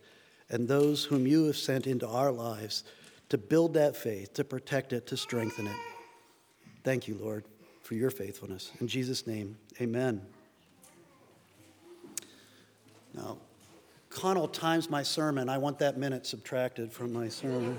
and 0.48 0.68
those 0.68 1.02
whom 1.02 1.26
you 1.26 1.46
have 1.46 1.56
sent 1.56 1.88
into 1.88 2.06
our 2.06 2.30
lives 2.30 2.84
to 3.30 3.36
build 3.36 3.74
that 3.74 3.96
faith, 3.96 4.32
to 4.34 4.44
protect 4.44 4.92
it, 4.92 5.08
to 5.08 5.16
strengthen 5.16 5.66
it. 5.66 5.74
Thank 6.84 7.08
you, 7.08 7.16
Lord, 7.16 7.42
for 7.82 7.94
your 7.94 8.10
faithfulness. 8.10 8.70
In 8.80 8.86
Jesus' 8.86 9.26
name, 9.26 9.56
amen. 9.80 10.24
Now, 13.12 13.38
Connell 14.08 14.46
times 14.46 14.88
my 14.88 15.02
sermon. 15.02 15.48
I 15.48 15.58
want 15.58 15.80
that 15.80 15.98
minute 15.98 16.26
subtracted 16.26 16.92
from 16.92 17.12
my 17.12 17.28
sermon. 17.28 17.76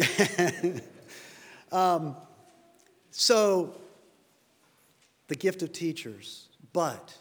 um, 1.70 2.16
so, 3.12 3.76
the 5.28 5.34
gift 5.34 5.62
of 5.62 5.72
teachers, 5.72 6.48
but 6.72 7.16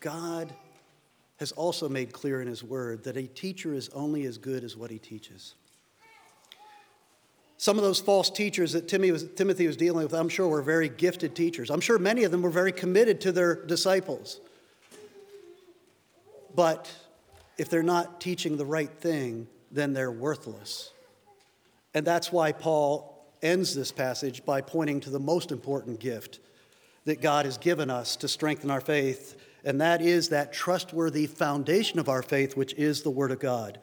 God 0.00 0.52
has 1.36 1.52
also 1.52 1.88
made 1.88 2.12
clear 2.12 2.40
in 2.40 2.48
His 2.48 2.62
Word 2.62 3.04
that 3.04 3.16
a 3.16 3.26
teacher 3.26 3.74
is 3.74 3.88
only 3.90 4.24
as 4.24 4.38
good 4.38 4.64
as 4.64 4.76
what 4.76 4.90
he 4.90 4.98
teaches. 4.98 5.54
Some 7.56 7.78
of 7.78 7.84
those 7.84 8.00
false 8.00 8.30
teachers 8.30 8.72
that 8.72 8.88
Timothy 8.88 9.12
was, 9.12 9.26
Timothy 9.36 9.66
was 9.66 9.76
dealing 9.76 10.04
with, 10.04 10.12
I'm 10.12 10.28
sure, 10.28 10.48
were 10.48 10.62
very 10.62 10.88
gifted 10.88 11.34
teachers. 11.34 11.70
I'm 11.70 11.80
sure 11.80 11.98
many 11.98 12.24
of 12.24 12.30
them 12.30 12.42
were 12.42 12.50
very 12.50 12.72
committed 12.72 13.20
to 13.22 13.32
their 13.32 13.64
disciples. 13.64 14.40
But 16.54 16.92
if 17.56 17.70
they're 17.70 17.82
not 17.82 18.20
teaching 18.20 18.56
the 18.56 18.66
right 18.66 18.90
thing, 18.90 19.46
then 19.70 19.92
they're 19.92 20.12
worthless. 20.12 20.92
And 21.94 22.06
that's 22.06 22.30
why 22.32 22.52
Paul 22.52 23.13
ends 23.44 23.74
this 23.74 23.92
passage 23.92 24.44
by 24.44 24.60
pointing 24.60 25.00
to 25.00 25.10
the 25.10 25.20
most 25.20 25.52
important 25.52 26.00
gift 26.00 26.40
that 27.04 27.20
God 27.20 27.44
has 27.44 27.58
given 27.58 27.90
us 27.90 28.16
to 28.16 28.28
strengthen 28.28 28.70
our 28.70 28.80
faith, 28.80 29.36
and 29.64 29.80
that 29.80 30.00
is 30.00 30.30
that 30.30 30.52
trustworthy 30.52 31.26
foundation 31.26 31.98
of 31.98 32.08
our 32.08 32.22
faith, 32.22 32.56
which 32.56 32.74
is 32.74 33.02
the 33.02 33.10
Word 33.10 33.30
of 33.30 33.38
God. 33.38 33.78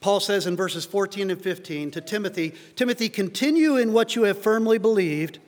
Paul 0.00 0.20
says 0.20 0.46
in 0.46 0.56
verses 0.56 0.84
14 0.84 1.30
and 1.30 1.40
15 1.40 1.92
to 1.92 2.00
Timothy 2.00 2.54
Timothy, 2.76 3.08
continue 3.08 3.76
in 3.76 3.92
what 3.92 4.14
you 4.14 4.24
have 4.24 4.38
firmly 4.38 4.78
believed, 4.78 5.38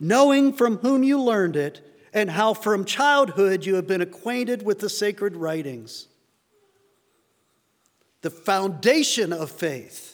knowing 0.00 0.52
from 0.52 0.78
whom 0.78 1.02
you 1.02 1.20
learned 1.20 1.56
it, 1.56 1.84
and 2.14 2.30
how 2.30 2.54
from 2.54 2.84
childhood 2.84 3.66
you 3.66 3.74
have 3.74 3.88
been 3.88 4.00
acquainted 4.00 4.62
with 4.62 4.78
the 4.78 4.88
sacred 4.88 5.36
writings. 5.36 6.06
The 8.22 8.30
foundation 8.30 9.32
of 9.32 9.50
faith 9.50 10.13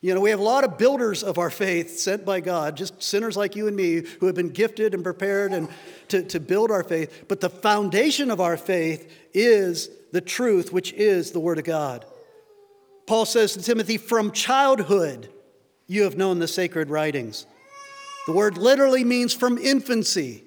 you 0.00 0.14
know, 0.14 0.20
we 0.20 0.30
have 0.30 0.40
a 0.40 0.42
lot 0.42 0.64
of 0.64 0.78
builders 0.78 1.22
of 1.22 1.36
our 1.36 1.50
faith 1.50 1.98
sent 1.98 2.24
by 2.24 2.40
God, 2.40 2.76
just 2.76 3.02
sinners 3.02 3.36
like 3.36 3.54
you 3.54 3.66
and 3.66 3.76
me, 3.76 4.02
who 4.18 4.26
have 4.26 4.34
been 4.34 4.48
gifted 4.48 4.94
and 4.94 5.04
prepared 5.04 5.52
and 5.52 5.68
to, 6.08 6.22
to 6.22 6.40
build 6.40 6.70
our 6.70 6.82
faith. 6.82 7.24
But 7.28 7.40
the 7.40 7.50
foundation 7.50 8.30
of 8.30 8.40
our 8.40 8.56
faith 8.56 9.12
is 9.34 9.90
the 10.12 10.22
truth, 10.22 10.72
which 10.72 10.92
is 10.94 11.32
the 11.32 11.40
Word 11.40 11.58
of 11.58 11.64
God. 11.64 12.06
Paul 13.06 13.26
says 13.26 13.54
to 13.54 13.62
Timothy, 13.62 13.98
From 13.98 14.32
childhood 14.32 15.28
you 15.86 16.04
have 16.04 16.16
known 16.16 16.38
the 16.38 16.48
sacred 16.48 16.88
writings. 16.88 17.46
The 18.26 18.32
word 18.32 18.56
literally 18.56 19.02
means 19.02 19.34
from 19.34 19.58
infancy. 19.58 20.44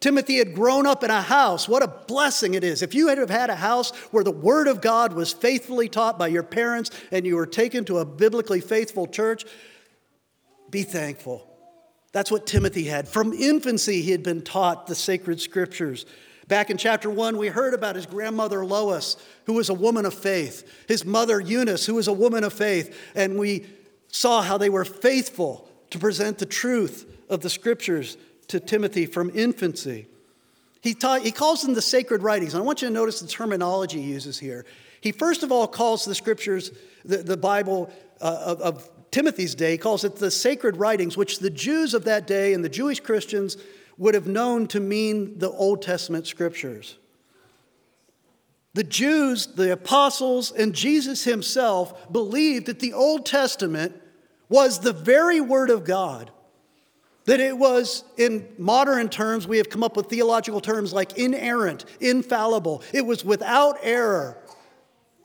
Timothy 0.00 0.38
had 0.38 0.54
grown 0.54 0.86
up 0.86 1.02
in 1.02 1.10
a 1.10 1.22
house. 1.22 1.68
What 1.68 1.82
a 1.82 1.88
blessing 1.88 2.54
it 2.54 2.62
is. 2.62 2.82
If 2.82 2.94
you 2.94 3.08
had 3.08 3.18
have 3.18 3.30
had 3.30 3.50
a 3.50 3.56
house 3.56 3.90
where 4.10 4.24
the 4.24 4.30
Word 4.30 4.68
of 4.68 4.80
God 4.80 5.12
was 5.14 5.32
faithfully 5.32 5.88
taught 5.88 6.18
by 6.18 6.28
your 6.28 6.42
parents 6.42 6.90
and 7.10 7.26
you 7.26 7.36
were 7.36 7.46
taken 7.46 7.84
to 7.86 7.98
a 7.98 8.04
biblically 8.04 8.60
faithful 8.60 9.06
church, 9.06 9.44
be 10.70 10.82
thankful. 10.82 11.48
That's 12.12 12.30
what 12.30 12.46
Timothy 12.46 12.84
had. 12.84 13.08
From 13.08 13.32
infancy, 13.32 14.02
he 14.02 14.10
had 14.10 14.22
been 14.22 14.42
taught 14.42 14.86
the 14.86 14.94
sacred 14.94 15.40
scriptures. 15.40 16.06
Back 16.48 16.70
in 16.70 16.76
chapter 16.76 17.10
one, 17.10 17.38
we 17.38 17.48
heard 17.48 17.74
about 17.74 17.96
his 17.96 18.06
grandmother 18.06 18.64
Lois, 18.64 19.16
who 19.44 19.54
was 19.54 19.68
a 19.68 19.74
woman 19.74 20.06
of 20.06 20.14
faith, 20.14 20.86
his 20.88 21.04
mother 21.04 21.40
Eunice, 21.40 21.86
who 21.86 21.94
was 21.94 22.06
a 22.06 22.12
woman 22.12 22.44
of 22.44 22.52
faith, 22.52 22.96
and 23.14 23.38
we 23.38 23.66
saw 24.08 24.42
how 24.42 24.56
they 24.56 24.70
were 24.70 24.84
faithful 24.84 25.68
to 25.90 25.98
present 25.98 26.38
the 26.38 26.46
truth 26.46 27.04
of 27.28 27.40
the 27.40 27.50
scriptures 27.50 28.16
to 28.48 28.60
Timothy 28.60 29.06
from 29.06 29.30
infancy. 29.34 30.06
He, 30.80 30.94
taught, 30.94 31.22
he 31.22 31.32
calls 31.32 31.62
them 31.62 31.74
the 31.74 31.82
sacred 31.82 32.22
writings. 32.22 32.54
And 32.54 32.62
I 32.62 32.66
want 32.66 32.82
you 32.82 32.88
to 32.88 32.94
notice 32.94 33.20
the 33.20 33.26
terminology 33.26 34.00
he 34.00 34.10
uses 34.10 34.38
here. 34.38 34.64
He 35.00 35.12
first 35.12 35.42
of 35.42 35.50
all 35.50 35.66
calls 35.66 36.04
the 36.04 36.14
scriptures, 36.14 36.70
the, 37.04 37.18
the 37.18 37.36
Bible 37.36 37.90
uh, 38.20 38.42
of, 38.46 38.60
of 38.60 38.90
Timothy's 39.10 39.54
day, 39.54 39.72
he 39.72 39.78
calls 39.78 40.04
it 40.04 40.16
the 40.16 40.30
sacred 40.30 40.76
writings, 40.76 41.16
which 41.16 41.38
the 41.38 41.50
Jews 41.50 41.94
of 41.94 42.04
that 42.04 42.26
day 42.26 42.52
and 42.52 42.64
the 42.64 42.68
Jewish 42.68 43.00
Christians 43.00 43.56
would 43.98 44.14
have 44.14 44.26
known 44.26 44.66
to 44.68 44.80
mean 44.80 45.38
the 45.38 45.50
Old 45.50 45.80
Testament 45.80 46.26
scriptures. 46.26 46.98
The 48.74 48.84
Jews, 48.84 49.46
the 49.46 49.72
apostles, 49.72 50.52
and 50.52 50.74
Jesus 50.74 51.24
himself 51.24 52.12
believed 52.12 52.66
that 52.66 52.80
the 52.80 52.92
Old 52.92 53.24
Testament 53.24 53.96
was 54.50 54.80
the 54.80 54.92
very 54.92 55.40
Word 55.40 55.70
of 55.70 55.84
God 55.84 56.30
That 57.26 57.40
it 57.40 57.58
was, 57.58 58.04
in 58.16 58.48
modern 58.56 59.08
terms, 59.08 59.46
we 59.46 59.58
have 59.58 59.68
come 59.68 59.82
up 59.82 59.96
with 59.96 60.06
theological 60.06 60.60
terms 60.60 60.92
like 60.92 61.18
inerrant, 61.18 61.84
infallible. 62.00 62.82
It 62.92 63.04
was 63.04 63.24
without 63.24 63.78
error. 63.82 64.38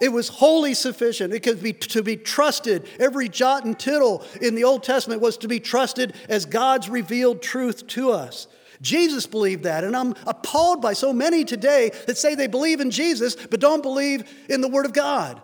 It 0.01 0.11
was 0.11 0.27
wholly 0.27 0.73
sufficient. 0.73 1.31
It 1.31 1.41
could 1.41 1.61
be 1.61 1.73
to 1.73 2.01
be 2.01 2.17
trusted. 2.17 2.87
Every 2.99 3.29
jot 3.29 3.65
and 3.65 3.77
tittle 3.77 4.25
in 4.41 4.55
the 4.55 4.63
Old 4.63 4.81
Testament 4.81 5.21
was 5.21 5.37
to 5.37 5.47
be 5.47 5.59
trusted 5.59 6.15
as 6.27 6.45
God's 6.45 6.89
revealed 6.89 7.43
truth 7.43 7.85
to 7.87 8.11
us. 8.11 8.47
Jesus 8.81 9.27
believed 9.27 9.63
that, 9.63 9.83
and 9.83 9.95
I'm 9.95 10.15
appalled 10.25 10.81
by 10.81 10.93
so 10.93 11.13
many 11.13 11.45
today 11.45 11.91
that 12.07 12.17
say 12.17 12.33
they 12.33 12.47
believe 12.47 12.79
in 12.79 12.89
Jesus 12.89 13.35
but 13.35 13.59
don't 13.59 13.83
believe 13.83 14.27
in 14.49 14.61
the 14.61 14.67
Word 14.67 14.87
of 14.87 14.93
God. 14.93 15.39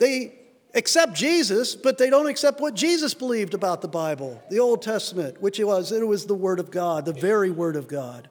They 0.00 0.41
accept 0.74 1.14
Jesus, 1.14 1.74
but 1.74 1.98
they 1.98 2.10
don't 2.10 2.28
accept 2.28 2.60
what 2.60 2.74
Jesus 2.74 3.14
believed 3.14 3.54
about 3.54 3.82
the 3.82 3.88
Bible, 3.88 4.42
the 4.50 4.58
Old 4.58 4.82
Testament, 4.82 5.40
which 5.40 5.60
it 5.60 5.64
was 5.64 5.92
it 5.92 6.06
was 6.06 6.26
the 6.26 6.34
Word 6.34 6.58
of 6.58 6.70
God, 6.70 7.04
the 7.04 7.12
very 7.12 7.50
Word 7.50 7.76
of 7.76 7.88
God. 7.88 8.28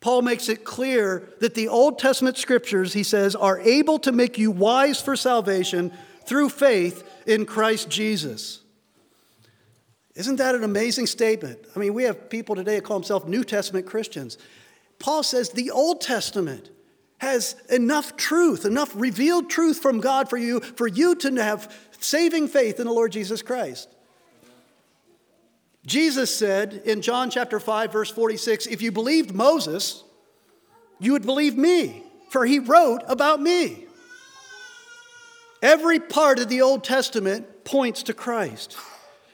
Paul 0.00 0.22
makes 0.22 0.48
it 0.48 0.64
clear 0.64 1.28
that 1.40 1.54
the 1.54 1.68
Old 1.68 1.98
Testament 1.98 2.36
scriptures, 2.36 2.92
he 2.92 3.02
says, 3.02 3.34
are 3.34 3.58
able 3.60 3.98
to 4.00 4.12
make 4.12 4.38
you 4.38 4.50
wise 4.50 5.00
for 5.00 5.16
salvation 5.16 5.92
through 6.24 6.50
faith 6.50 7.02
in 7.26 7.46
Christ 7.46 7.90
Jesus. 7.90 8.60
Isn't 10.14 10.36
that 10.36 10.54
an 10.54 10.64
amazing 10.64 11.06
statement? 11.06 11.58
I 11.74 11.78
mean, 11.78 11.94
we 11.94 12.04
have 12.04 12.30
people 12.30 12.54
today 12.54 12.76
that 12.76 12.84
call 12.84 12.98
themselves 12.98 13.26
New 13.26 13.44
Testament 13.44 13.86
Christians. 13.86 14.38
Paul 14.98 15.22
says 15.22 15.50
the 15.50 15.70
Old 15.70 16.00
Testament 16.00 16.70
has 17.18 17.56
enough 17.68 18.16
truth, 18.16 18.64
enough 18.64 18.92
revealed 18.94 19.50
truth 19.50 19.80
from 19.80 20.00
God 20.00 20.30
for 20.30 20.36
you, 20.36 20.60
for 20.60 20.86
you 20.86 21.14
to 21.16 21.42
have 21.42 21.74
saving 22.00 22.48
faith 22.48 22.78
in 22.78 22.86
the 22.86 22.92
Lord 22.92 23.12
Jesus 23.12 23.42
Christ. 23.42 23.88
Jesus 25.84 26.34
said 26.34 26.82
in 26.84 27.02
John 27.02 27.30
chapter 27.30 27.58
5, 27.58 27.92
verse 27.92 28.10
46 28.10 28.66
if 28.66 28.82
you 28.82 28.92
believed 28.92 29.34
Moses, 29.34 30.04
you 31.00 31.12
would 31.12 31.24
believe 31.24 31.56
me, 31.56 32.04
for 32.30 32.44
he 32.44 32.58
wrote 32.58 33.02
about 33.08 33.40
me. 33.40 33.86
Every 35.62 35.98
part 35.98 36.38
of 36.38 36.48
the 36.48 36.62
Old 36.62 36.84
Testament 36.84 37.64
points 37.64 38.04
to 38.04 38.14
Christ. 38.14 38.76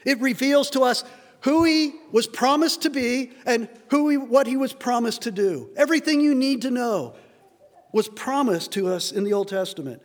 It 0.05 0.19
reveals 0.21 0.69
to 0.71 0.81
us 0.81 1.03
who 1.41 1.63
he 1.63 1.93
was 2.11 2.25
promised 2.25 2.81
to 2.83 2.89
be 2.89 3.31
and 3.45 3.69
who 3.89 4.09
he, 4.09 4.17
what 4.17 4.47
he 4.47 4.57
was 4.57 4.73
promised 4.73 5.23
to 5.23 5.31
do. 5.31 5.69
Everything 5.75 6.19
you 6.19 6.33
need 6.33 6.63
to 6.63 6.71
know 6.71 7.15
was 7.95 8.09
promised 8.09 8.73
to 8.73 8.89
us 8.89 9.13
in 9.13 9.23
the 9.23 9.31
Old 9.31 9.47
Testament. 9.47 10.01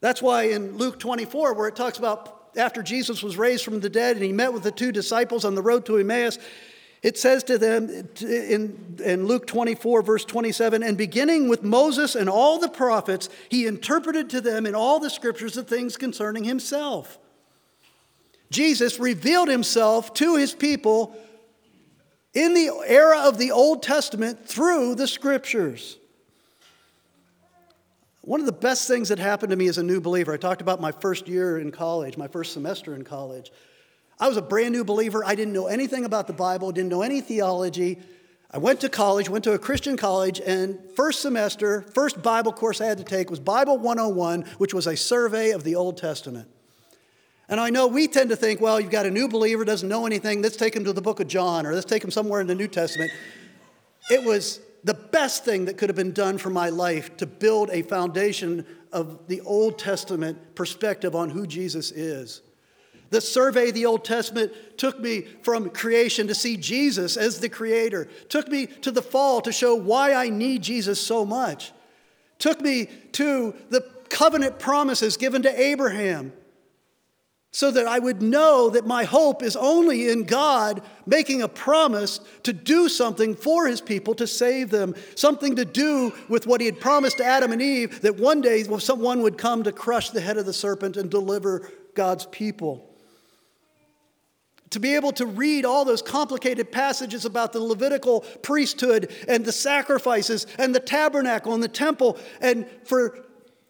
That's 0.00 0.20
why 0.20 0.48
in 0.48 0.76
Luke 0.76 0.98
24, 0.98 1.54
where 1.54 1.68
it 1.68 1.76
talks 1.76 1.96
about 1.96 2.50
after 2.56 2.82
Jesus 2.82 3.22
was 3.22 3.36
raised 3.36 3.64
from 3.64 3.78
the 3.78 3.88
dead 3.88 4.16
and 4.16 4.24
he 4.24 4.32
met 4.32 4.52
with 4.52 4.64
the 4.64 4.72
two 4.72 4.90
disciples 4.90 5.44
on 5.44 5.54
the 5.54 5.62
road 5.62 5.86
to 5.86 5.98
Emmaus, 5.98 6.36
it 7.00 7.16
says 7.16 7.44
to 7.44 7.56
them 7.56 8.08
in, 8.20 8.98
in 9.04 9.26
Luke 9.28 9.46
24, 9.46 10.02
verse 10.02 10.24
27, 10.24 10.82
and 10.82 10.98
beginning 10.98 11.48
with 11.48 11.62
Moses 11.62 12.16
and 12.16 12.28
all 12.28 12.58
the 12.58 12.68
prophets, 12.68 13.28
he 13.48 13.68
interpreted 13.68 14.28
to 14.30 14.40
them 14.40 14.66
in 14.66 14.74
all 14.74 14.98
the 14.98 15.08
scriptures 15.08 15.54
the 15.54 15.62
things 15.62 15.96
concerning 15.96 16.42
himself. 16.42 17.20
Jesus 18.50 18.98
revealed 18.98 19.48
himself 19.48 20.12
to 20.14 20.34
his 20.34 20.54
people 20.54 21.16
in 22.34 22.54
the 22.54 22.72
era 22.84 23.20
of 23.20 23.38
the 23.38 23.52
Old 23.52 23.84
Testament 23.84 24.44
through 24.44 24.96
the 24.96 25.06
scriptures. 25.06 25.98
One 28.28 28.40
of 28.40 28.46
the 28.46 28.52
best 28.52 28.86
things 28.86 29.08
that 29.08 29.18
happened 29.18 29.48
to 29.52 29.56
me 29.56 29.68
as 29.68 29.78
a 29.78 29.82
new 29.82 30.02
believer, 30.02 30.34
I 30.34 30.36
talked 30.36 30.60
about 30.60 30.82
my 30.82 30.92
first 30.92 31.28
year 31.28 31.58
in 31.58 31.70
college, 31.70 32.18
my 32.18 32.28
first 32.28 32.52
semester 32.52 32.94
in 32.94 33.02
college. 33.02 33.50
I 34.20 34.28
was 34.28 34.36
a 34.36 34.42
brand 34.42 34.72
new 34.72 34.84
believer. 34.84 35.24
I 35.24 35.34
didn't 35.34 35.54
know 35.54 35.66
anything 35.66 36.04
about 36.04 36.26
the 36.26 36.34
Bible, 36.34 36.70
didn't 36.70 36.90
know 36.90 37.00
any 37.00 37.22
theology. 37.22 37.98
I 38.50 38.58
went 38.58 38.82
to 38.82 38.90
college, 38.90 39.30
went 39.30 39.44
to 39.44 39.52
a 39.52 39.58
Christian 39.58 39.96
college, 39.96 40.42
and 40.44 40.78
first 40.94 41.22
semester, 41.22 41.86
first 41.94 42.22
Bible 42.22 42.52
course 42.52 42.82
I 42.82 42.84
had 42.84 42.98
to 42.98 43.04
take 43.04 43.30
was 43.30 43.40
Bible 43.40 43.78
101, 43.78 44.42
which 44.58 44.74
was 44.74 44.86
a 44.86 44.94
survey 44.94 45.52
of 45.52 45.64
the 45.64 45.74
Old 45.74 45.96
Testament. 45.96 46.50
And 47.48 47.58
I 47.58 47.70
know 47.70 47.86
we 47.86 48.08
tend 48.08 48.28
to 48.28 48.36
think, 48.36 48.60
well, 48.60 48.78
you've 48.78 48.90
got 48.90 49.06
a 49.06 49.10
new 49.10 49.28
believer, 49.28 49.64
doesn't 49.64 49.88
know 49.88 50.04
anything, 50.04 50.42
let's 50.42 50.56
take 50.56 50.76
him 50.76 50.84
to 50.84 50.92
the 50.92 51.00
book 51.00 51.20
of 51.20 51.28
John, 51.28 51.64
or 51.64 51.72
let's 51.72 51.86
take 51.86 52.04
him 52.04 52.10
somewhere 52.10 52.42
in 52.42 52.46
the 52.46 52.54
New 52.54 52.68
Testament. 52.68 53.10
It 54.10 54.22
was 54.22 54.60
the 54.84 54.94
best 54.94 55.44
thing 55.44 55.64
that 55.64 55.76
could 55.76 55.88
have 55.88 55.96
been 55.96 56.12
done 56.12 56.38
for 56.38 56.50
my 56.50 56.68
life 56.68 57.16
to 57.18 57.26
build 57.26 57.70
a 57.70 57.82
foundation 57.82 58.64
of 58.92 59.26
the 59.26 59.40
Old 59.42 59.78
Testament 59.78 60.54
perspective 60.54 61.14
on 61.14 61.30
who 61.30 61.46
Jesus 61.46 61.90
is. 61.90 62.42
The 63.10 63.20
survey 63.20 63.68
of 63.68 63.74
the 63.74 63.86
Old 63.86 64.04
Testament 64.04 64.52
took 64.76 65.00
me 65.00 65.22
from 65.42 65.70
creation 65.70 66.26
to 66.28 66.34
see 66.34 66.56
Jesus 66.56 67.16
as 67.16 67.40
the 67.40 67.48
creator, 67.48 68.08
took 68.28 68.48
me 68.48 68.66
to 68.66 68.90
the 68.90 69.02
fall 69.02 69.40
to 69.40 69.52
show 69.52 69.74
why 69.74 70.12
I 70.12 70.28
need 70.28 70.62
Jesus 70.62 71.00
so 71.00 71.24
much, 71.24 71.72
took 72.38 72.60
me 72.60 72.88
to 73.12 73.54
the 73.70 73.80
covenant 74.10 74.58
promises 74.58 75.16
given 75.16 75.42
to 75.42 75.60
Abraham, 75.60 76.32
so 77.58 77.72
that 77.72 77.88
I 77.88 77.98
would 77.98 78.22
know 78.22 78.70
that 78.70 78.86
my 78.86 79.02
hope 79.02 79.42
is 79.42 79.56
only 79.56 80.10
in 80.10 80.22
God 80.22 80.80
making 81.06 81.42
a 81.42 81.48
promise 81.48 82.20
to 82.44 82.52
do 82.52 82.88
something 82.88 83.34
for 83.34 83.66
his 83.66 83.80
people 83.80 84.14
to 84.14 84.28
save 84.28 84.70
them, 84.70 84.94
something 85.16 85.56
to 85.56 85.64
do 85.64 86.12
with 86.28 86.46
what 86.46 86.60
he 86.60 86.66
had 86.66 86.78
promised 86.78 87.16
to 87.16 87.24
Adam 87.24 87.50
and 87.50 87.60
Eve 87.60 88.00
that 88.02 88.16
one 88.16 88.40
day 88.40 88.62
someone 88.62 89.22
would 89.22 89.36
come 89.36 89.64
to 89.64 89.72
crush 89.72 90.10
the 90.10 90.20
head 90.20 90.36
of 90.36 90.46
the 90.46 90.52
serpent 90.52 90.96
and 90.96 91.10
deliver 91.10 91.68
God's 91.96 92.26
people. 92.26 92.94
To 94.70 94.78
be 94.78 94.94
able 94.94 95.10
to 95.14 95.26
read 95.26 95.64
all 95.64 95.84
those 95.84 96.00
complicated 96.00 96.70
passages 96.70 97.24
about 97.24 97.52
the 97.52 97.58
Levitical 97.58 98.20
priesthood 98.40 99.10
and 99.26 99.44
the 99.44 99.50
sacrifices 99.50 100.46
and 100.60 100.72
the 100.72 100.78
tabernacle 100.78 101.54
and 101.54 101.62
the 101.62 101.66
temple, 101.66 102.18
and 102.40 102.68
for 102.84 103.18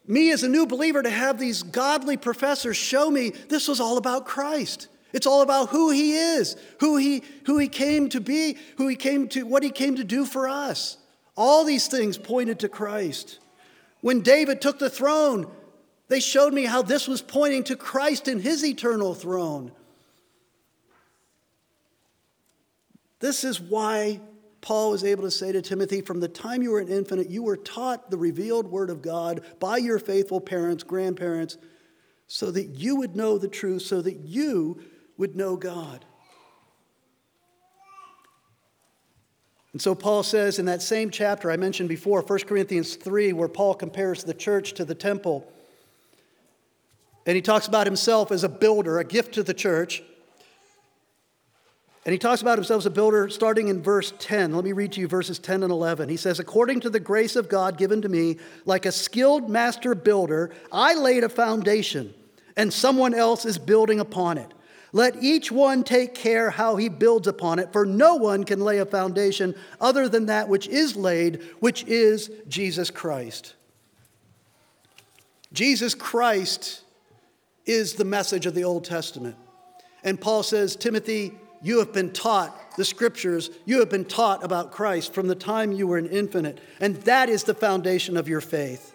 me 0.09 0.33
as 0.33 0.43
a 0.43 0.49
new 0.49 0.67
believer 0.67 1.03
to 1.03 1.11
have 1.11 1.39
these 1.39 1.63
godly 1.63 2.17
professors 2.17 2.77
show 2.77 3.11
me 3.11 3.31
this 3.49 3.69
was 3.69 3.79
all 3.79 3.99
about 3.99 4.27
Christ. 4.27 4.89
It's 5.13 5.27
all 5.27 5.43
about 5.43 5.69
who 5.69 5.91
he 5.91 6.15
is, 6.15 6.57
who 6.81 6.97
he, 6.97 7.23
who 7.47 7.59
he 7.59 7.69
came 7.69 8.09
to 8.11 8.21
be, 8.21 8.57
who 8.77 8.89
he 8.89 8.97
came 8.97 9.29
to, 9.29 9.45
what 9.45 9.63
he 9.63 9.71
came 9.71 9.97
to 9.97 10.05
do 10.05 10.25
for 10.25 10.49
us. 10.49 10.97
All 11.37 11.65
these 11.65 11.87
things 11.87 12.19
pointed 12.19 12.59
to 12.61 12.69
Christ. 12.69 13.39
When 14.01 14.21
David 14.21 14.61
took 14.61 14.79
the 14.79 14.91
throne, 14.91 15.47
they 16.09 16.21
showed 16.21 16.53
me 16.53 16.65
how 16.65 16.83
this 16.83 17.07
was 17.07 17.23
pointing 17.23 17.65
to 17.65 17.77
Christ 17.77 18.29
and 18.29 18.41
his 18.41 18.65
eternal 18.65 19.15
throne. 19.15 19.73
This 23.21 23.45
is 23.45 23.61
why 23.61 24.21
Paul 24.61 24.91
was 24.91 25.05
able 25.05 25.23
to 25.23 25.31
say 25.31 25.53
to 25.53 25.63
Timothy, 25.63 26.01
From 26.01 26.21
the 26.21 26.29
time 26.29 26.63
you 26.63 26.73
were 26.73 26.81
an 26.81 26.89
infant, 26.89 27.31
you 27.31 27.43
were 27.43 27.57
taught 27.57 28.11
the 28.11 28.17
revealed 28.17 28.67
word 28.67 28.91
of 28.91 29.03
God 29.03 29.43
by 29.61 29.77
your 29.77 29.99
faithful 29.99 30.41
parents, 30.41 30.83
grandparents, 30.83 31.59
so 32.27 32.51
that 32.51 32.67
you 32.67 32.97
would 32.97 33.17
know 33.17 33.39
the 33.39 33.49
truth, 33.49 33.83
so 33.83 34.03
that 34.03 34.21
you 34.21 34.81
would 35.17 35.37
know 35.37 35.57
God. 35.57 36.05
And 39.73 39.83
so 39.83 39.95
Paul 39.95 40.23
says 40.23 40.59
in 40.59 40.67
that 40.67 40.83
same 40.83 41.11
chapter 41.11 41.51
I 41.51 41.57
mentioned 41.57 41.89
before, 41.89 42.23
1 42.23 42.39
Corinthians 42.41 42.97
3, 42.97 43.33
where 43.33 43.49
Paul 43.49 43.75
compares 43.75 44.25
the 44.25 44.35
church 44.35 44.73
to 44.75 44.85
the 44.85 44.95
temple, 44.95 45.51
and 47.27 47.37
he 47.37 47.43
talks 47.43 47.69
about 47.69 47.87
himself 47.87 48.33
as 48.33 48.43
a 48.43 48.49
builder, 48.49 48.99
a 48.99 49.05
gift 49.05 49.35
to 49.35 49.43
the 49.43 49.55
church. 49.55 50.03
And 52.09 52.15
he 52.15 52.19
talks 52.19 52.41
about 52.41 52.57
himself 52.57 52.79
as 52.79 52.87
a 52.87 52.91
builder 52.91 53.29
starting 53.29 53.69
in 53.69 53.83
verse 53.83 54.15
10. 54.19 54.55
Let 54.55 54.65
me 54.65 54.73
read 54.73 54.93
to 54.93 55.01
you 55.03 55.07
verses 55.07 55.39
10 55.39 55.63
and 55.63 55.71
11. 55.71 56.09
He 56.09 56.17
says, 56.17 56.39
According 56.39 56.81
to 56.81 56.89
the 56.89 56.99
grace 56.99 57.37
of 57.37 57.51
God 57.51 57.77
given 57.77 58.01
to 58.01 58.09
me, 58.09 58.39
like 58.65 58.87
a 58.87 58.93
skilled 58.93 59.51
master 59.51 59.95
builder, 59.95 60.51
I 60.73 60.95
laid 60.95 61.23
a 61.23 61.29
foundation, 61.29 62.15
and 62.57 62.73
someone 62.73 63.13
else 63.13 63.45
is 63.45 63.59
building 63.59 64.01
upon 64.01 64.39
it. 64.39 64.55
Let 64.91 65.23
each 65.23 65.53
one 65.53 65.85
take 65.85 66.15
care 66.15 66.49
how 66.49 66.77
he 66.77 66.89
builds 66.89 67.29
upon 67.29 67.59
it, 67.59 67.75
for 67.75 67.85
no 67.85 68.15
one 68.15 68.45
can 68.45 68.61
lay 68.61 68.79
a 68.79 68.87
foundation 68.87 69.55
other 69.79 70.09
than 70.09 70.25
that 70.27 70.49
which 70.49 70.67
is 70.67 70.97
laid, 70.97 71.43
which 71.61 71.85
is 71.85 72.31
Jesus 72.49 72.91
Christ. 72.91 73.55
Jesus 75.53 75.95
Christ 75.95 76.85
is 77.67 77.97
the 77.97 78.07
message 78.07 78.47
of 78.47 78.55
the 78.55 78.65
Old 78.65 78.87
Testament. 78.87 79.37
And 80.03 80.19
Paul 80.19 80.43
says, 80.43 80.75
Timothy, 80.75 81.35
you 81.63 81.79
have 81.79 81.93
been 81.93 82.13
taught 82.13 82.77
the 82.77 82.85
scriptures, 82.85 83.51
you 83.65 83.81
have 83.81 83.91
been 83.91 84.05
taught 84.05 84.45
about 84.45 84.71
Christ 84.71 85.13
from 85.13 85.27
the 85.27 85.35
time 85.35 85.73
you 85.73 85.87
were 85.87 85.99
an 85.99 86.07
infant, 86.07 86.61
and 86.81 86.97
that 86.99 87.29
is 87.29 87.45
the 87.45 87.55
foundation 87.55 88.17
of 88.17 88.29
your 88.29 88.41
faith. 88.41 88.95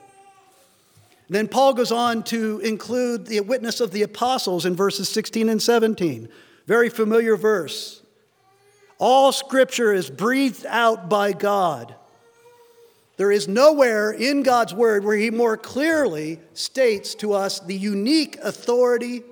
Then 1.30 1.47
Paul 1.47 1.74
goes 1.74 1.91
on 1.91 2.24
to 2.24 2.59
include 2.59 3.26
the 3.26 3.41
witness 3.41 3.80
of 3.80 3.91
the 3.91 4.03
apostles 4.03 4.66
in 4.66 4.76
verses 4.76 5.09
16 5.09 5.49
and 5.49 5.61
17. 5.61 6.30
Very 6.68 6.89
familiar 6.89 7.36
verse. 7.36 8.01
All 8.99 9.32
scripture 9.32 9.91
is 9.91 10.09
breathed 10.09 10.66
out 10.68 11.09
by 11.09 11.34
God. 11.34 11.95
There 13.18 13.32
is 13.32 13.47
nowhere 13.47 14.11
in 14.11 14.43
God's 14.43 14.74
word 14.74 15.03
where 15.03 15.18
he 15.18 15.30
more 15.30 15.57
clearly 15.57 16.39
states 16.53 17.16
to 17.16 17.34
us 17.34 17.59
the 17.59 17.76
unique 17.76 18.38
authority 18.41 19.24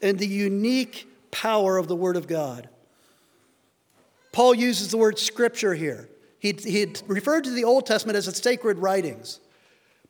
and 0.00 0.18
the 0.18 0.26
unique 0.26 1.08
power 1.32 1.76
of 1.78 1.88
the 1.88 1.96
Word 1.96 2.16
of 2.16 2.28
God. 2.28 2.68
Paul 4.32 4.54
uses 4.54 4.90
the 4.90 4.96
word 4.96 5.18
scripture 5.18 5.74
here. 5.74 6.08
He, 6.38 6.52
he 6.52 6.94
referred 7.06 7.44
to 7.44 7.50
the 7.50 7.64
Old 7.64 7.86
Testament 7.86 8.16
as 8.16 8.26
the 8.26 8.32
sacred 8.32 8.78
writings. 8.78 9.40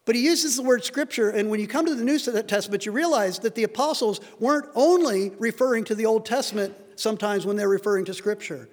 But 0.05 0.15
he 0.15 0.25
uses 0.25 0.57
the 0.57 0.63
word 0.63 0.85
scripture, 0.85 1.31
and 1.31 1.51
when 1.51 1.61
you 1.61 1.69
come 1.69 1.87
to 1.87 1.95
the 1.95 2.05
New 2.05 2.19
Testament, 2.19 2.87
you 2.87 2.93
realize 2.93 3.41
that 3.41 3.55
the 3.55 3.63
apostles 3.65 4.21
weren't 4.41 4.67
only 4.75 5.31
referring 5.39 5.85
to 5.85 5.95
the 5.95 6.07
Old 6.07 6.25
Testament 6.25 6.75
sometimes 6.97 7.47
when 7.47 7.57
they're 7.57 7.69
referring 7.69 8.05
to 8.07 8.15
scripture. 8.15 8.69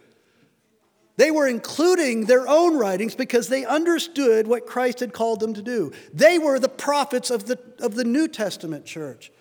They 1.17 1.31
were 1.31 1.47
including 1.47 2.25
their 2.25 2.47
own 2.47 2.77
writings 2.77 3.13
because 3.13 3.49
they 3.49 3.65
understood 3.65 4.47
what 4.47 4.65
Christ 4.65 5.01
had 5.01 5.13
called 5.13 5.41
them 5.41 5.53
to 5.53 5.61
do. 5.61 5.91
They 6.13 6.39
were 6.39 6.59
the 6.59 6.69
prophets 6.69 7.29
of 7.29 7.45
the, 7.45 7.59
of 7.79 7.95
the 7.95 8.05
New 8.05 8.27
Testament 8.27 8.85
church. 8.85 9.31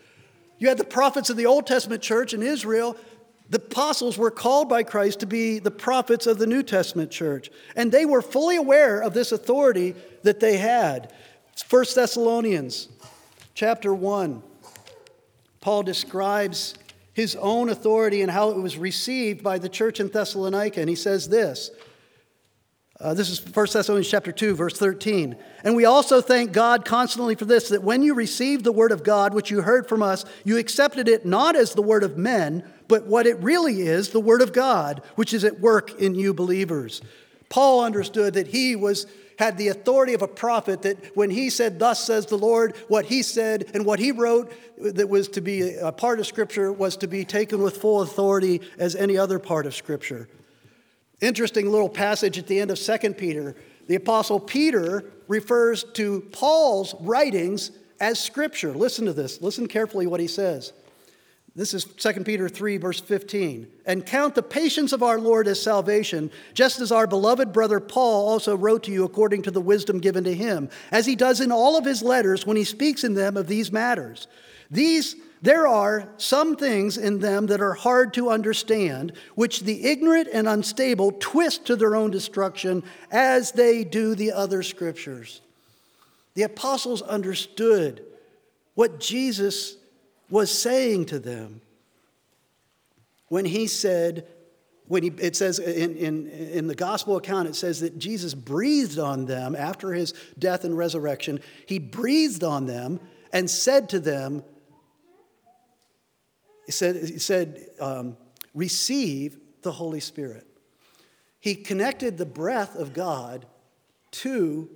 You 0.58 0.68
had 0.68 0.78
the 0.78 0.84
prophets 0.84 1.30
of 1.30 1.36
the 1.36 1.46
Old 1.46 1.66
Testament 1.66 2.02
church 2.02 2.34
in 2.34 2.42
Israel. 2.42 2.96
The 3.50 3.58
apostles 3.58 4.18
were 4.18 4.30
called 4.30 4.68
by 4.68 4.82
Christ 4.82 5.20
to 5.20 5.26
be 5.26 5.58
the 5.58 5.70
prophets 5.70 6.26
of 6.26 6.38
the 6.38 6.46
New 6.46 6.62
Testament 6.62 7.10
church. 7.10 7.50
And 7.76 7.90
they 7.90 8.04
were 8.04 8.20
fully 8.20 8.56
aware 8.56 9.00
of 9.00 9.14
this 9.14 9.32
authority 9.32 9.94
that 10.22 10.40
they 10.40 10.58
had. 10.58 11.12
1 11.68 11.84
Thessalonians 11.94 12.88
chapter 13.54 13.94
1, 13.94 14.42
Paul 15.60 15.82
describes 15.82 16.74
his 17.14 17.34
own 17.36 17.68
authority 17.68 18.22
and 18.22 18.30
how 18.30 18.50
it 18.50 18.56
was 18.56 18.76
received 18.76 19.42
by 19.42 19.58
the 19.58 19.68
church 19.68 19.98
in 19.98 20.08
Thessalonica. 20.08 20.80
And 20.80 20.88
he 20.88 20.94
says 20.94 21.28
this. 21.28 21.70
Uh, 23.00 23.14
this 23.14 23.30
is 23.30 23.40
1 23.40 23.66
Thessalonians 23.72 24.10
chapter 24.10 24.32
2, 24.32 24.56
verse 24.56 24.76
13. 24.76 25.36
And 25.62 25.76
we 25.76 25.84
also 25.84 26.20
thank 26.20 26.50
God 26.50 26.84
constantly 26.84 27.36
for 27.36 27.44
this, 27.44 27.68
that 27.68 27.84
when 27.84 28.02
you 28.02 28.12
received 28.12 28.64
the 28.64 28.72
word 28.72 28.90
of 28.90 29.04
God, 29.04 29.34
which 29.34 29.52
you 29.52 29.62
heard 29.62 29.88
from 29.88 30.02
us, 30.02 30.24
you 30.44 30.58
accepted 30.58 31.06
it 31.06 31.24
not 31.24 31.54
as 31.54 31.74
the 31.74 31.82
word 31.82 32.02
of 32.02 32.18
men, 32.18 32.64
but 32.88 33.06
what 33.06 33.26
it 33.26 33.38
really 33.38 33.82
is, 33.82 34.08
the 34.08 34.18
word 34.18 34.42
of 34.42 34.52
God, 34.52 35.00
which 35.14 35.32
is 35.32 35.44
at 35.44 35.60
work 35.60 36.00
in 36.00 36.16
you 36.16 36.34
believers. 36.34 37.00
Paul 37.50 37.84
understood 37.84 38.34
that 38.34 38.48
he 38.48 38.74
was 38.74 39.06
had 39.38 39.56
the 39.56 39.68
authority 39.68 40.14
of 40.14 40.22
a 40.22 40.26
prophet 40.26 40.82
that 40.82 41.16
when 41.16 41.30
he 41.30 41.48
said, 41.48 41.78
Thus 41.78 42.04
says 42.04 42.26
the 42.26 42.36
Lord, 42.36 42.76
what 42.88 43.04
he 43.04 43.22
said 43.22 43.70
and 43.72 43.86
what 43.86 44.00
he 44.00 44.10
wrote 44.10 44.52
that 44.78 45.08
was 45.08 45.28
to 45.28 45.40
be 45.40 45.76
a 45.76 45.92
part 45.92 46.18
of 46.18 46.26
Scripture 46.26 46.72
was 46.72 46.96
to 46.96 47.06
be 47.06 47.24
taken 47.24 47.62
with 47.62 47.76
full 47.76 48.02
authority 48.02 48.60
as 48.78 48.96
any 48.96 49.16
other 49.16 49.38
part 49.38 49.66
of 49.66 49.76
Scripture. 49.76 50.28
Interesting 51.20 51.70
little 51.70 51.88
passage 51.88 52.38
at 52.38 52.46
the 52.46 52.60
end 52.60 52.70
of 52.70 52.78
2 52.78 53.14
Peter. 53.14 53.56
The 53.88 53.96
Apostle 53.96 54.38
Peter 54.38 55.04
refers 55.26 55.84
to 55.94 56.20
Paul's 56.32 56.94
writings 57.00 57.72
as 58.00 58.20
Scripture. 58.20 58.72
Listen 58.72 59.06
to 59.06 59.12
this. 59.12 59.42
Listen 59.42 59.66
carefully 59.66 60.06
what 60.06 60.20
he 60.20 60.28
says. 60.28 60.72
This 61.56 61.74
is 61.74 61.84
2 61.84 62.22
Peter 62.22 62.48
3, 62.48 62.76
verse 62.76 63.00
15. 63.00 63.66
And 63.84 64.06
count 64.06 64.36
the 64.36 64.44
patience 64.44 64.92
of 64.92 65.02
our 65.02 65.18
Lord 65.18 65.48
as 65.48 65.60
salvation, 65.60 66.30
just 66.54 66.78
as 66.78 66.92
our 66.92 67.08
beloved 67.08 67.52
brother 67.52 67.80
Paul 67.80 68.28
also 68.28 68.56
wrote 68.56 68.84
to 68.84 68.92
you 68.92 69.02
according 69.02 69.42
to 69.42 69.50
the 69.50 69.60
wisdom 69.60 69.98
given 69.98 70.22
to 70.22 70.34
him, 70.34 70.70
as 70.92 71.04
he 71.04 71.16
does 71.16 71.40
in 71.40 71.50
all 71.50 71.76
of 71.76 71.84
his 71.84 72.00
letters 72.00 72.46
when 72.46 72.56
he 72.56 72.62
speaks 72.62 73.02
in 73.02 73.14
them 73.14 73.36
of 73.36 73.48
these 73.48 73.72
matters. 73.72 74.28
These 74.70 75.16
there 75.40 75.66
are 75.66 76.08
some 76.16 76.56
things 76.56 76.96
in 76.96 77.20
them 77.20 77.46
that 77.46 77.60
are 77.60 77.74
hard 77.74 78.14
to 78.14 78.30
understand, 78.30 79.12
which 79.34 79.60
the 79.60 79.84
ignorant 79.84 80.28
and 80.32 80.48
unstable 80.48 81.12
twist 81.12 81.66
to 81.66 81.76
their 81.76 81.94
own 81.94 82.10
destruction, 82.10 82.82
as 83.10 83.52
they 83.52 83.84
do 83.84 84.14
the 84.14 84.32
other 84.32 84.62
scriptures. 84.62 85.40
The 86.34 86.42
apostles 86.42 87.02
understood 87.02 88.04
what 88.74 89.00
Jesus 89.00 89.76
was 90.30 90.50
saying 90.50 91.06
to 91.06 91.18
them 91.18 91.60
when 93.28 93.44
he 93.44 93.66
said, 93.66 94.26
when 94.86 95.02
he, 95.02 95.10
it 95.18 95.36
says 95.36 95.58
in, 95.58 95.96
in, 95.96 96.28
in 96.28 96.66
the 96.66 96.74
gospel 96.74 97.16
account, 97.16 97.48
it 97.48 97.54
says 97.54 97.80
that 97.80 97.98
Jesus 97.98 98.34
breathed 98.34 98.98
on 98.98 99.26
them 99.26 99.54
after 99.54 99.92
his 99.92 100.14
death 100.38 100.64
and 100.64 100.76
resurrection. 100.76 101.40
He 101.66 101.78
breathed 101.78 102.42
on 102.42 102.66
them 102.66 103.00
and 103.32 103.50
said 103.50 103.88
to 103.90 104.00
them, 104.00 104.42
He 106.68 106.72
said, 106.72 107.18
said 107.22 107.66
um, 107.80 108.18
Receive 108.52 109.38
the 109.62 109.72
Holy 109.72 110.00
Spirit. 110.00 110.46
He 111.40 111.54
connected 111.54 112.18
the 112.18 112.26
breath 112.26 112.76
of 112.76 112.92
God 112.92 113.46
to 114.10 114.68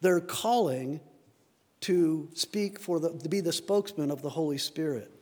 their 0.00 0.18
calling 0.18 0.98
to 1.82 2.28
speak 2.34 2.80
for 2.80 2.98
the, 2.98 3.16
to 3.16 3.28
be 3.28 3.40
the 3.40 3.52
spokesman 3.52 4.10
of 4.10 4.22
the 4.22 4.30
Holy 4.30 4.58
Spirit. 4.58 5.12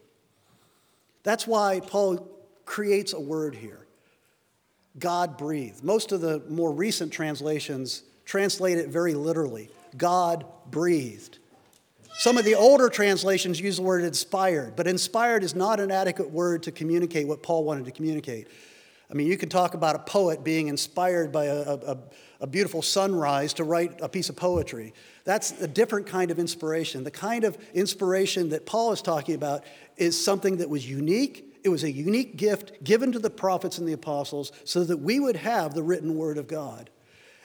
That's 1.24 1.46
why 1.46 1.80
Paul 1.80 2.26
creates 2.64 3.12
a 3.12 3.20
word 3.20 3.54
here 3.54 3.86
God 4.98 5.36
breathed. 5.36 5.84
Most 5.84 6.10
of 6.10 6.22
the 6.22 6.42
more 6.48 6.72
recent 6.72 7.12
translations 7.12 8.02
translate 8.24 8.78
it 8.78 8.88
very 8.88 9.12
literally 9.12 9.68
God 9.94 10.46
breathed. 10.70 11.38
Some 12.18 12.36
of 12.36 12.44
the 12.44 12.56
older 12.56 12.88
translations 12.88 13.60
use 13.60 13.76
the 13.76 13.82
word 13.82 14.02
inspired, 14.02 14.74
but 14.74 14.88
inspired 14.88 15.44
is 15.44 15.54
not 15.54 15.78
an 15.78 15.92
adequate 15.92 16.32
word 16.32 16.64
to 16.64 16.72
communicate 16.72 17.28
what 17.28 17.44
Paul 17.44 17.62
wanted 17.62 17.84
to 17.84 17.92
communicate. 17.92 18.48
I 19.08 19.14
mean, 19.14 19.28
you 19.28 19.36
can 19.36 19.48
talk 19.48 19.74
about 19.74 19.94
a 19.94 20.00
poet 20.00 20.42
being 20.42 20.66
inspired 20.66 21.30
by 21.30 21.44
a, 21.44 21.74
a, 21.74 21.98
a 22.40 22.46
beautiful 22.48 22.82
sunrise 22.82 23.52
to 23.54 23.64
write 23.64 24.00
a 24.00 24.08
piece 24.08 24.30
of 24.30 24.34
poetry. 24.34 24.94
That's 25.22 25.52
a 25.62 25.68
different 25.68 26.08
kind 26.08 26.32
of 26.32 26.40
inspiration. 26.40 27.04
The 27.04 27.12
kind 27.12 27.44
of 27.44 27.56
inspiration 27.72 28.48
that 28.48 28.66
Paul 28.66 28.90
is 28.90 29.00
talking 29.00 29.36
about 29.36 29.62
is 29.96 30.20
something 30.20 30.56
that 30.56 30.68
was 30.68 30.90
unique. 30.90 31.60
It 31.62 31.68
was 31.68 31.84
a 31.84 31.92
unique 31.92 32.36
gift 32.36 32.82
given 32.82 33.12
to 33.12 33.20
the 33.20 33.30
prophets 33.30 33.78
and 33.78 33.86
the 33.86 33.92
apostles 33.92 34.50
so 34.64 34.82
that 34.82 34.96
we 34.96 35.20
would 35.20 35.36
have 35.36 35.72
the 35.72 35.84
written 35.84 36.16
word 36.16 36.36
of 36.36 36.48
God. 36.48 36.90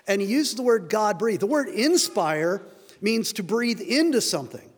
And 0.07 0.19
he 0.19 0.25
uses 0.25 0.55
the 0.55 0.63
word 0.63 0.89
God 0.89 1.19
breathe. 1.19 1.41
The 1.41 1.45
word 1.45 1.69
inspire 1.69 2.63
means 3.03 3.33
to 3.33 3.43
breathe 3.43 3.81
into 3.81 4.21
something. 4.21 4.69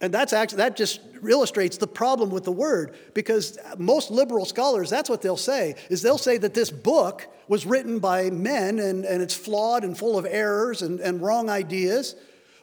And 0.00 0.12
that's 0.12 0.32
actually, 0.32 0.58
that 0.58 0.76
just 0.76 1.00
illustrates 1.26 1.76
the 1.76 1.86
problem 1.86 2.30
with 2.30 2.44
the 2.44 2.52
word 2.52 2.96
because 3.14 3.58
most 3.78 4.10
liberal 4.10 4.44
scholars, 4.44 4.90
that's 4.90 5.08
what 5.08 5.22
they'll 5.22 5.36
say, 5.36 5.76
is 5.88 6.02
they'll 6.02 6.18
say 6.18 6.36
that 6.38 6.52
this 6.52 6.70
book 6.70 7.26
was 7.48 7.64
written 7.64 8.00
by 8.00 8.28
men 8.30 8.78
and, 8.78 9.04
and 9.04 9.22
it's 9.22 9.34
flawed 9.34 9.84
and 9.84 9.96
full 9.96 10.18
of 10.18 10.26
errors 10.28 10.82
and, 10.82 11.00
and 11.00 11.22
wrong 11.22 11.48
ideas. 11.48 12.16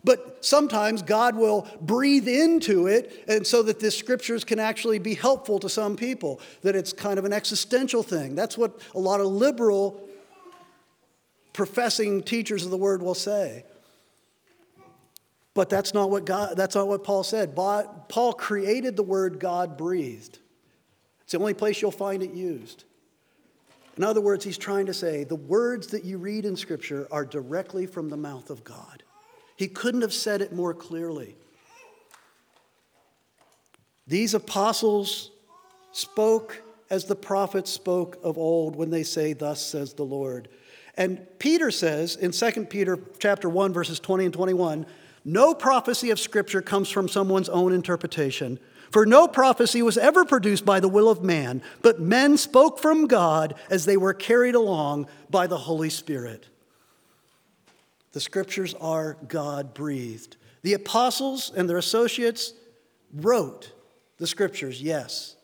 But 0.03 0.43
sometimes 0.43 1.03
God 1.03 1.35
will 1.35 1.67
breathe 1.79 2.27
into 2.27 2.87
it, 2.87 3.23
and 3.27 3.45
so 3.45 3.61
that 3.61 3.79
the 3.79 3.91
scriptures 3.91 4.43
can 4.43 4.59
actually 4.59 4.97
be 4.97 5.13
helpful 5.13 5.59
to 5.59 5.69
some 5.69 5.95
people, 5.95 6.41
that 6.63 6.75
it's 6.75 6.91
kind 6.91 7.19
of 7.19 7.25
an 7.25 7.33
existential 7.33 8.01
thing. 8.01 8.33
That's 8.33 8.57
what 8.57 8.79
a 8.95 8.99
lot 8.99 9.19
of 9.19 9.27
liberal 9.27 10.01
professing 11.53 12.23
teachers 12.23 12.65
of 12.65 12.71
the 12.71 12.77
word 12.77 13.03
will 13.03 13.13
say. 13.13 13.63
But 15.53 15.69
that's 15.69 15.93
not 15.93 16.09
what 16.09 16.25
God 16.25 16.55
that's 16.55 16.75
not 16.75 16.87
what 16.87 17.03
Paul 17.03 17.23
said. 17.23 17.55
Paul 17.55 18.33
created 18.33 18.95
the 18.95 19.03
word 19.03 19.39
God 19.39 19.77
breathed. 19.77 20.39
It's 21.23 21.33
the 21.33 21.39
only 21.39 21.53
place 21.53 21.81
you'll 21.81 21.91
find 21.91 22.23
it 22.23 22.33
used. 22.33 22.85
In 23.97 24.03
other 24.03 24.21
words, 24.21 24.45
he's 24.45 24.57
trying 24.57 24.85
to 24.85 24.93
say 24.93 25.25
the 25.25 25.35
words 25.35 25.87
that 25.87 26.05
you 26.05 26.17
read 26.17 26.45
in 26.45 26.55
Scripture 26.55 27.07
are 27.11 27.25
directly 27.25 27.85
from 27.85 28.09
the 28.09 28.17
mouth 28.17 28.49
of 28.49 28.63
God. 28.63 29.03
He 29.57 29.67
couldn't 29.67 30.01
have 30.01 30.13
said 30.13 30.41
it 30.41 30.53
more 30.53 30.73
clearly. 30.73 31.35
These 34.07 34.33
apostles 34.33 35.31
spoke 35.91 36.63
as 36.89 37.05
the 37.05 37.15
prophets 37.15 37.69
spoke 37.69 38.17
of 38.23 38.37
old 38.37 38.75
when 38.75 38.89
they 38.89 39.03
say, 39.03 39.33
Thus 39.33 39.65
says 39.65 39.93
the 39.93 40.03
Lord. 40.03 40.49
And 40.97 41.25
Peter 41.39 41.71
says 41.71 42.15
in 42.15 42.31
2 42.31 42.65
Peter 42.65 42.99
chapter 43.19 43.47
1, 43.47 43.71
verses 43.71 43.99
20 43.99 44.25
and 44.25 44.33
21, 44.33 44.85
no 45.23 45.53
prophecy 45.53 46.09
of 46.09 46.19
Scripture 46.19 46.61
comes 46.61 46.89
from 46.89 47.07
someone's 47.07 47.49
own 47.49 47.73
interpretation. 47.73 48.59
For 48.91 49.05
no 49.05 49.27
prophecy 49.27 49.81
was 49.81 49.97
ever 49.97 50.25
produced 50.25 50.65
by 50.65 50.79
the 50.79 50.89
will 50.89 51.09
of 51.09 51.23
man, 51.23 51.61
but 51.81 52.01
men 52.01 52.37
spoke 52.37 52.79
from 52.79 53.07
God 53.07 53.55
as 53.69 53.85
they 53.85 53.95
were 53.95 54.13
carried 54.13 54.55
along 54.55 55.07
by 55.29 55.47
the 55.47 55.57
Holy 55.57 55.89
Spirit. 55.89 56.47
The 58.11 58.19
Scriptures 58.19 58.73
are 58.75 59.17
God 59.27 59.73
breathed. 59.73 60.35
The 60.63 60.73
apostles 60.73 61.51
and 61.55 61.69
their 61.69 61.77
associates 61.77 62.53
wrote 63.13 63.71
the 64.17 64.27
Scriptures, 64.27 64.81
yes. 64.81 65.35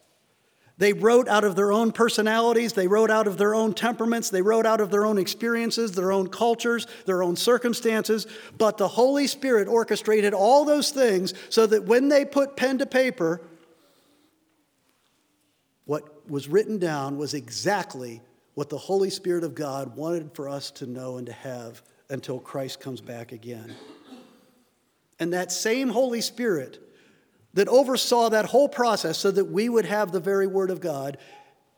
They 0.79 0.93
wrote 0.93 1.27
out 1.27 1.43
of 1.43 1.55
their 1.55 1.71
own 1.71 1.91
personalities, 1.91 2.73
they 2.73 2.87
wrote 2.87 3.09
out 3.09 3.27
of 3.27 3.37
their 3.37 3.55
own 3.55 3.73
temperaments, 3.73 4.29
they 4.29 4.43
wrote 4.43 4.65
out 4.65 4.79
of 4.79 4.91
their 4.91 5.05
own 5.05 5.17
experiences, 5.17 5.93
their 5.93 6.11
own 6.11 6.27
cultures, 6.27 6.85
their 7.05 7.23
own 7.23 7.35
circumstances. 7.35 8.27
But 8.57 8.77
the 8.77 8.87
Holy 8.87 9.25
Spirit 9.25 9.67
orchestrated 9.67 10.35
all 10.35 10.65
those 10.65 10.91
things 10.91 11.33
so 11.49 11.65
that 11.65 11.85
when 11.85 12.09
they 12.09 12.25
put 12.25 12.55
pen 12.55 12.77
to 12.77 12.85
paper, 12.85 13.41
what 15.85 16.29
was 16.29 16.47
written 16.47 16.77
down 16.77 17.17
was 17.17 17.33
exactly 17.33 18.21
what 18.53 18.69
the 18.69 18.77
Holy 18.77 19.09
Spirit 19.09 19.43
of 19.43 19.55
God 19.55 19.95
wanted 19.95 20.31
for 20.33 20.47
us 20.47 20.69
to 20.71 20.85
know 20.85 21.17
and 21.17 21.25
to 21.25 21.33
have 21.33 21.81
until 22.09 22.39
Christ 22.39 22.79
comes 22.79 23.01
back 23.01 23.31
again. 23.31 23.73
And 25.19 25.33
that 25.33 25.51
same 25.51 25.89
Holy 25.89 26.21
Spirit 26.21 26.86
that 27.57 27.67
oversaw 27.69 28.29
that 28.29 28.45
whole 28.45 28.69
process 28.69 29.17
so 29.17 29.31
that 29.31 29.45
we 29.45 29.67
would 29.67 29.85
have 29.85 30.11
the 30.11 30.19
very 30.19 30.45
Word 30.45 30.69
of 30.69 30.79
God, 30.79 31.17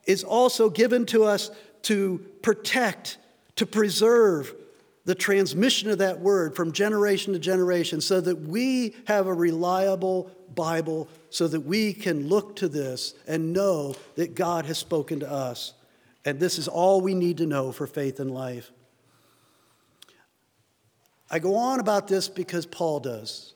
is 0.05 0.25
also 0.25 0.69
given 0.69 1.05
to 1.05 1.23
us 1.23 1.51
to 1.83 2.17
protect, 2.41 3.17
to 3.55 3.65
preserve 3.65 4.53
the 5.05 5.15
transmission 5.15 5.89
of 5.89 5.99
that 5.99 6.19
Word 6.19 6.53
from 6.53 6.73
generation 6.73 7.31
to 7.31 7.39
generation 7.39 8.01
so 8.01 8.19
that 8.19 8.41
we 8.41 8.93
have 9.07 9.27
a 9.27 9.33
reliable 9.33 10.29
Bible, 10.53 11.07
so 11.29 11.47
that 11.47 11.61
we 11.61 11.93
can 11.93 12.27
look 12.27 12.57
to 12.57 12.67
this 12.67 13.13
and 13.25 13.53
know 13.53 13.95
that 14.15 14.35
God 14.35 14.65
has 14.65 14.77
spoken 14.77 15.21
to 15.21 15.31
us. 15.31 15.71
And 16.25 16.41
this 16.41 16.59
is 16.59 16.67
all 16.67 16.99
we 16.99 17.13
need 17.13 17.37
to 17.37 17.45
know 17.45 17.71
for 17.71 17.87
faith 17.87 18.19
and 18.19 18.31
life. 18.31 18.69
I 21.31 21.39
go 21.39 21.55
on 21.55 21.79
about 21.79 22.09
this 22.09 22.27
because 22.27 22.65
Paul 22.65 22.99
does. 22.99 23.53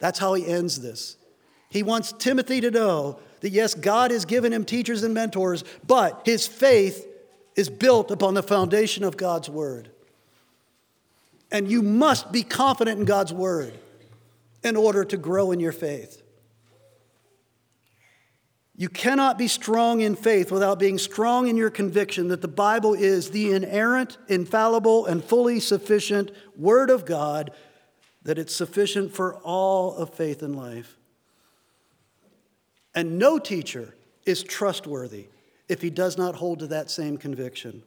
That's 0.00 0.18
how 0.18 0.34
he 0.34 0.44
ends 0.44 0.80
this. 0.80 1.16
He 1.74 1.82
wants 1.82 2.12
Timothy 2.12 2.60
to 2.60 2.70
know 2.70 3.18
that 3.40 3.50
yes, 3.50 3.74
God 3.74 4.12
has 4.12 4.24
given 4.24 4.52
him 4.52 4.64
teachers 4.64 5.02
and 5.02 5.12
mentors, 5.12 5.64
but 5.84 6.22
his 6.24 6.46
faith 6.46 7.04
is 7.56 7.68
built 7.68 8.12
upon 8.12 8.34
the 8.34 8.44
foundation 8.44 9.02
of 9.02 9.16
God's 9.16 9.50
word. 9.50 9.90
And 11.50 11.68
you 11.68 11.82
must 11.82 12.30
be 12.30 12.44
confident 12.44 13.00
in 13.00 13.06
God's 13.06 13.32
word 13.32 13.74
in 14.62 14.76
order 14.76 15.04
to 15.04 15.16
grow 15.16 15.50
in 15.50 15.58
your 15.58 15.72
faith. 15.72 16.22
You 18.76 18.88
cannot 18.88 19.36
be 19.36 19.48
strong 19.48 20.00
in 20.00 20.14
faith 20.14 20.52
without 20.52 20.78
being 20.78 20.96
strong 20.96 21.48
in 21.48 21.56
your 21.56 21.70
conviction 21.70 22.28
that 22.28 22.40
the 22.40 22.46
Bible 22.46 22.94
is 22.94 23.32
the 23.32 23.50
inerrant, 23.50 24.16
infallible, 24.28 25.06
and 25.06 25.24
fully 25.24 25.58
sufficient 25.58 26.30
Word 26.56 26.88
of 26.88 27.04
God, 27.04 27.50
that 28.22 28.38
it's 28.38 28.54
sufficient 28.54 29.12
for 29.12 29.34
all 29.38 29.96
of 29.96 30.14
faith 30.14 30.40
and 30.40 30.54
life. 30.54 30.98
And 32.94 33.18
no 33.18 33.38
teacher 33.38 33.94
is 34.24 34.42
trustworthy 34.42 35.28
if 35.68 35.82
he 35.82 35.90
does 35.90 36.16
not 36.16 36.36
hold 36.36 36.60
to 36.60 36.66
that 36.68 36.90
same 36.90 37.16
conviction. 37.16 37.82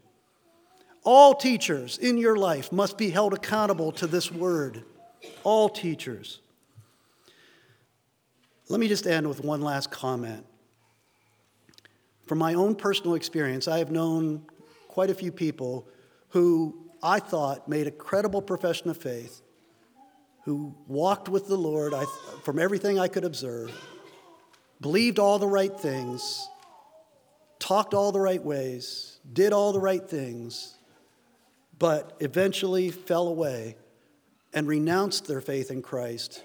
All 1.03 1.33
teachers 1.33 1.97
in 1.97 2.17
your 2.17 2.35
life 2.35 2.71
must 2.71 2.97
be 2.97 3.09
held 3.09 3.33
accountable 3.33 3.91
to 3.93 4.07
this 4.07 4.31
Word. 4.31 4.83
All 5.43 5.69
teachers. 5.69 6.41
Let 8.69 8.79
me 8.79 8.87
just 8.87 9.07
end 9.07 9.27
with 9.27 9.43
one 9.43 9.61
last 9.61 9.89
comment. 9.91 10.45
From 12.25 12.39
my 12.39 12.55
own 12.55 12.75
personal 12.75 13.15
experience, 13.15 13.69
I 13.69 13.77
have 13.77 13.89
known 13.89 14.43
quite 14.89 15.09
a 15.09 15.13
few 15.13 15.31
people 15.31 15.87
who 16.29 16.89
I 17.01 17.19
thought 17.19 17.69
made 17.69 17.87
a 17.87 17.91
credible 17.91 18.41
profession 18.41 18.89
of 18.89 18.97
faith, 18.97 19.41
who 20.43 20.75
walked 20.87 21.29
with 21.29 21.47
the 21.47 21.55
Lord 21.55 21.93
I, 21.93 22.03
from 22.43 22.59
everything 22.59 22.99
I 22.99 23.07
could 23.07 23.23
observe, 23.23 23.71
believed 24.81 25.19
all 25.19 25.39
the 25.39 25.47
right 25.47 25.77
things, 25.77 26.47
talked 27.59 27.93
all 27.93 28.11
the 28.11 28.19
right 28.19 28.43
ways, 28.43 29.19
did 29.33 29.53
all 29.53 29.73
the 29.73 29.79
right 29.79 30.07
things, 30.07 30.75
but 31.79 32.15
eventually 32.19 32.89
fell 32.89 33.27
away 33.27 33.75
and 34.53 34.67
renounced 34.67 35.27
their 35.27 35.41
faith 35.41 35.71
in 35.71 35.81
Christ, 35.81 36.43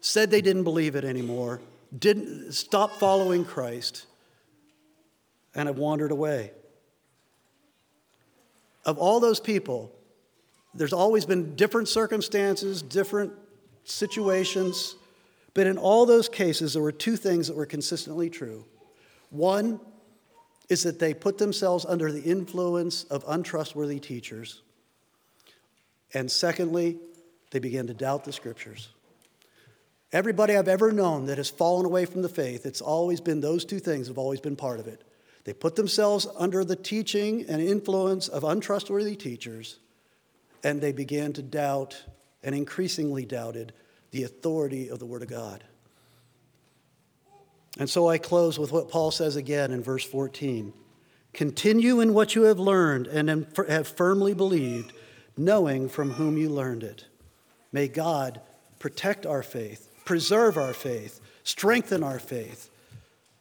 said 0.00 0.30
they 0.30 0.40
didn't 0.40 0.64
believe 0.64 0.96
it 0.96 1.04
anymore, 1.04 1.60
didn't 1.96 2.52
stop 2.52 2.96
following 2.98 3.44
Christ 3.44 4.06
and 5.54 5.68
have 5.68 5.78
wandered 5.78 6.10
away. 6.10 6.52
Of 8.84 8.98
all 8.98 9.20
those 9.20 9.40
people, 9.40 9.92
there's 10.74 10.92
always 10.92 11.24
been 11.24 11.56
different 11.56 11.88
circumstances, 11.88 12.82
different 12.82 13.32
situations, 13.84 14.96
but 15.56 15.66
in 15.66 15.78
all 15.78 16.04
those 16.04 16.28
cases, 16.28 16.74
there 16.74 16.82
were 16.82 16.92
two 16.92 17.16
things 17.16 17.46
that 17.46 17.56
were 17.56 17.64
consistently 17.64 18.28
true. 18.28 18.66
One 19.30 19.80
is 20.68 20.82
that 20.82 20.98
they 20.98 21.14
put 21.14 21.38
themselves 21.38 21.86
under 21.86 22.12
the 22.12 22.20
influence 22.20 23.04
of 23.04 23.24
untrustworthy 23.26 23.98
teachers. 23.98 24.60
And 26.12 26.30
secondly, 26.30 26.98
they 27.52 27.58
began 27.58 27.86
to 27.86 27.94
doubt 27.94 28.24
the 28.24 28.34
scriptures. 28.34 28.90
Everybody 30.12 30.54
I've 30.54 30.68
ever 30.68 30.92
known 30.92 31.24
that 31.24 31.38
has 31.38 31.48
fallen 31.48 31.86
away 31.86 32.04
from 32.04 32.20
the 32.20 32.28
faith, 32.28 32.66
it's 32.66 32.82
always 32.82 33.22
been 33.22 33.40
those 33.40 33.64
two 33.64 33.78
things 33.78 34.08
have 34.08 34.18
always 34.18 34.42
been 34.42 34.56
part 34.56 34.78
of 34.78 34.86
it. 34.86 35.04
They 35.44 35.54
put 35.54 35.74
themselves 35.74 36.26
under 36.36 36.66
the 36.66 36.76
teaching 36.76 37.46
and 37.48 37.62
influence 37.62 38.28
of 38.28 38.44
untrustworthy 38.44 39.16
teachers, 39.16 39.78
and 40.62 40.82
they 40.82 40.92
began 40.92 41.32
to 41.32 41.40
doubt 41.40 42.04
and 42.42 42.54
increasingly 42.54 43.24
doubted 43.24 43.72
the 44.10 44.22
authority 44.22 44.88
of 44.88 44.98
the 44.98 45.06
Word 45.06 45.22
of 45.22 45.28
God. 45.28 45.64
And 47.78 47.90
so 47.90 48.08
I 48.08 48.18
close 48.18 48.58
with 48.58 48.72
what 48.72 48.88
Paul 48.88 49.10
says 49.10 49.36
again 49.36 49.72
in 49.72 49.82
verse 49.82 50.04
14 50.04 50.72
Continue 51.32 52.00
in 52.00 52.14
what 52.14 52.34
you 52.34 52.44
have 52.44 52.58
learned 52.58 53.06
and 53.08 53.46
have 53.68 53.86
firmly 53.86 54.32
believed, 54.32 54.94
knowing 55.36 55.88
from 55.88 56.12
whom 56.12 56.38
you 56.38 56.48
learned 56.48 56.82
it. 56.82 57.04
May 57.72 57.88
God 57.88 58.40
protect 58.78 59.26
our 59.26 59.42
faith, 59.42 59.90
preserve 60.06 60.56
our 60.56 60.72
faith, 60.72 61.20
strengthen 61.44 62.02
our 62.02 62.18
faith 62.18 62.70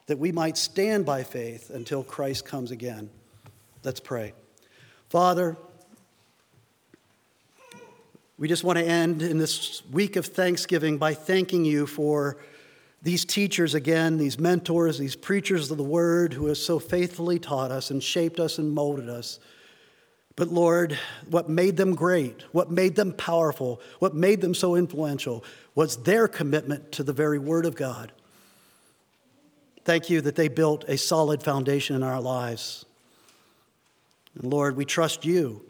that 0.08 0.20
we 0.20 0.32
might 0.32 0.58
stand 0.58 1.06
by 1.06 1.24
faith 1.24 1.70
until 1.70 2.04
Christ 2.04 2.46
comes 2.46 2.72
again. 2.72 3.10
Let's 3.84 4.00
pray. 4.00 4.34
Father, 5.10 5.58
we 8.38 8.50
just 8.50 8.66
want 8.66 8.78
to 8.78 8.86
end 8.86 9.22
in 9.22 9.38
this 9.38 9.82
week 9.92 10.18
of 10.18 10.26
Thanksgiving 10.26 10.98
by 10.98 11.14
thanking 11.14 11.64
you 11.64 11.88
for 11.88 12.38
these 13.02 13.24
teachers 13.24 13.74
again, 13.76 14.18
these 14.18 14.38
mentors, 14.38 14.98
these 14.98 15.16
preachers 15.16 15.72
of 15.72 15.78
the 15.78 15.84
word 15.84 16.34
who 16.34 16.48
have 16.48 16.58
so 16.58 16.78
faithfully 16.78 17.40
taught 17.40 17.72
us 17.72 17.92
and 17.92 18.04
shaped 18.04 18.40
us 18.40 18.58
and 18.58 18.74
molded 18.74 19.08
us. 19.08 19.40
But 20.36 20.50
Lord, 20.50 21.00
what 21.30 21.48
made 21.48 21.78
them 21.78 21.96
great, 21.96 22.44
what 22.52 22.70
made 22.70 22.96
them 22.96 23.14
powerful, 23.14 23.80
what 24.00 24.14
made 24.14 24.42
them 24.42 24.54
so 24.54 24.76
influential 24.76 25.46
was 25.74 25.98
their 25.98 26.28
commitment 26.28 26.92
to 26.94 27.04
the 27.04 27.14
very 27.14 27.40
word 27.40 27.66
of 27.66 27.76
God. 27.76 28.12
Thank 29.86 30.10
you 30.10 30.20
that 30.22 30.36
they 30.36 30.50
built 30.50 30.84
a 30.90 30.98
solid 30.98 31.42
foundation 31.42 31.96
in 31.96 32.04
our 32.04 32.20
lives. 32.20 32.84
And 34.34 34.52
Lord, 34.52 34.76
we 34.76 34.84
trust 34.84 35.24
you 35.24 35.62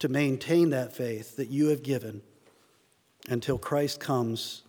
to 0.00 0.08
maintain 0.08 0.70
that 0.70 0.92
faith 0.92 1.36
that 1.36 1.48
you 1.48 1.68
have 1.68 1.82
given 1.82 2.22
until 3.28 3.58
Christ 3.58 4.00
comes 4.00 4.62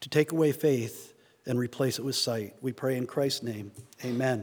to 0.00 0.08
take 0.08 0.32
away 0.32 0.52
faith 0.52 1.14
and 1.46 1.58
replace 1.58 1.98
it 1.98 2.04
with 2.04 2.16
sight. 2.16 2.54
We 2.60 2.72
pray 2.72 2.96
in 2.96 3.06
Christ's 3.06 3.42
name. 3.42 3.72
Amen. 4.04 4.38